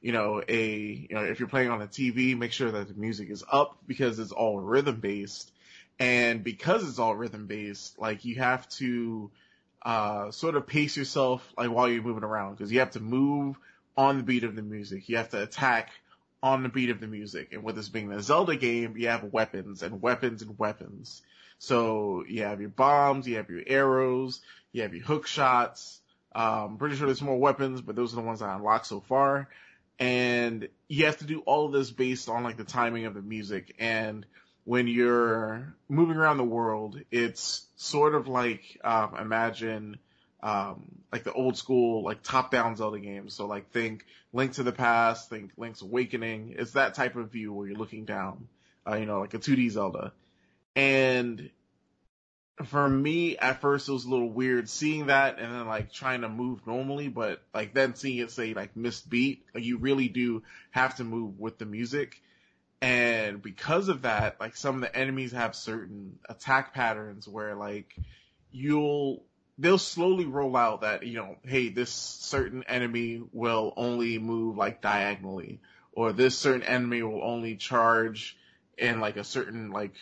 [0.01, 2.95] you know, a, you know, if you're playing on a TV, make sure that the
[2.95, 5.53] music is up because it's all rhythm based.
[5.99, 9.31] And because it's all rhythm based, like you have to,
[9.87, 13.57] uh, sort of pace yourself like while you're moving around because you have to move
[13.97, 15.09] on the beat of the music.
[15.09, 15.91] You have to attack
[16.43, 17.53] on the beat of the music.
[17.53, 21.23] And with this being a Zelda game, you have weapons and weapons and weapons.
[21.61, 24.41] So you have your bombs, you have your arrows,
[24.73, 26.01] you have your hook shots.
[26.35, 29.49] Um, pretty sure there's more weapons, but those are the ones I unlocked so far.
[30.01, 33.23] And you have to do all of this based on like the timing of the
[33.23, 33.77] music.
[33.79, 34.27] And
[34.67, 39.97] when you're moving around the world, it's sort of like, um, imagine,
[40.43, 43.33] um, like the old school, like top down Zelda games.
[43.33, 46.57] So like think Link to the Past, think Link's Awakening.
[46.59, 48.49] It's that type of view where you're looking down,
[48.85, 50.13] uh, you know, like a 2D Zelda.
[50.75, 51.49] And
[52.65, 56.23] for me, at first it was a little weird seeing that and then like trying
[56.23, 60.09] to move normally, but like then seeing it say like missed beat, like you really
[60.09, 62.21] do have to move with the music.
[62.83, 67.97] And because of that, like some of the enemies have certain attack patterns where like
[68.51, 69.25] you'll,
[69.59, 74.83] they'll slowly roll out that, you know, hey, this certain enemy will only move like
[74.83, 75.61] diagonally
[75.97, 78.37] or this certain enemy will only charge
[78.79, 79.95] in like a certain like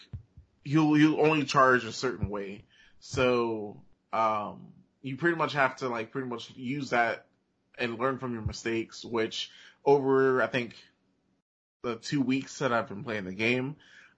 [0.64, 2.64] you'll you'll only charge a certain way.
[2.98, 3.80] So
[4.12, 4.72] um,
[5.02, 7.26] you pretty much have to like pretty much use that
[7.78, 9.04] and learn from your mistakes.
[9.04, 9.50] Which
[9.84, 10.74] over I think
[11.84, 13.76] the two weeks that I've been playing the game,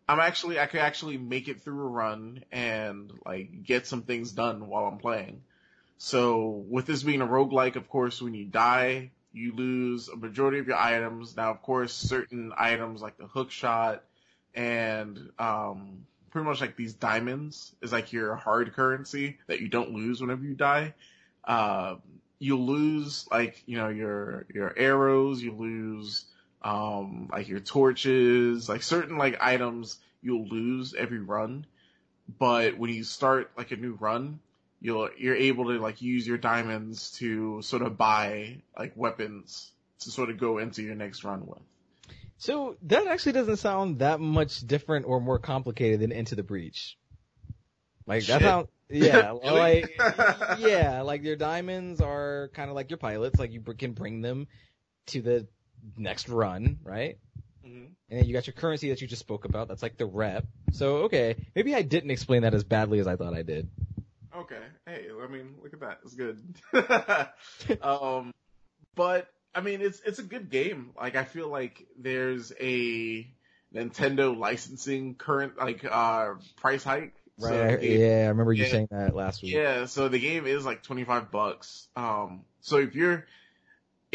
[0.09, 4.33] I'm actually I could actually make it through a run and like get some things
[4.33, 5.43] done while I'm playing.
[5.99, 10.59] So with this being a roguelike, of course, when you die, you lose a majority
[10.59, 11.37] of your items.
[11.37, 14.05] Now, of course, certain items like the hook shot
[14.55, 19.93] and um, pretty much like these diamonds is like your hard currency that you don't
[19.93, 20.95] lose whenever you die.
[21.45, 21.97] Uh,
[22.39, 26.27] you'll lose like, you know, your, your arrows, you lose,
[26.67, 31.65] um, like your torches, like certain like items you'll lose every run.
[32.41, 34.41] But when you start like a new run,
[34.81, 39.71] you'll, you're able to like use your diamonds to sort of buy like weapons
[40.01, 41.63] to sort of go into your next run with.
[42.39, 46.99] So that actually doesn't sound that much different or more complicated than Into the Breach.
[48.09, 48.41] Like Shit.
[48.41, 49.97] that sounds, yeah, like
[50.59, 53.39] yeah, like your diamonds are kind of like your pilots.
[53.39, 54.49] Like you can bring them
[55.07, 55.47] to the
[55.97, 57.19] next run, right?
[57.65, 57.89] Mhm.
[58.11, 59.69] And then you got your currency that you just spoke about.
[59.69, 60.45] That's like the rep.
[60.73, 63.69] So okay, maybe I didn't explain that as badly as I thought I did.
[64.35, 64.63] Okay.
[64.87, 66.01] Hey, I mean, look at that.
[66.05, 66.41] It's good.
[67.83, 68.33] um,
[68.95, 70.91] but I mean, it's it's a good game.
[70.97, 73.27] Like I feel like there's a
[73.75, 77.15] Nintendo licensing current like uh price hike.
[77.39, 77.79] So Right?
[77.81, 78.71] the game- yeah, I remember you yeah.
[78.71, 79.53] saying that last week.
[79.53, 81.87] Yeah, so the game is like 25 bucks.
[81.95, 83.27] Um, so if you're,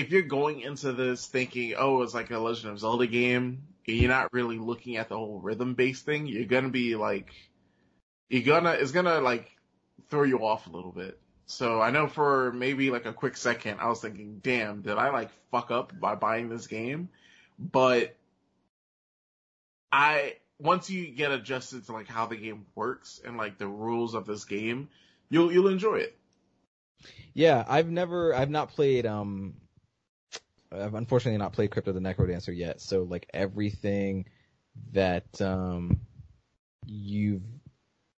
[0.01, 3.97] if you're going into this thinking, oh, it's like a Legend of Zelda game, and
[3.97, 7.31] you're not really looking at the whole rhythm based thing, you're gonna be like,
[8.27, 9.55] you're gonna, it's gonna like
[10.09, 11.19] throw you off a little bit.
[11.45, 15.11] So I know for maybe like a quick second, I was thinking, damn, did I
[15.11, 17.09] like fuck up by buying this game?
[17.59, 18.15] But
[19.91, 24.15] I, once you get adjusted to like how the game works and like the rules
[24.15, 24.89] of this game,
[25.29, 26.17] you'll you'll enjoy it.
[27.33, 29.53] Yeah, I've never, I've not played, um,
[30.71, 32.81] I've unfortunately not played Crypt of the Necrodancer yet.
[32.81, 34.25] So like everything
[34.93, 36.01] that, um,
[36.85, 37.43] you've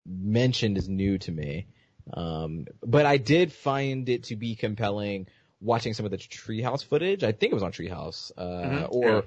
[0.07, 1.67] mentioned is new to me.
[2.13, 5.29] Um, but I did find it to be compelling
[5.61, 7.23] watching some of the Treehouse footage.
[7.23, 9.25] I think it was on Treehouse, uh, Mhm, or,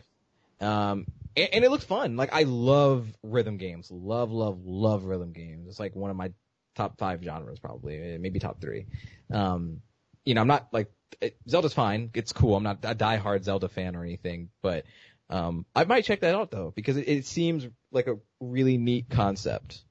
[0.60, 2.18] um, and, and it looked fun.
[2.18, 3.90] Like I love rhythm games.
[3.92, 5.68] Love, love, love rhythm games.
[5.68, 6.32] It's like one of my
[6.76, 8.86] top five genres probably, maybe top three.
[9.32, 9.82] Um,
[10.26, 12.12] you know, I'm not like it, Zelda's fine.
[12.14, 12.56] It's cool.
[12.56, 14.86] I'm not a diehard Zelda fan or anything, but
[15.30, 19.10] um, I might check that out though because it, it seems like a really neat
[19.10, 19.84] concept.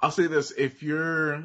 [0.00, 1.44] I'll say this: if you're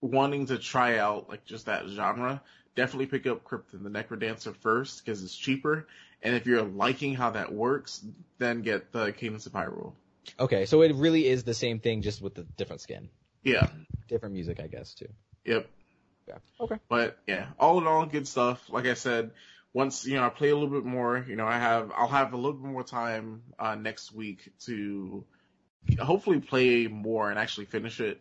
[0.00, 2.42] wanting to try out like just that genre,
[2.74, 5.86] definitely pick up Crypt of the Necrodancer first because it's cheaper.
[6.22, 8.04] And if you're liking how that works,
[8.38, 9.92] then get the Cadence of Hyrule.
[10.40, 13.08] Okay, so it really is the same thing, just with the different skin,
[13.44, 13.68] Yeah.
[14.08, 15.08] different music, I guess too.
[15.44, 15.68] Yep.
[16.28, 16.38] Yeah.
[16.60, 16.76] Okay.
[16.88, 18.68] But yeah, all in all, good stuff.
[18.68, 19.30] Like I said,
[19.72, 22.32] once you know I play a little bit more, you know I have I'll have
[22.32, 25.24] a little bit more time uh, next week to
[26.00, 28.20] hopefully play more and actually finish it.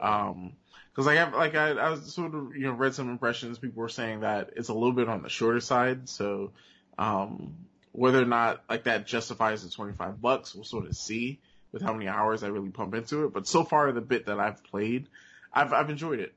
[0.00, 0.54] Um,
[0.90, 3.58] because I have like I, I sort of you know read some impressions.
[3.58, 6.08] People were saying that it's a little bit on the shorter side.
[6.08, 6.52] So
[6.98, 7.54] um,
[7.92, 11.40] whether or not like that justifies the twenty five bucks, we'll sort of see
[11.72, 13.32] with how many hours I really pump into it.
[13.32, 15.08] But so far, the bit that I've played,
[15.52, 16.32] I've I've enjoyed it.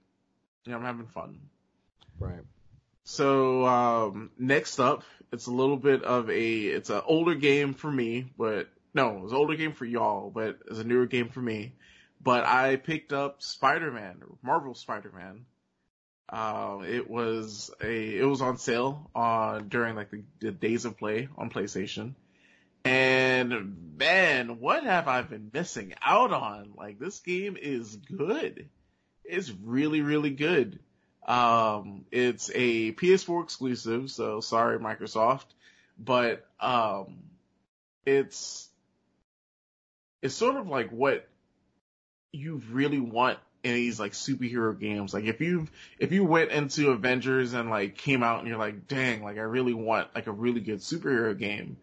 [0.67, 1.39] Yeah, I'm having fun.
[2.19, 2.43] Right.
[3.03, 7.91] So um, next up, it's a little bit of a it's an older game for
[7.91, 11.41] me, but no, it's an older game for y'all, but it's a newer game for
[11.41, 11.73] me.
[12.21, 15.45] But I picked up Spider-Man, Marvel Spider-Man,
[16.29, 20.97] Um, it was a, it was on sale on during like the, the days of
[20.97, 22.15] play on PlayStation.
[22.83, 26.73] And man, what have I been missing out on?
[26.75, 28.67] Like this game is good.
[29.27, 30.79] It's really, really good.
[31.27, 35.45] Um, it's a PS4 exclusive, so sorry Microsoft,
[35.99, 37.17] but, um,
[38.05, 38.69] it's,
[40.21, 41.27] it's sort of like what
[42.31, 45.13] you really want in these like superhero games.
[45.13, 45.67] Like if you
[45.99, 49.41] if you went into Avengers and like came out and you're like, dang, like I
[49.41, 51.77] really want like a really good superhero game.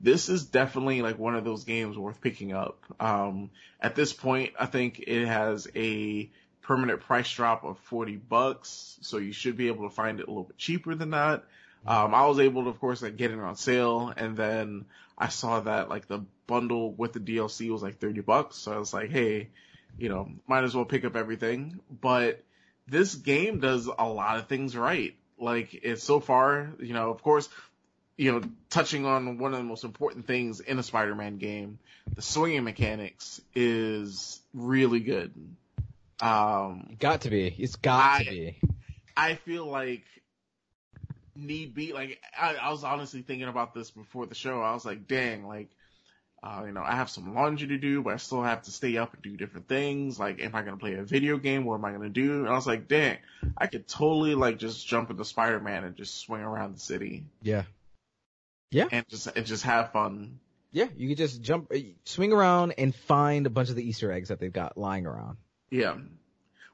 [0.00, 2.84] This is definitely like one of those games worth picking up.
[3.00, 3.50] Um,
[3.80, 6.30] at this point, I think it has a
[6.66, 8.98] permanent price drop of 40 bucks.
[9.00, 11.44] So you should be able to find it a little bit cheaper than that.
[11.86, 14.86] Um, I was able to, of course, like get it on sale and then
[15.16, 18.56] I saw that like the bundle with the DLC was like 30 bucks.
[18.56, 19.50] So I was like, hey,
[19.96, 21.78] you know, might as well pick up everything.
[22.00, 22.42] But
[22.88, 25.14] this game does a lot of things right.
[25.38, 27.48] Like it's so far, you know, of course,
[28.16, 31.78] you know, touching on one of the most important things in a Spider-Man game,
[32.14, 35.32] the swinging mechanics is really good.
[36.20, 37.54] Um, got to be.
[37.58, 38.60] It's got I, to be.
[39.16, 40.04] I feel like
[41.34, 44.60] need be like I, I was honestly thinking about this before the show.
[44.62, 45.68] I was like, dang, like
[46.42, 48.96] uh, you know, I have some laundry to do, but I still have to stay
[48.98, 50.20] up and do different things.
[50.20, 51.64] Like, am I going to play a video game?
[51.64, 52.40] What am I going to do?
[52.40, 53.18] And I was like, dang,
[53.56, 57.24] I could totally like just jump into Spider-Man and just swing around the city.
[57.42, 57.62] Yeah.
[58.70, 58.86] Yeah.
[58.92, 60.38] And just, and just have fun.
[60.72, 60.86] Yeah.
[60.96, 64.28] You could just jump, uh, swing around and find a bunch of the Easter eggs
[64.28, 65.38] that they've got lying around.
[65.70, 65.96] Yeah.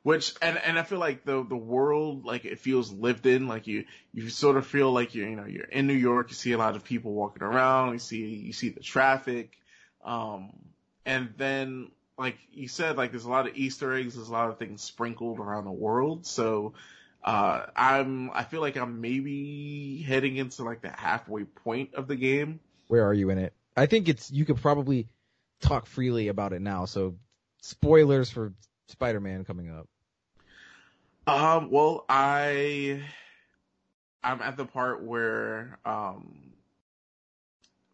[0.03, 3.69] Which, and, and I feel like the, the world, like it feels lived in, like
[3.69, 6.53] you, you sort of feel like you're, you know, you're in New York, you see
[6.53, 9.57] a lot of people walking around, you see, you see the traffic,
[10.05, 10.53] um,
[11.07, 14.49] and then, like you said, like there's a lot of Easter eggs, there's a lot
[14.49, 16.27] of things sprinkled around the world.
[16.27, 16.75] So,
[17.23, 22.17] uh, I'm, I feel like I'm maybe heading into like the halfway point of the
[22.17, 22.59] game.
[22.89, 23.53] Where are you in it?
[23.77, 25.07] I think it's, you could probably
[25.61, 26.87] talk freely about it now.
[26.87, 27.15] So
[27.63, 28.53] spoilers for
[28.93, 29.89] Spider-Man coming up.
[31.27, 33.03] Um, well, I,
[34.23, 36.53] I'm at the part where, um,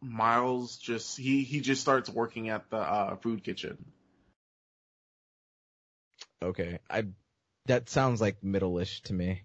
[0.00, 3.84] Miles just he he just starts working at the uh, food kitchen.
[6.40, 7.06] Okay, I
[7.66, 9.42] that sounds like middle-ish to me.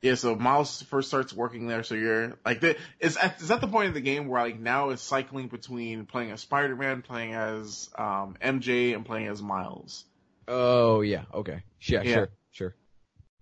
[0.00, 3.60] Yeah, so Miles first starts working there, so you're like, the, is at, is that
[3.60, 7.34] the point of the game where like now it's cycling between playing as Spider-Man, playing
[7.34, 10.04] as um, MJ, and playing as Miles.
[10.48, 12.74] Oh yeah, okay, yeah, yeah, sure, sure.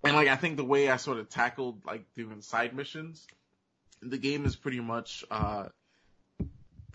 [0.05, 3.27] And like I think the way I sort of tackled like doing side missions,
[4.03, 5.69] the game is pretty much uh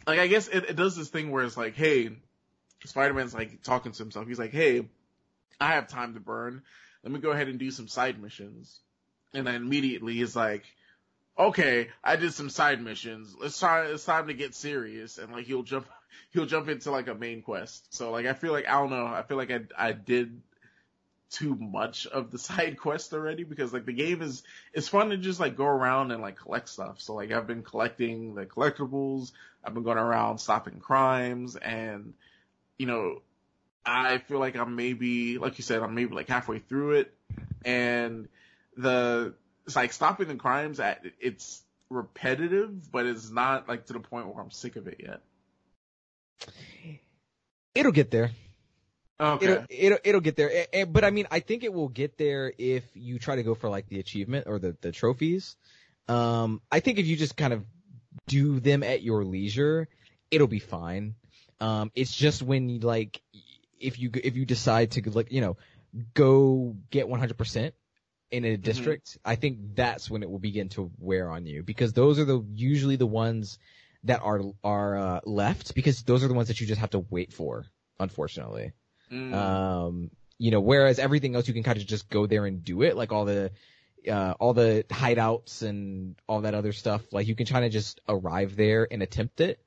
[0.07, 2.11] like I guess it, it does this thing where it's like, hey,
[2.84, 4.27] Spider-Man's like talking to himself.
[4.27, 4.88] He's like, hey,
[5.60, 6.61] I have time to burn.
[7.03, 8.80] Let me go ahead and do some side missions.
[9.34, 10.64] And then immediately he's like,
[11.38, 13.36] okay, I did some side missions.
[13.40, 15.18] Let's try, it's time to get serious.
[15.18, 15.88] And like he'll jump,
[16.31, 17.93] he'll jump into like a main quest.
[17.93, 20.41] So like I feel like, I don't know, I feel like I, I did
[21.31, 24.43] too much of the side quest already because like the game is
[24.73, 27.01] it's fun to just like go around and like collect stuff.
[27.01, 29.31] So like I've been collecting the collectibles,
[29.63, 32.13] I've been going around stopping crimes and
[32.77, 33.21] you know,
[33.85, 37.13] I feel like I'm maybe like you said, I'm maybe like halfway through it
[37.63, 38.27] and
[38.77, 39.33] the
[39.65, 44.27] it's like stopping the crimes at it's repetitive, but it's not like to the point
[44.27, 45.21] where I'm sick of it yet.
[47.74, 48.32] It'll get there.
[49.20, 49.45] Okay.
[49.45, 50.86] It'll, it'll, it'll get there.
[50.88, 53.70] But I mean, I think it will get there if you try to go for
[53.70, 55.56] like the achievement or the, the trophies.
[56.07, 57.64] Um, I think if you just kind of
[58.28, 59.88] do them at your leisure,
[60.32, 61.16] it'll be fine.
[61.60, 63.22] Um, it's just when you like,
[63.80, 65.57] if you, if you decide to like, you know,
[66.14, 67.72] go get 100%
[68.32, 68.62] in a mm-hmm.
[68.62, 69.30] district, mm-hmm.
[69.30, 72.44] I think that's when it will begin to wear on you because those are the,
[72.53, 73.57] usually the ones
[74.06, 76.99] that are, are, uh, left because those are the ones that you just have to
[77.10, 77.65] wait for,
[77.99, 78.73] unfortunately.
[79.11, 79.34] Mm.
[79.34, 82.82] Um, you know, whereas everything else you can kind of just go there and do
[82.82, 83.52] it, like all the,
[84.10, 87.02] uh, all the hideouts and all that other stuff.
[87.11, 89.60] Like you can kind of just arrive there and attempt it.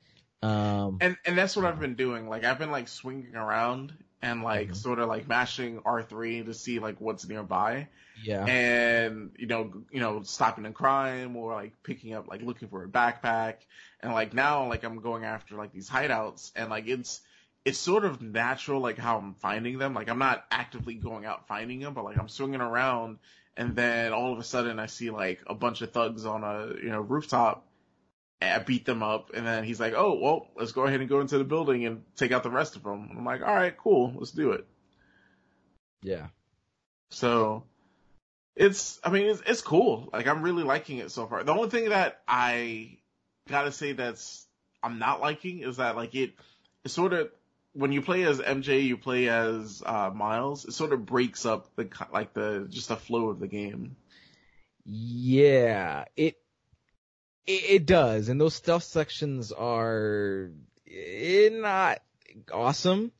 [0.43, 2.28] Um, and, and that's what I've been doing.
[2.28, 3.93] Like I've been like swinging around
[4.23, 4.74] and like mm-hmm.
[4.74, 7.89] sort of like mashing R3 to see like what's nearby.
[8.23, 8.45] Yeah.
[8.45, 12.82] And, you know, you know, stopping a crime or like picking up, like looking for
[12.82, 13.55] a backpack.
[14.01, 17.20] And like now, like I'm going after like these hideouts and like it's,
[17.65, 19.95] it's sort of natural, like how I'm finding them.
[19.95, 23.19] Like I'm not actively going out finding them, but like I'm swinging around,
[23.57, 26.74] and then all of a sudden I see like a bunch of thugs on a
[26.82, 27.66] you know rooftop.
[28.40, 31.20] I beat them up, and then he's like, "Oh, well, let's go ahead and go
[31.20, 34.12] into the building and take out the rest of them." I'm like, "All right, cool,
[34.16, 34.66] let's do it."
[36.02, 36.28] Yeah.
[37.10, 37.65] So,
[38.56, 40.09] It's, I mean, it's, it's cool.
[40.12, 41.44] Like I'm really liking it so far.
[41.44, 42.98] The only thing that I
[43.48, 44.47] gotta say that's
[44.82, 46.35] I'm not liking is that like it,
[46.85, 47.31] it sort of
[47.73, 50.65] when you play as MJ, you play as uh, Miles.
[50.65, 53.97] It sort of breaks up the like the just the flow of the game.
[54.85, 56.36] Yeah, it
[57.48, 60.50] it, does, and those stealth sections are
[60.86, 62.00] eh, not
[62.52, 63.12] awesome.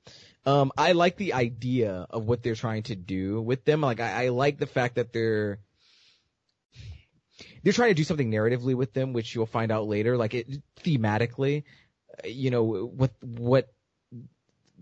[0.45, 3.81] Um, I like the idea of what they're trying to do with them.
[3.81, 5.59] Like, I, I like the fact that they're
[7.63, 10.17] they're trying to do something narratively with them, which you'll find out later.
[10.17, 11.65] Like, it thematically,
[12.25, 13.73] you know, what what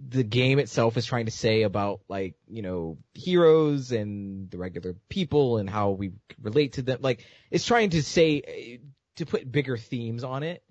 [0.09, 4.95] the game itself is trying to say about like you know heroes and the regular
[5.09, 6.99] people and how we relate to them.
[7.01, 8.81] Like, it's trying to say
[9.17, 10.63] to put bigger themes on it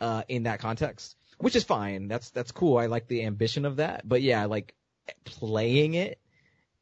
[0.00, 2.08] uh, in that context which is fine.
[2.08, 2.78] That's that's cool.
[2.78, 4.08] I like the ambition of that.
[4.08, 4.74] But yeah, like
[5.24, 6.18] playing it,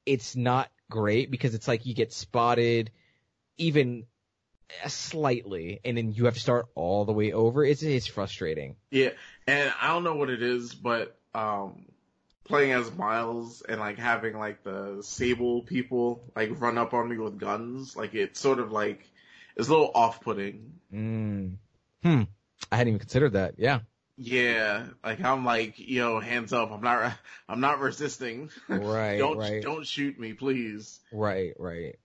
[0.07, 2.90] it's not great because it's like you get spotted
[3.57, 4.05] even
[4.86, 7.65] slightly and then you have to start all the way over.
[7.65, 8.77] It's it's frustrating.
[8.90, 9.11] Yeah,
[9.47, 11.86] and I don't know what it is, but um
[12.44, 17.16] playing as Miles and like having like the Sable people like run up on me
[17.16, 19.09] with guns, like it's sort of like
[19.56, 20.72] it's a little off-putting.
[20.92, 21.56] Mm.
[22.02, 22.22] Hmm.
[22.70, 23.54] I hadn't even considered that.
[23.58, 23.80] Yeah.
[24.16, 26.70] Yeah, like I'm like, yo, hands up.
[26.70, 27.14] I'm not,
[27.48, 28.50] I'm not resisting.
[28.68, 29.62] Right, don't, right.
[29.62, 31.00] Don't shoot me, please.
[31.12, 31.98] Right, right.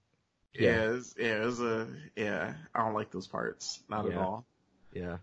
[0.54, 3.80] Yeah, yeah, it's, yeah, it's a, yeah, I don't like those parts.
[3.90, 4.12] Not yeah.
[4.12, 4.46] at all.
[4.94, 5.18] Yeah.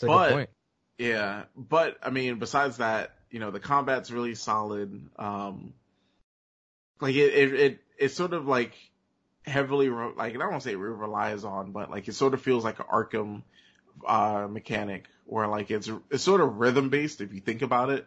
[0.00, 0.48] but,
[0.98, 5.08] yeah, but I mean, besides that, you know, the combat's really solid.
[5.18, 5.74] Um,
[7.00, 8.72] like it, it, it, it's sort of like
[9.46, 12.78] heavily, like, I don't say it relies on, but like it sort of feels like
[12.78, 13.42] an Arkham,
[14.06, 18.06] uh, mechanic where like it's it's sort of rhythm based if you think about it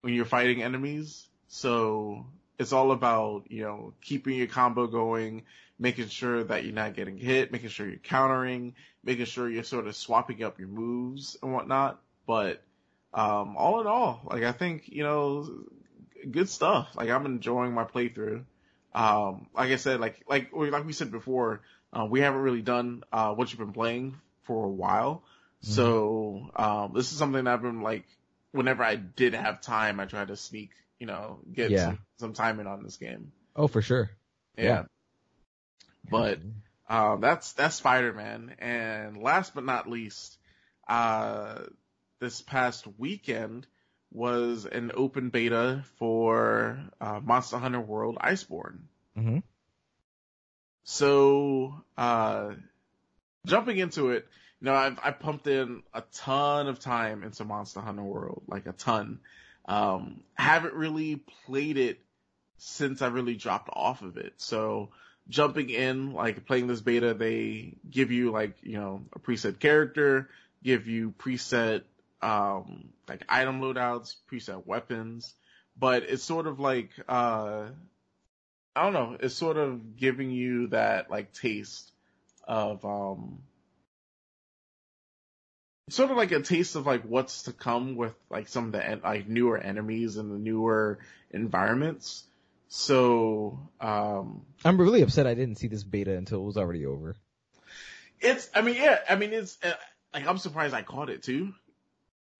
[0.00, 1.26] when you're fighting enemies.
[1.48, 2.26] So
[2.58, 5.44] it's all about you know keeping your combo going,
[5.78, 8.74] making sure that you're not getting hit, making sure you're countering,
[9.04, 12.00] making sure you're sort of swapping up your moves and whatnot.
[12.26, 12.62] But
[13.14, 15.50] um, all in all, like I think you know
[16.30, 16.88] good stuff.
[16.94, 18.44] Like I'm enjoying my playthrough.
[18.98, 21.60] Um, like I said, like like like we said before,
[21.92, 25.22] uh, we haven't really done uh, what you've been playing for a while.
[25.62, 25.72] Mm-hmm.
[25.72, 28.04] So, um, this is something I've been like,
[28.52, 31.84] whenever I did have time, I tried to sneak, you know, get yeah.
[31.84, 33.32] some, some time in on this game.
[33.54, 34.10] Oh, for sure.
[34.56, 34.64] Yeah.
[34.64, 34.82] yeah.
[36.10, 36.38] But,
[36.88, 38.54] um, that's, that's Spider-Man.
[38.60, 40.38] And last but not least,
[40.88, 41.58] uh,
[42.20, 43.66] this past weekend
[44.12, 48.78] was an open beta for, uh, Monster Hunter World Iceborne.
[49.16, 49.38] Mm-hmm.
[50.84, 52.52] So, uh,
[53.46, 54.26] jumping into it,
[54.60, 58.66] you know, I've I pumped in a ton of time into Monster Hunter World, like
[58.66, 59.20] a ton.
[59.66, 62.00] Um, haven't really played it
[62.56, 64.34] since I really dropped off of it.
[64.38, 64.90] So
[65.28, 70.28] jumping in, like playing this beta, they give you like, you know, a preset character,
[70.64, 71.82] give you preset,
[72.22, 75.34] um, like item loadouts, preset weapons,
[75.78, 77.66] but it's sort of like, uh,
[78.74, 81.92] I don't know, it's sort of giving you that like taste
[82.46, 83.38] of, um,
[85.90, 89.00] sort of like a taste of like what's to come with like some of the
[89.02, 90.98] like newer enemies and the newer
[91.30, 92.24] environments.
[92.68, 97.16] So, um, I'm really upset I didn't see this beta until it was already over.
[98.20, 99.72] It's, I mean, yeah, I mean, it's, uh,
[100.12, 101.54] like, I'm surprised I caught it too,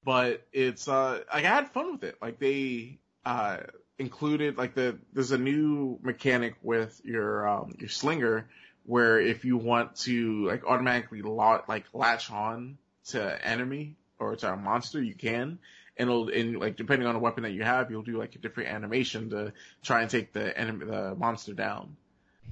[0.04, 2.16] but it's, uh, like, I had fun with it.
[2.20, 3.58] Like, they, uh,
[3.98, 8.48] included, like, the, there's a new mechanic with your, um, your slinger
[8.86, 14.52] where if you want to, like, automatically lot, like, latch on to enemy or to
[14.52, 15.58] a monster, you can.
[15.96, 18.38] And it'll, and like, depending on the weapon that you have, you'll do like a
[18.38, 19.52] different animation to
[19.82, 21.96] try and take the enemy, the monster down.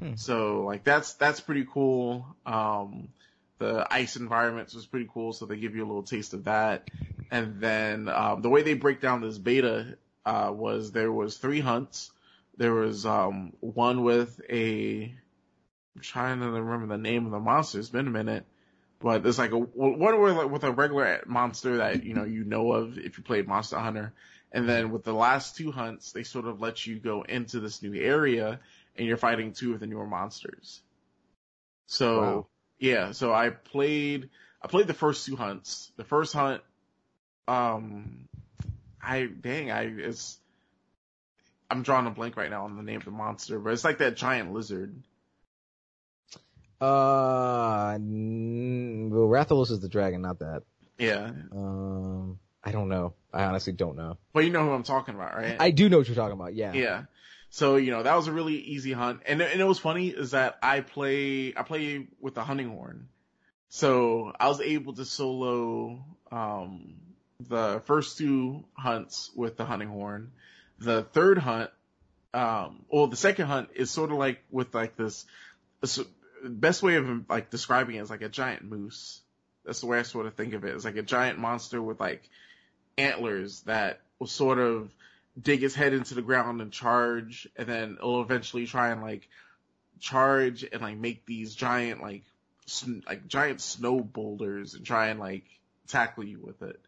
[0.01, 0.14] Hmm.
[0.16, 2.27] So like, that's, that's pretty cool.
[2.44, 3.09] Um,
[3.59, 6.90] the ice environments was pretty cool, so they give you a little taste of that.
[7.30, 11.60] And then, um, the way they break down this beta, uh, was there was three
[11.60, 12.10] hunts.
[12.56, 15.14] There was, um, one with a,
[15.94, 17.78] I'm trying to remember the name of the monster.
[17.78, 18.46] It's been a minute
[18.98, 22.72] but it's like a one with with a regular monster that you know you know
[22.72, 24.12] of if you played Monster Hunter,
[24.52, 27.82] and then with the last two hunts they sort of let you go into this
[27.82, 28.60] new area
[28.96, 30.80] and you're fighting two of the newer monsters.
[31.86, 32.46] So wow.
[32.78, 34.30] yeah, so I played
[34.62, 35.92] I played the first two hunts.
[35.96, 36.62] The first hunt,
[37.48, 38.28] um,
[39.02, 40.39] I dang I it's
[41.70, 43.98] I'm drawing a blank right now on the name of the monster, but it's like
[43.98, 44.94] that giant lizard.
[46.81, 50.62] Uh, well, Rathalos is the dragon, not that.
[50.98, 51.31] Yeah.
[51.52, 53.14] Um, I don't know.
[53.32, 54.18] I honestly don't know.
[54.32, 55.56] But you know who I'm talking about, right?
[55.59, 56.55] I do know what you're talking about.
[56.55, 56.73] Yeah.
[56.74, 57.05] Yeah.
[57.48, 59.23] So, you know, that was a really easy hunt.
[59.27, 63.09] And, and it was funny is that I play, I play with the hunting horn.
[63.68, 66.97] So I was able to solo, um,
[67.40, 70.32] the first two hunts with the hunting horn.
[70.78, 71.70] The third hunt,
[72.34, 75.24] um, well, the second hunt is sort of like with like this,
[75.80, 76.00] this
[76.44, 79.20] best way of like describing it is like a giant moose.
[79.64, 80.74] That's the way I sort of think of it.
[80.74, 82.28] It's like a giant monster with like
[82.98, 84.94] antlers that will sort of
[85.40, 89.28] dig its head into the ground and charge, and then it'll eventually try and like
[90.00, 92.24] charge and like make these giant like
[92.66, 95.44] sn- like giant snow boulders and try and like
[95.88, 96.80] tackle you with it.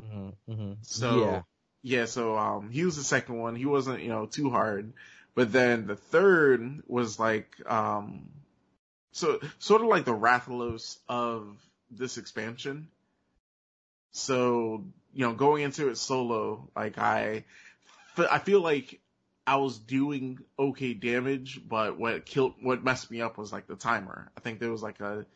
[0.00, 0.72] Mm-hmm, mm-hmm.
[0.82, 1.42] So yeah.
[1.82, 3.56] yeah, so um he was the second one.
[3.56, 4.92] He wasn't, you know, too hard.
[5.34, 8.28] But then the third was like um
[9.12, 11.56] so sort of like the Rathalos of
[11.90, 12.88] this expansion.
[14.10, 17.44] So, you know, going into it solo, like I
[18.16, 19.00] I feel like
[19.46, 23.76] I was doing okay damage, but what killed what messed me up was like the
[23.76, 24.30] timer.
[24.36, 25.26] I think there was like a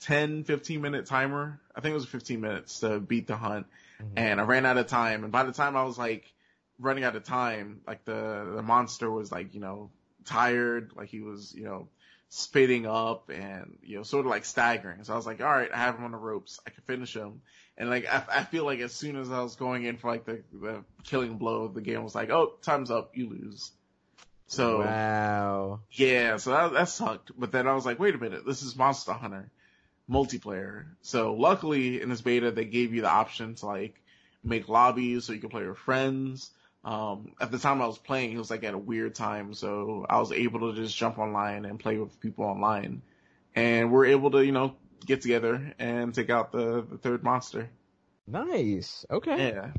[0.00, 1.60] 10, 15 minute timer.
[1.74, 3.66] I think it was 15 minutes to beat the hunt.
[4.02, 4.18] Mm-hmm.
[4.18, 5.22] And I ran out of time.
[5.22, 6.32] And by the time I was like
[6.78, 9.90] running out of time, like the, the monster was like, you know,
[10.24, 10.92] tired.
[10.94, 11.88] Like he was, you know,
[12.28, 15.04] spitting up and, you know, sort of like staggering.
[15.04, 16.60] So I was like, all right, I have him on the ropes.
[16.66, 17.40] I can finish him.
[17.78, 20.24] And like, I, I feel like as soon as I was going in for like
[20.24, 23.16] the, the killing blow, the game was like, oh, time's up.
[23.16, 23.72] You lose.
[24.48, 25.80] So wow.
[25.90, 27.32] yeah, so that, that sucked.
[27.36, 29.50] But then I was like, wait a minute, this is Monster Hunter
[30.10, 30.84] multiplayer.
[31.02, 34.00] So luckily in this beta, they gave you the option to like
[34.44, 36.50] make lobbies so you can play with friends.
[36.84, 40.06] Um, at the time I was playing, it was like at a weird time, so
[40.08, 43.02] I was able to just jump online and play with people online.
[43.56, 47.68] And we're able to, you know, get together and take out the, the third monster.
[48.28, 49.04] Nice.
[49.10, 49.48] Okay.
[49.48, 49.70] Yeah.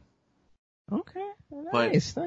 [0.91, 1.30] Okay.
[1.72, 2.18] But- Nice.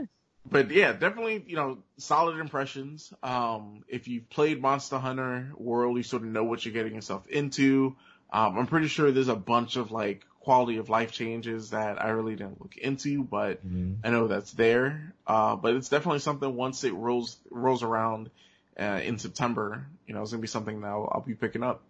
[0.49, 3.13] But yeah, definitely, you know, solid impressions.
[3.23, 7.27] Um, if you've played Monster Hunter World, you sort of know what you're getting yourself
[7.29, 7.97] into.
[8.33, 12.11] Um, I'm pretty sure there's a bunch of like quality of life changes that I
[12.11, 13.99] really didn't look into, but Mhm.
[14.03, 15.13] I know that's there.
[15.27, 18.31] Uh, but it's definitely something once it rolls, rolls around,
[18.79, 21.83] uh, in September, you know, it's gonna be something that I'll, I'll be picking up.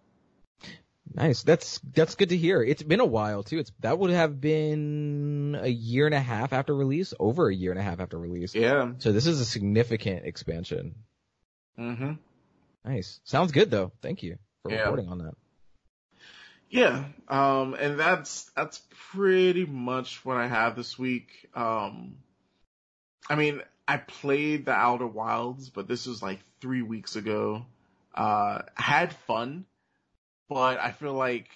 [1.13, 1.43] Nice.
[1.43, 2.63] That's that's good to hear.
[2.63, 3.59] It's been a while too.
[3.59, 7.73] It's that would have been a year and a half after release, over a year
[7.73, 8.55] and a half after release.
[8.55, 8.93] Yeah.
[8.99, 10.95] So this is a significant expansion.
[11.77, 12.13] hmm
[12.85, 13.21] Nice.
[13.25, 13.93] Sounds good though.
[14.03, 14.83] Thank you for Yeah.
[14.83, 15.35] reporting on that.
[16.71, 18.81] Yeah, um, and that's that's
[19.13, 21.49] pretty much what I have this week.
[21.53, 22.19] Um,
[23.29, 27.67] I mean, I played the Outer Wilds, but this was like three weeks ago.
[28.15, 29.65] Uh, had fun,
[30.51, 31.49] but I feel like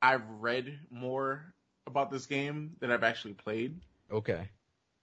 [0.00, 1.52] I've read more
[1.86, 3.80] about this game than I've actually played.
[4.12, 4.48] Okay.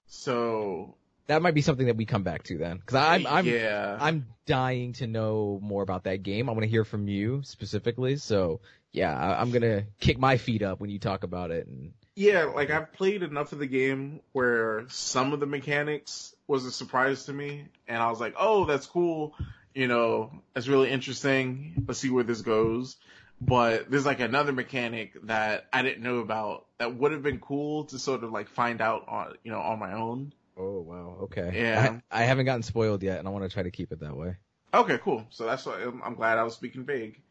[0.05, 0.95] So
[1.27, 4.27] That might be something that we come back to then, because I'm I'm yeah, I'm
[4.45, 6.47] dying to know more about that game.
[6.47, 8.15] I want to hear from you specifically.
[8.17, 8.61] So
[8.91, 11.67] yeah, I, I'm gonna kick my feet up when you talk about it.
[11.67, 16.65] And Yeah, like I've played enough of the game where some of the mechanics was
[16.65, 19.35] a surprise to me, and I was like, "Oh, that's cool,"
[19.75, 21.85] you know, that's really interesting.
[21.87, 22.97] Let's see where this goes.
[23.41, 27.85] But there's like another mechanic that I didn't know about that would have been cool
[27.85, 30.33] to sort of like find out on, you know, on my own.
[30.57, 31.51] oh wow, okay.
[31.55, 31.99] Yeah.
[32.11, 34.15] I, I haven't gotten spoiled yet, and I want to try to keep it that
[34.15, 34.35] way.
[34.73, 35.25] Okay, cool.
[35.29, 37.21] So that's why I'm, I'm glad I was speaking vague.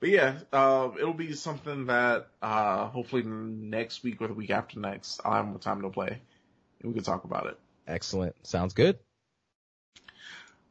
[0.00, 4.78] But yeah, uh, it'll be something that uh, hopefully next week or the week after
[4.78, 6.20] next, I'll have more time to play,
[6.80, 7.58] and we can talk about it.
[7.86, 8.36] Excellent.
[8.46, 8.98] Sounds good.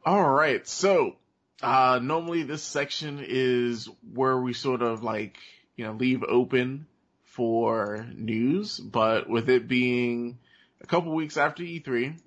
[0.06, 1.16] All right, so
[1.62, 5.38] uh, normally this section is where we sort of like
[5.76, 6.86] you know leave open
[7.24, 10.38] for news, but with it being
[10.80, 12.18] a couple weeks after E3,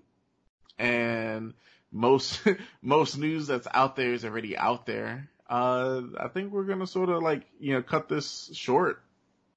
[0.80, 1.54] and
[1.92, 2.42] most
[2.82, 5.30] most news that's out there is already out there.
[5.50, 9.02] Uh, I think we're gonna sort of like you know cut this short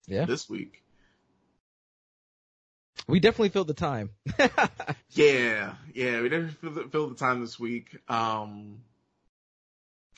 [0.07, 0.25] Yeah.
[0.25, 0.83] this week.
[3.07, 4.11] We definitely filled the time.
[5.11, 7.97] Yeah, yeah, we didn't fill the, fill the time this week.
[8.09, 8.79] Um,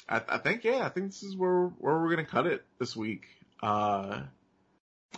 [0.09, 2.95] I, I think, yeah, I think this is where where we're gonna cut it this
[2.95, 3.27] week.
[3.63, 4.23] Uh,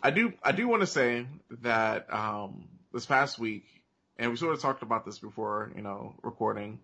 [0.03, 1.27] I do I do want to say
[1.63, 3.65] that um this past week,
[4.19, 6.81] and we sort of talked about this before, you know, recording.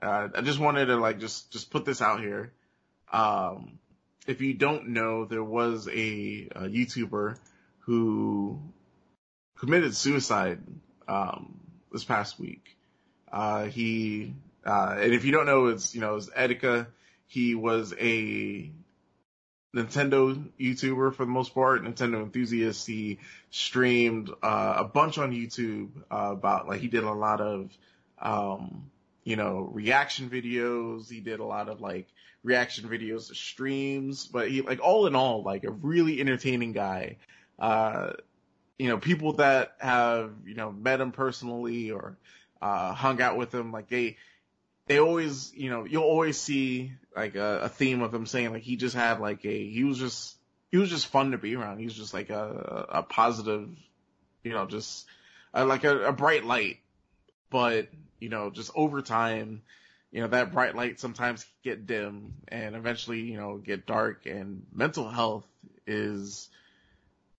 [0.00, 2.52] Uh, I just wanted to like just just put this out here.
[3.12, 3.78] Um,
[4.26, 7.38] if you don't know, there was a, a YouTuber
[7.80, 8.60] who
[9.58, 10.60] committed suicide
[11.08, 11.58] um,
[11.92, 12.76] this past week.
[13.30, 16.86] Uh, he, uh, and if you don't know, it's, you know, it's Etika.
[17.30, 18.72] He was a
[19.72, 22.88] Nintendo YouTuber for the most part, Nintendo enthusiast.
[22.88, 23.20] He
[23.50, 27.70] streamed, uh, a bunch on YouTube, uh, about, like, he did a lot of,
[28.20, 28.90] um,
[29.22, 31.08] you know, reaction videos.
[31.08, 32.08] He did a lot of like
[32.42, 37.18] reaction videos to streams, but he like all in all, like a really entertaining guy.
[37.60, 38.14] Uh,
[38.76, 42.16] you know, people that have, you know, met him personally or,
[42.60, 44.16] uh, hung out with him, like they,
[44.90, 48.64] they always, you know, you'll always see like a, a theme of him saying like
[48.64, 50.34] he just had like a, he was just,
[50.72, 51.78] he was just fun to be around.
[51.78, 53.68] He was just like a, a positive,
[54.42, 55.06] you know, just
[55.54, 56.78] like a, a bright light.
[57.50, 57.86] But,
[58.18, 59.62] you know, just over time,
[60.10, 64.66] you know, that bright light sometimes get dim and eventually, you know, get dark and
[64.74, 65.46] mental health
[65.86, 66.48] is,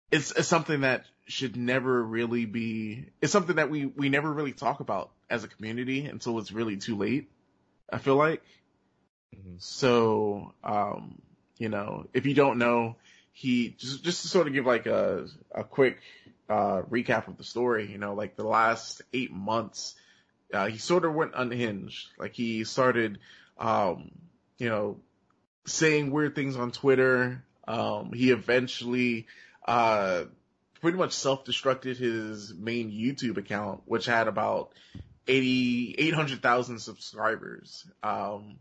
[0.10, 4.54] it's, it's something that should never really be, it's something that we, we never really
[4.54, 7.30] talk about as a community until it's really too late.
[7.92, 8.42] I feel like.
[9.36, 9.56] Mm-hmm.
[9.60, 11.22] So, um,
[11.58, 12.96] you know, if you don't know,
[13.34, 16.00] he just just to sort of give like a a quick
[16.50, 17.92] uh, recap of the story.
[17.92, 19.96] You know, like the last eight months,
[20.54, 22.10] uh, he sort of went unhinged.
[22.18, 23.20] Like he started,
[23.58, 24.12] um,
[24.58, 24.98] you know,
[25.66, 27.44] saying weird things on Twitter.
[27.68, 29.28] Um, he eventually,
[29.66, 30.24] uh,
[30.82, 34.72] pretty much self-destructed his main YouTube account, which had about
[35.28, 37.86] 80, 800,000 subscribers.
[38.04, 38.58] Um,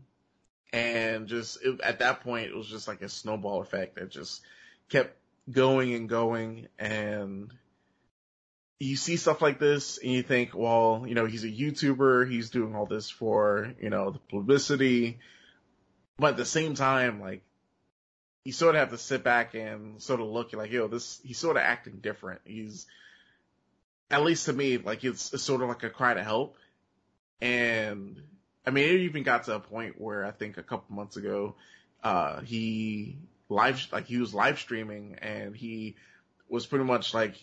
[0.73, 4.41] and just it, at that point, it was just like a snowball effect that just
[4.89, 5.17] kept
[5.49, 7.51] going and going and
[8.79, 12.49] you see stuff like this and you think, well, you know, he's a YouTuber, he's
[12.49, 15.19] doing all this for, you know, the publicity.
[16.17, 17.43] But at the same time, like,
[18.43, 21.37] you sort of have to sit back and sort of look like, yo, this, he's
[21.37, 22.41] sort of acting different.
[22.43, 22.87] He's,
[24.11, 26.57] at least to me, like, it's, sort of like a cry to help.
[27.41, 28.21] And,
[28.65, 31.55] I mean, it even got to a point where I think a couple months ago,
[32.03, 33.17] uh, he
[33.51, 35.95] live like he was live streaming and he
[36.49, 37.35] was pretty much like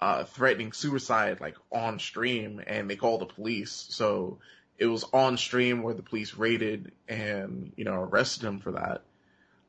[0.00, 3.86] uh threatening suicide like on stream and they called the police.
[3.90, 4.38] So
[4.78, 9.02] it was on stream where the police raided and, you know, arrested him for that.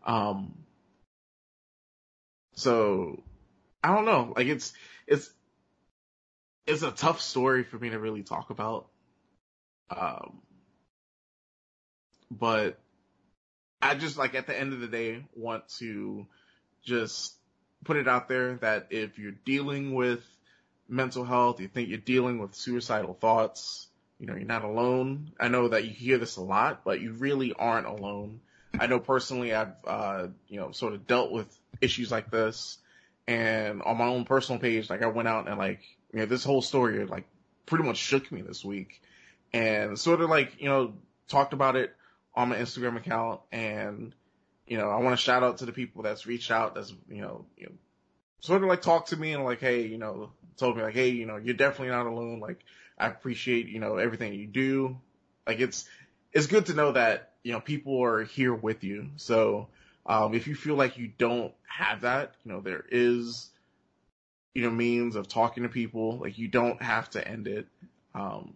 [0.05, 0.53] Um
[2.53, 3.21] so
[3.83, 4.33] I don't know.
[4.35, 4.73] Like it's
[5.07, 5.29] it's
[6.67, 8.88] it's a tough story for me to really talk about.
[9.89, 10.41] Um
[12.29, 12.79] but
[13.81, 16.27] I just like at the end of the day want to
[16.83, 17.33] just
[17.83, 20.23] put it out there that if you're dealing with
[20.88, 23.88] mental health, you think you're dealing with suicidal thoughts,
[24.19, 25.31] you know, you're not alone.
[25.39, 28.41] I know that you hear this a lot, but you really aren't alone.
[28.79, 31.47] I know personally I've, uh, you know, sort of dealt with
[31.81, 32.77] issues like this
[33.27, 35.81] and on my own personal page, like I went out and like,
[36.13, 37.25] you know, this whole story like
[37.65, 39.01] pretty much shook me this week
[39.53, 40.93] and sort of like, you know,
[41.27, 41.95] talked about it
[42.35, 44.13] on my Instagram account and,
[44.65, 47.21] you know, I want to shout out to the people that's reached out, that's, you
[47.21, 47.73] know, you know,
[48.39, 51.09] sort of like talk to me and like, hey, you know, told me like, hey,
[51.09, 52.39] you know, you're definitely not alone.
[52.39, 52.59] Like,
[52.97, 54.97] I appreciate, you know, everything you do.
[55.45, 55.85] Like, it's,
[56.33, 59.09] it's good to know that, you know, people are here with you.
[59.17, 59.67] So,
[60.05, 63.50] um, if you feel like you don't have that, you know, there is,
[64.53, 66.17] you know, means of talking to people.
[66.17, 67.67] Like, you don't have to end it.
[68.13, 68.53] Um,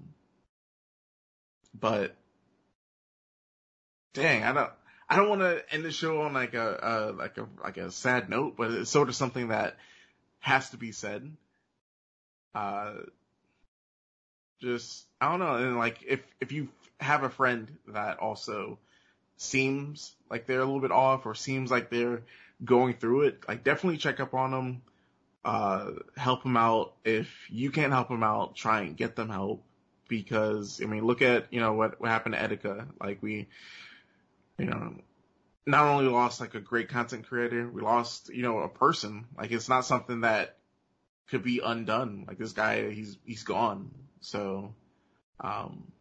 [1.79, 2.15] but
[4.13, 4.71] dang, I don't,
[5.09, 7.91] I don't want to end the show on like a, a, like a, like a
[7.91, 9.77] sad note, but it's sort of something that
[10.39, 11.31] has to be said.
[12.53, 12.93] Uh,
[14.61, 15.55] just, I don't know.
[15.55, 16.69] And like, if, if you
[16.99, 18.79] have a friend that also
[19.37, 22.21] seems like they're a little bit off or seems like they're
[22.63, 24.81] going through it, like definitely check up on them.
[25.45, 26.93] Uh, help them out.
[27.05, 29.63] If you can't help them out, try and get them help
[30.07, 32.87] because, I mean, look at, you know, what, what happened to Etika.
[32.99, 33.47] Like we,
[34.57, 34.95] you know,
[35.67, 39.25] not only lost like a great content creator, we lost, you know, a person.
[39.37, 40.57] Like it's not something that
[41.29, 42.25] could be undone.
[42.27, 43.91] Like this guy, he's, he's gone.
[44.21, 44.73] So,
[45.39, 45.91] um,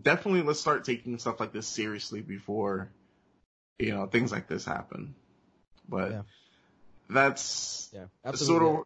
[0.00, 2.92] definitely let's start taking stuff like this seriously before,
[3.80, 5.16] you know, things like this happen.
[5.88, 6.22] But yeah.
[7.08, 8.66] That's yeah, absolutely.
[8.66, 8.84] sort of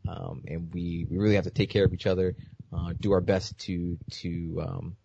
[0.09, 2.35] Um, and we, we really have to take care of each other,
[2.73, 4.97] uh, do our best to, to, um,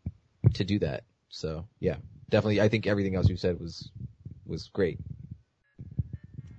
[0.56, 1.04] to do that.
[1.30, 1.98] So yeah,
[2.30, 2.60] definitely.
[2.60, 3.92] I think everything else you said was,
[4.48, 4.98] was great.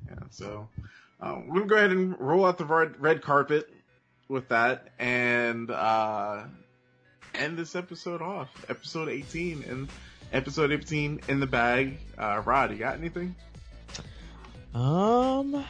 [0.06, 0.14] Yeah.
[0.30, 0.68] So,
[1.20, 3.68] um, we're gonna go ahead and roll out the red, red carpet
[4.28, 6.44] with that and, uh,
[7.34, 8.48] end this episode off.
[8.68, 9.89] Episode 18 and
[10.33, 11.99] episode 18 in the bag.
[12.19, 13.35] Uh, Rod, you got anything?
[14.75, 15.65] Um,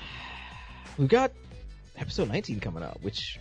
[0.96, 1.32] we've got
[1.96, 3.38] episode 19 coming up, which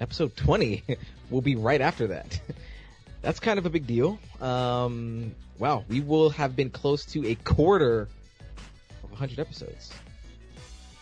[0.00, 0.82] episode 20
[1.30, 2.40] will be right after that.
[3.22, 4.18] That's kind of a big deal.
[4.40, 8.02] Um, wow, we will have been close to a quarter
[9.02, 9.92] of 100 episodes.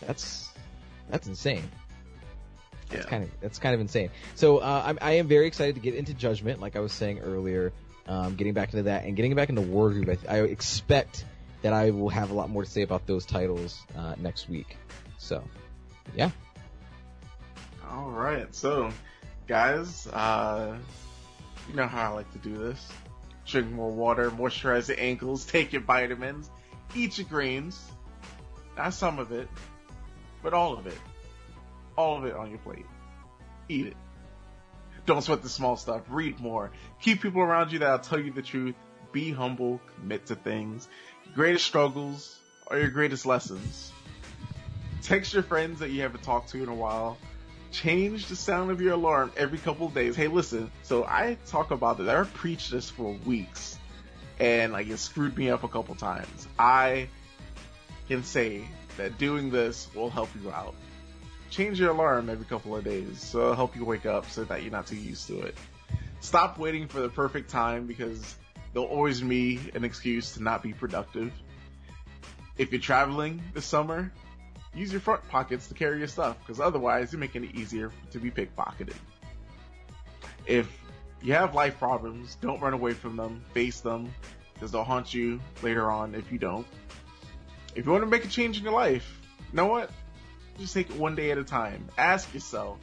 [0.01, 0.49] That's
[1.09, 1.69] that's insane.
[2.89, 3.09] That's Yeah.
[3.09, 4.09] kind of that's kind of insane.
[4.35, 7.19] So uh, I'm, I am very excited to get into Judgment, like I was saying
[7.19, 7.73] earlier.
[8.05, 11.23] Um, getting back into that and getting back into Wargroove, I, I expect
[11.61, 14.77] that I will have a lot more to say about those titles uh, next week.
[15.17, 15.43] So,
[16.15, 16.31] yeah.
[17.89, 18.53] All right.
[18.53, 18.89] So,
[19.47, 20.75] guys, uh,
[21.69, 22.91] you know how I like to do this.
[23.45, 26.49] Drink more water, moisturize your ankles, take your vitamins,
[26.95, 27.81] eat your greens.
[28.75, 29.47] Not some of it,
[30.41, 30.97] but all of it.
[31.97, 32.85] All of it on your plate.
[33.69, 33.97] Eat it.
[35.05, 36.01] Don't sweat the small stuff.
[36.09, 36.71] Read more.
[37.01, 38.75] Keep people around you that'll tell you the truth.
[39.11, 39.81] Be humble.
[39.95, 40.87] Commit to things.
[41.25, 43.91] Your greatest struggles are your greatest lessons.
[45.01, 47.17] Text your friends that you haven't talked to in a while.
[47.71, 50.15] Change the sound of your alarm every couple of days.
[50.15, 50.71] Hey, listen.
[50.83, 52.07] So I talk about this.
[52.07, 53.77] I preached this for weeks,
[54.39, 56.47] and like it screwed me up a couple times.
[56.57, 57.09] I
[58.07, 58.63] can say
[58.97, 60.75] that doing this will help you out.
[61.53, 64.63] Change your alarm every couple of days so it'll help you wake up so that
[64.63, 65.55] you're not too used to it.
[66.19, 68.35] Stop waiting for the perfect time because
[68.73, 71.31] there'll always be an excuse to not be productive.
[72.57, 74.11] If you're traveling this summer,
[74.73, 78.17] use your front pockets to carry your stuff because otherwise you're making it easier to
[78.17, 78.95] be pickpocketed.
[80.47, 80.75] If
[81.21, 84.11] you have life problems, don't run away from them, face them
[84.55, 86.65] because they'll haunt you later on if you don't.
[87.75, 89.19] If you want to make a change in your life,
[89.51, 89.91] you know what?
[90.59, 91.87] Just take it one day at a time.
[91.97, 92.79] Ask yourself,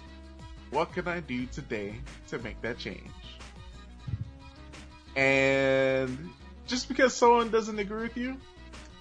[0.71, 1.95] what can I do today
[2.29, 3.11] to make that change?
[5.17, 6.31] And
[6.67, 8.37] just because someone doesn't agree with you,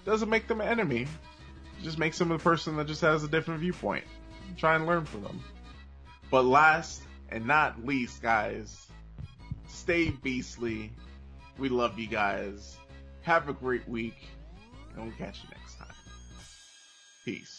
[0.06, 1.02] doesn't make them an enemy.
[1.02, 4.04] It just makes them a person that just has a different viewpoint.
[4.58, 5.44] Try and learn from them.
[6.32, 8.88] But last and not least, guys,
[9.68, 10.92] stay beastly.
[11.58, 12.78] We love you guys.
[13.22, 14.18] Have a great week,
[14.96, 15.94] and we'll catch you next time.
[17.26, 17.59] Peace.